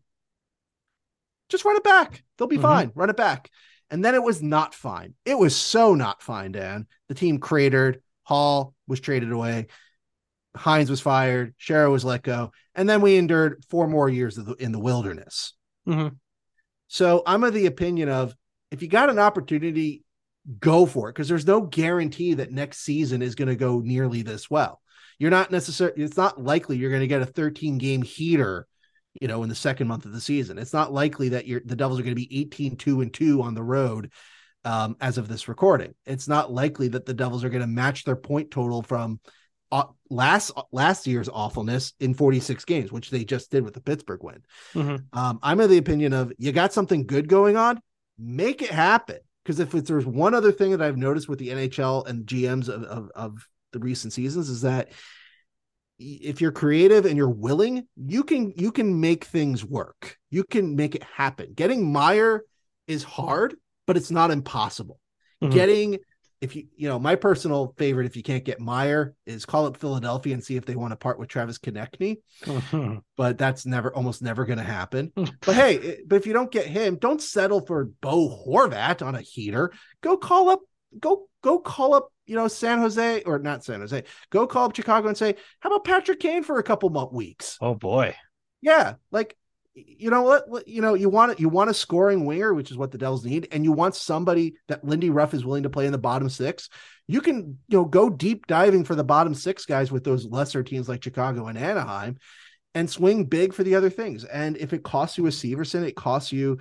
just 1.49 1.65
run 1.65 1.75
it 1.75 1.83
back. 1.83 2.23
They'll 2.37 2.47
be 2.47 2.55
mm-hmm. 2.55 2.63
fine. 2.63 2.91
Run 2.95 3.09
it 3.09 3.17
back. 3.17 3.49
And 3.91 4.05
then 4.05 4.15
it 4.15 4.23
was 4.23 4.41
not 4.41 4.73
fine. 4.73 5.15
It 5.25 5.37
was 5.37 5.55
so 5.55 5.95
not 5.95 6.21
fine, 6.21 6.51
Dan. 6.51 6.87
The 7.07 7.15
team 7.15 7.39
cratered. 7.39 8.01
Hall 8.23 8.75
was 8.87 8.99
traded 8.99 9.31
away. 9.31 9.67
Hynes 10.57 10.89
was 10.89 11.01
fired, 11.01 11.53
Shero 11.59 11.91
was 11.91 12.03
let 12.03 12.23
go, 12.23 12.51
and 12.75 12.89
then 12.89 13.01
we 13.01 13.17
endured 13.17 13.63
four 13.69 13.87
more 13.87 14.09
years 14.09 14.35
the, 14.35 14.53
in 14.53 14.71
the 14.71 14.79
wilderness. 14.79 15.53
Mm-hmm. 15.87 16.15
So 16.87 17.23
I'm 17.25 17.43
of 17.43 17.53
the 17.53 17.67
opinion 17.67 18.09
of 18.09 18.35
if 18.71 18.81
you 18.81 18.87
got 18.87 19.09
an 19.09 19.19
opportunity, 19.19 20.03
go 20.59 20.85
for 20.85 21.09
it 21.09 21.13
because 21.13 21.27
there's 21.27 21.45
no 21.45 21.61
guarantee 21.61 22.35
that 22.35 22.51
next 22.51 22.79
season 22.79 23.21
is 23.21 23.35
going 23.35 23.47
to 23.47 23.55
go 23.55 23.79
nearly 23.79 24.21
this 24.21 24.49
well. 24.49 24.81
You're 25.19 25.31
not 25.31 25.51
necessarily, 25.51 26.01
it's 26.01 26.17
not 26.17 26.41
likely 26.41 26.77
you're 26.77 26.89
going 26.89 27.01
to 27.01 27.07
get 27.07 27.21
a 27.21 27.25
13 27.25 27.77
game 27.77 28.01
heater, 28.01 28.67
you 29.19 29.27
know, 29.27 29.43
in 29.43 29.49
the 29.49 29.55
second 29.55 29.87
month 29.87 30.05
of 30.05 30.13
the 30.13 30.21
season. 30.21 30.57
It's 30.57 30.73
not 30.73 30.93
likely 30.93 31.29
that 31.29 31.45
you're, 31.45 31.61
the 31.63 31.75
Devils 31.75 31.99
are 31.99 32.03
going 32.03 32.15
to 32.15 32.27
be 32.27 32.39
18 32.39 32.77
2 32.77 33.01
and 33.01 33.13
2 33.13 33.41
on 33.41 33.53
the 33.53 33.63
road 33.63 34.11
um, 34.65 34.95
as 35.01 35.17
of 35.17 35.27
this 35.27 35.47
recording. 35.47 35.93
It's 36.05 36.27
not 36.27 36.51
likely 36.51 36.87
that 36.89 37.05
the 37.05 37.13
Devils 37.13 37.43
are 37.43 37.49
going 37.49 37.61
to 37.61 37.67
match 37.67 38.05
their 38.05 38.15
point 38.15 38.49
total 38.49 38.81
from 38.81 39.19
uh, 39.71 39.85
last 40.09 40.51
last 40.71 41.07
year's 41.07 41.29
awfulness 41.29 41.93
in 41.99 42.13
46 42.13 42.65
games, 42.65 42.91
which 42.91 43.09
they 43.09 43.23
just 43.23 43.51
did 43.51 43.63
with 43.63 43.73
the 43.73 43.81
Pittsburgh 43.81 44.23
win. 44.23 44.43
Mm-hmm. 44.73 45.17
Um, 45.17 45.39
I'm 45.43 45.59
of 45.59 45.69
the 45.69 45.77
opinion 45.77 46.13
of 46.13 46.33
you 46.37 46.51
got 46.51 46.73
something 46.73 47.05
good 47.05 47.27
going 47.27 47.57
on, 47.57 47.79
make 48.17 48.61
it 48.61 48.71
happen. 48.71 49.17
Because 49.43 49.59
if 49.59 49.71
there's 49.71 50.05
one 50.05 50.35
other 50.35 50.51
thing 50.51 50.71
that 50.71 50.81
I've 50.81 50.97
noticed 50.97 51.27
with 51.27 51.39
the 51.39 51.49
NHL 51.49 52.07
and 52.07 52.25
GMs 52.25 52.69
of, 52.69 52.83
of, 52.83 53.09
of 53.15 53.47
the 53.71 53.79
recent 53.79 54.13
seasons 54.13 54.49
is 54.49 54.61
that 54.61 54.91
if 55.97 56.39
you're 56.39 56.51
creative 56.51 57.05
and 57.05 57.17
you're 57.17 57.29
willing, 57.29 57.87
you 57.95 58.23
can 58.23 58.53
you 58.55 58.71
can 58.71 58.99
make 58.99 59.25
things 59.25 59.65
work. 59.65 60.17
You 60.29 60.43
can 60.43 60.75
make 60.75 60.95
it 60.95 61.03
happen. 61.03 61.53
Getting 61.53 61.91
Meier 61.91 62.45
is 62.87 63.03
hard, 63.03 63.55
but 63.85 63.97
it's 63.97 64.11
not 64.11 64.31
impossible. 64.31 64.99
Mm-hmm. 65.43 65.53
Getting 65.53 65.97
if 66.41 66.55
you 66.55 66.67
you 66.75 66.87
know 66.87 66.97
my 66.97 67.15
personal 67.15 67.73
favorite 67.77 68.05
if 68.05 68.15
you 68.15 68.23
can't 68.23 68.45
get 68.45 68.59
Meier 68.59 69.13
is 69.25 69.45
call 69.45 69.65
up 69.65 69.77
Philadelphia 69.77 70.33
and 70.33 70.43
see 70.43 70.55
if 70.55 70.65
they 70.65 70.75
want 70.75 70.91
to 70.91 70.95
part 70.95 71.19
with 71.19 71.29
Travis 71.29 71.59
Konecny. 71.59 72.17
Mm-hmm. 72.45 72.97
But 73.17 73.37
that's 73.37 73.65
never 73.65 73.93
almost 73.93 74.21
never 74.21 74.45
going 74.45 74.59
to 74.59 74.63
happen. 74.63 75.11
but 75.15 75.53
hey, 75.53 75.97
but 76.07 76.15
if 76.15 76.25
you 76.25 76.31
don't 76.31 76.49
get 76.49 76.65
him, 76.65 76.95
don't 76.95 77.21
settle 77.21 77.65
for 77.65 77.89
Bo 77.99 78.45
Horvat 78.47 79.05
on 79.05 79.15
a 79.15 79.21
heater. 79.21 79.73
Go 80.01 80.15
call 80.15 80.49
up 80.49 80.61
go 80.97 81.27
go 81.43 81.59
call 81.59 81.93
up 81.93 82.13
you 82.25 82.35
know 82.35 82.47
San 82.47 82.79
Jose 82.79 83.23
or 83.23 83.39
not 83.39 83.65
San 83.65 83.81
Jose. 83.81 84.03
Go 84.29 84.47
call 84.47 84.65
up 84.65 84.75
Chicago 84.75 85.09
and 85.09 85.17
say, 85.17 85.35
"How 85.59 85.69
about 85.69 85.83
Patrick 85.83 86.21
Kane 86.21 86.43
for 86.43 86.59
a 86.59 86.63
couple 86.63 86.89
month 86.89 87.11
weeks?" 87.11 87.57
Oh 87.59 87.75
boy. 87.75 88.15
Yeah, 88.61 88.95
like 89.11 89.35
you 89.75 90.09
know 90.09 90.23
what 90.23 90.67
you 90.67 90.81
know 90.81 90.93
you 90.93 91.09
want 91.09 91.39
you 91.39 91.47
want 91.47 91.69
a 91.69 91.73
scoring 91.73 92.25
winger 92.25 92.53
which 92.53 92.71
is 92.71 92.77
what 92.77 92.91
the 92.91 92.97
devils 92.97 93.23
need 93.23 93.47
and 93.51 93.63
you 93.63 93.71
want 93.71 93.95
somebody 93.95 94.55
that 94.67 94.83
lindy 94.83 95.09
ruff 95.09 95.33
is 95.33 95.45
willing 95.45 95.63
to 95.63 95.69
play 95.69 95.85
in 95.85 95.91
the 95.91 95.97
bottom 95.97 96.27
six 96.27 96.69
you 97.07 97.21
can 97.21 97.57
you 97.67 97.77
know 97.77 97.85
go 97.85 98.09
deep 98.09 98.47
diving 98.47 98.83
for 98.83 98.95
the 98.95 99.03
bottom 99.03 99.33
six 99.33 99.65
guys 99.65 99.91
with 99.91 100.03
those 100.03 100.25
lesser 100.25 100.63
teams 100.63 100.89
like 100.89 101.03
chicago 101.03 101.47
and 101.47 101.57
anaheim 101.57 102.17
and 102.75 102.89
swing 102.89 103.25
big 103.25 103.53
for 103.53 103.63
the 103.63 103.75
other 103.75 103.89
things. 103.89 104.23
And 104.23 104.57
if 104.57 104.73
it 104.73 104.83
costs 104.83 105.17
you 105.17 105.25
a 105.25 105.31
severson 105.31 105.83
it 105.83 105.95
costs 105.95 106.31
you 106.31 106.59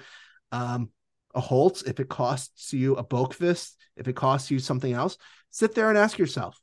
um, 0.52 0.90
a 1.34 1.40
holtz 1.40 1.82
if 1.82 2.00
it 2.00 2.08
costs 2.08 2.72
you 2.72 2.96
a 2.96 3.04
Boqvist, 3.04 3.72
if 3.96 4.08
it 4.08 4.16
costs 4.16 4.50
you 4.50 4.58
something 4.58 4.92
else 4.92 5.18
sit 5.50 5.74
there 5.74 5.88
and 5.88 5.98
ask 5.98 6.18
yourself 6.18 6.58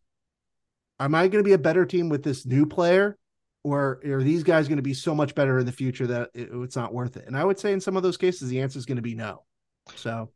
am 1.00 1.14
i 1.14 1.28
going 1.28 1.44
to 1.44 1.48
be 1.48 1.54
a 1.54 1.58
better 1.58 1.86
team 1.86 2.10
with 2.10 2.24
this 2.24 2.46
new 2.46 2.66
player 2.66 3.18
or 3.66 4.00
are 4.06 4.22
these 4.22 4.44
guys 4.44 4.68
going 4.68 4.78
to 4.78 4.84
be 4.84 4.94
so 4.94 5.16
much 5.16 5.34
better 5.34 5.58
in 5.58 5.66
the 5.66 5.72
future 5.72 6.06
that 6.06 6.30
it, 6.36 6.50
it's 6.52 6.76
not 6.76 6.94
worth 6.94 7.18
it? 7.18 7.26
And 7.26 7.36
I 7.36 7.44
would 7.44 7.58
say 7.58 7.74
in 7.74 7.82
some 7.82 7.98
of 7.98 8.04
those 8.04 8.16
cases, 8.16 8.48
the 8.48 8.62
answer 8.62 8.78
is 8.78 8.86
going 8.86 8.98
to 8.98 9.02
be 9.02 9.16
no. 9.16 9.44
So, 9.96 10.30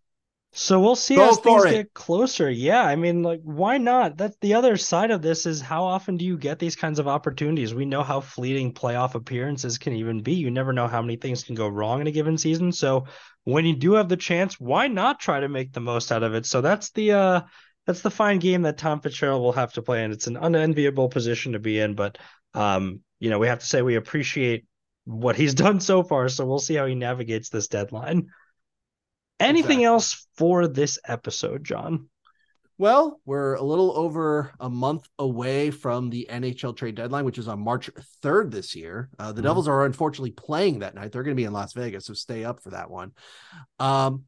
so 0.51 0.79
we'll 0.79 0.95
see 0.95 1.21
as 1.21 1.37
things 1.37 1.63
it. 1.65 1.71
get 1.71 1.93
closer. 1.93 2.49
Yeah, 2.49 2.83
I 2.83 2.95
mean, 2.95 3.21
like, 3.21 3.41
why 3.43 3.77
not? 3.77 4.17
That's 4.17 4.35
the 4.41 4.55
other 4.55 4.77
side 4.77 5.11
of 5.11 5.21
this 5.21 5.45
is 5.45 5.61
how 5.61 5.83
often 5.83 6.17
do 6.17 6.25
you 6.25 6.39
get 6.39 6.57
these 6.57 6.75
kinds 6.75 6.97
of 6.97 7.07
opportunities? 7.07 7.71
We 7.71 7.85
know 7.85 8.01
how 8.01 8.19
fleeting 8.19 8.73
playoff 8.73 9.13
appearances 9.13 9.77
can 9.77 9.93
even 9.93 10.23
be. 10.23 10.33
You 10.33 10.49
never 10.49 10.73
know 10.73 10.87
how 10.87 11.03
many 11.03 11.15
things 11.15 11.43
can 11.43 11.53
go 11.53 11.67
wrong 11.67 12.01
in 12.01 12.07
a 12.07 12.11
given 12.11 12.35
season. 12.35 12.71
So, 12.71 13.05
when 13.43 13.67
you 13.67 13.75
do 13.75 13.93
have 13.93 14.09
the 14.09 14.17
chance, 14.17 14.59
why 14.59 14.87
not 14.87 15.19
try 15.19 15.39
to 15.39 15.49
make 15.49 15.71
the 15.71 15.81
most 15.81 16.11
out 16.11 16.23
of 16.23 16.33
it? 16.33 16.47
So 16.47 16.61
that's 16.61 16.89
the 16.91 17.11
uh 17.11 17.41
that's 17.85 18.01
the 18.01 18.11
fine 18.11 18.39
game 18.39 18.63
that 18.63 18.77
Tom 18.77 19.01
Fitzgerald 19.01 19.41
will 19.41 19.51
have 19.51 19.73
to 19.73 19.83
play, 19.83 20.03
and 20.03 20.13
it's 20.13 20.27
an 20.27 20.37
unenviable 20.37 21.09
position 21.09 21.53
to 21.53 21.59
be 21.59 21.79
in. 21.79 21.95
But 21.95 22.17
um, 22.53 23.01
you 23.19 23.29
know, 23.29 23.39
we 23.39 23.47
have 23.47 23.59
to 23.59 23.65
say 23.65 23.81
we 23.81 23.95
appreciate 23.95 24.65
what 25.05 25.35
he's 25.35 25.53
done 25.65 25.79
so 25.79 26.03
far. 26.03 26.29
So 26.29 26.45
we'll 26.45 26.59
see 26.59 26.75
how 26.75 26.85
he 26.85 26.95
navigates 26.95 27.49
this 27.49 27.67
deadline. 27.67 28.27
Anything 29.39 29.79
exactly. 29.79 29.85
else 29.85 30.27
for 30.35 30.67
this 30.67 30.99
episode, 31.07 31.63
John? 31.63 32.09
Well, 32.77 33.19
we're 33.25 33.55
a 33.55 33.61
little 33.61 33.91
over 33.97 34.53
a 34.57 34.69
month 34.69 35.05
away 35.19 35.69
from 35.69 36.09
the 36.09 36.27
NHL 36.29 36.75
trade 36.77 36.95
deadline, 36.95 37.25
which 37.25 37.37
is 37.37 37.49
on 37.49 37.59
March 37.59 37.89
3rd 38.23 38.51
this 38.51 38.73
year. 38.73 39.09
Uh, 39.19 39.27
the 39.27 39.41
mm-hmm. 39.41 39.47
Devils 39.47 39.67
are 39.67 39.85
unfortunately 39.85 40.31
playing 40.31 40.79
that 40.79 40.95
night. 40.95 41.11
They're 41.11 41.23
going 41.23 41.35
to 41.35 41.41
be 41.41 41.45
in 41.45 41.51
Las 41.51 41.73
Vegas, 41.73 42.05
so 42.05 42.13
stay 42.13 42.45
up 42.45 42.61
for 42.61 42.69
that 42.69 42.89
one. 42.89 43.11
Um, 43.79 44.23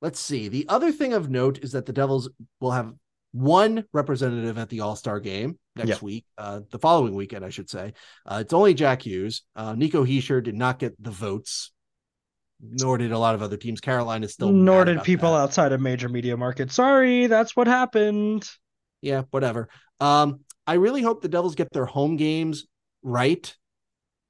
let's 0.00 0.18
see. 0.18 0.48
The 0.48 0.66
other 0.70 0.90
thing 0.90 1.12
of 1.12 1.28
note 1.28 1.62
is 1.62 1.72
that 1.72 1.84
the 1.84 1.92
Devils 1.92 2.30
will 2.60 2.70
have 2.70 2.94
one 3.32 3.84
representative 3.92 4.58
at 4.58 4.68
the 4.68 4.80
All 4.80 4.96
Star 4.96 5.20
game 5.20 5.58
next 5.74 5.88
yep. 5.88 6.02
week, 6.02 6.24
uh, 6.38 6.60
the 6.70 6.78
following 6.78 7.14
weekend, 7.14 7.44
I 7.44 7.50
should 7.50 7.68
say. 7.68 7.92
Uh, 8.24 8.38
it's 8.40 8.52
only 8.52 8.74
Jack 8.74 9.02
Hughes. 9.02 9.42
Uh, 9.54 9.74
Nico 9.74 10.04
Hischier 10.04 10.42
did 10.42 10.54
not 10.54 10.78
get 10.78 11.00
the 11.02 11.10
votes 11.10 11.72
nor 12.60 12.98
did 12.98 13.12
a 13.12 13.18
lot 13.18 13.34
of 13.34 13.42
other 13.42 13.56
teams. 13.56 13.80
Carolina 13.80 14.28
still. 14.28 14.50
Nor 14.50 14.84
did 14.84 15.02
people 15.02 15.32
that. 15.32 15.38
outside 15.38 15.72
of 15.72 15.80
major 15.80 16.08
media 16.08 16.36
markets. 16.36 16.74
Sorry, 16.74 17.26
that's 17.26 17.54
what 17.54 17.66
happened. 17.66 18.48
Yeah, 19.02 19.22
whatever. 19.30 19.68
Um, 20.00 20.40
I 20.66 20.74
really 20.74 21.02
hope 21.02 21.22
the 21.22 21.28
Devils 21.28 21.54
get 21.54 21.72
their 21.72 21.86
home 21.86 22.16
games 22.16 22.66
right 23.02 23.54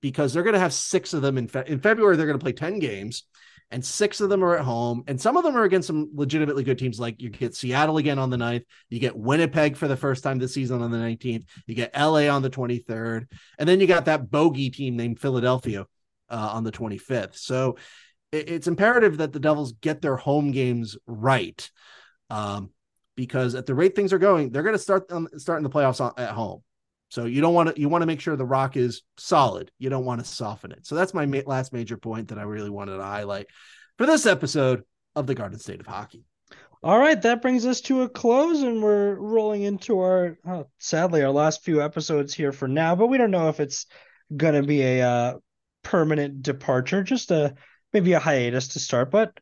because 0.00 0.32
they're 0.32 0.42
going 0.42 0.54
to 0.54 0.60
have 0.60 0.72
six 0.72 1.14
of 1.14 1.22
them 1.22 1.38
in 1.38 1.48
fe- 1.48 1.64
in 1.66 1.80
February. 1.80 2.16
They're 2.16 2.26
going 2.26 2.38
to 2.38 2.42
play 2.42 2.52
ten 2.52 2.78
games, 2.78 3.24
and 3.70 3.84
six 3.84 4.20
of 4.20 4.28
them 4.28 4.44
are 4.44 4.56
at 4.56 4.64
home, 4.64 5.02
and 5.06 5.20
some 5.20 5.36
of 5.36 5.42
them 5.42 5.56
are 5.56 5.64
against 5.64 5.86
some 5.88 6.10
legitimately 6.14 6.62
good 6.62 6.78
teams. 6.78 7.00
Like 7.00 7.20
you 7.20 7.30
get 7.30 7.54
Seattle 7.54 7.98
again 7.98 8.18
on 8.18 8.30
the 8.30 8.36
9th, 8.36 8.64
you 8.90 9.00
get 9.00 9.16
Winnipeg 9.16 9.76
for 9.76 9.88
the 9.88 9.96
first 9.96 10.22
time 10.22 10.38
this 10.38 10.54
season 10.54 10.82
on 10.82 10.90
the 10.90 10.98
19th, 10.98 11.44
you 11.66 11.74
get 11.74 11.96
LA 11.96 12.28
on 12.28 12.42
the 12.42 12.50
23rd, 12.50 13.26
and 13.58 13.68
then 13.68 13.80
you 13.80 13.86
got 13.86 14.04
that 14.04 14.30
bogey 14.30 14.70
team 14.70 14.96
named 14.96 15.18
Philadelphia 15.18 15.86
uh, 16.28 16.50
on 16.52 16.64
the 16.64 16.72
25th. 16.72 17.36
So 17.36 17.76
it's 18.32 18.66
imperative 18.66 19.18
that 19.18 19.32
the 19.32 19.40
Devils 19.40 19.72
get 19.80 20.02
their 20.02 20.16
home 20.16 20.52
games 20.52 20.96
right, 21.06 21.68
um, 22.30 22.70
because 23.16 23.54
at 23.54 23.66
the 23.66 23.74
rate 23.74 23.96
things 23.96 24.12
are 24.12 24.18
going, 24.18 24.50
they're 24.50 24.62
going 24.62 24.74
to 24.74 24.78
start 24.78 25.10
um, 25.10 25.28
starting 25.36 25.64
the 25.64 25.70
playoffs 25.70 26.12
at 26.18 26.30
home. 26.30 26.62
So 27.08 27.24
you 27.24 27.40
don't 27.40 27.54
want 27.54 27.74
to 27.74 27.80
you 27.80 27.88
want 27.88 28.02
to 28.02 28.06
make 28.06 28.20
sure 28.20 28.36
the 28.36 28.44
rock 28.44 28.76
is 28.76 29.02
solid. 29.16 29.70
You 29.78 29.90
don't 29.90 30.04
want 30.04 30.20
to 30.20 30.26
soften 30.26 30.72
it. 30.72 30.86
So 30.86 30.94
that's 30.94 31.14
my 31.14 31.26
ma- 31.26 31.40
last 31.46 31.72
major 31.72 31.96
point 31.96 32.28
that 32.28 32.38
I 32.38 32.42
really 32.42 32.70
wanted 32.70 32.96
to 32.96 33.02
highlight 33.02 33.46
for 33.96 34.06
this 34.06 34.26
episode 34.26 34.82
of 35.14 35.26
the 35.26 35.34
Garden 35.34 35.58
State 35.58 35.80
of 35.80 35.86
Hockey. 35.86 36.24
All 36.82 36.98
right, 36.98 37.20
that 37.22 37.42
brings 37.42 37.64
us 37.64 37.80
to 37.82 38.02
a 38.02 38.08
close, 38.08 38.62
and 38.62 38.82
we're 38.82 39.14
rolling 39.14 39.62
into 39.62 39.98
our 40.00 40.38
oh, 40.46 40.68
sadly 40.78 41.22
our 41.22 41.30
last 41.30 41.64
few 41.64 41.82
episodes 41.82 42.34
here 42.34 42.52
for 42.52 42.68
now. 42.68 42.94
But 42.94 43.06
we 43.06 43.18
don't 43.18 43.30
know 43.30 43.48
if 43.48 43.60
it's 43.60 43.86
going 44.36 44.54
to 44.54 44.62
be 44.62 44.82
a 44.82 45.02
uh, 45.02 45.34
permanent 45.82 46.42
departure. 46.42 47.02
Just 47.02 47.30
a 47.30 47.54
maybe 47.92 48.12
a 48.12 48.20
hiatus 48.20 48.68
to 48.68 48.78
start. 48.78 49.10
But 49.10 49.38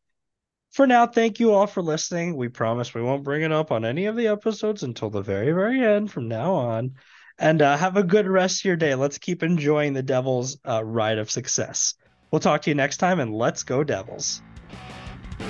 for 0.73 0.87
now, 0.87 1.07
thank 1.07 1.41
you 1.41 1.53
all 1.53 1.67
for 1.67 1.83
listening. 1.83 2.37
We 2.37 2.49
promise 2.49 2.95
we 2.95 3.03
won't 3.03 3.25
bring 3.25 3.43
it 3.43 3.53
up 3.53 3.73
on 3.73 3.85
any 3.85 4.07
of 4.07 4.17
the 4.17 4.29
episodes 4.29 4.83
until 4.83 5.11
the 5.11 5.23
very, 5.23 5.53
very 5.53 5.85
end 5.85 6.11
from 6.11 6.29
now 6.29 6.55
on. 6.55 6.95
And 7.39 7.61
uh, 7.61 7.76
have 7.76 7.97
a 7.97 8.03
good 8.03 8.26
rest 8.26 8.61
of 8.61 8.64
your 8.64 8.76
day. 8.76 8.95
Let's 8.95 9.18
keep 9.18 9.43
enjoying 9.43 9.93
the 9.93 10.03
Devils' 10.03 10.59
uh, 10.66 10.85
ride 10.85 11.18
of 11.18 11.30
success. 11.30 11.95
We'll 12.30 12.41
talk 12.41 12.62
to 12.62 12.70
you 12.70 12.74
next 12.74 12.99
time, 12.99 13.20
and 13.20 13.35
let's 13.35 13.62
go, 13.62 13.85
Devils. 13.85 14.43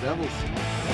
Devils. 0.00 0.93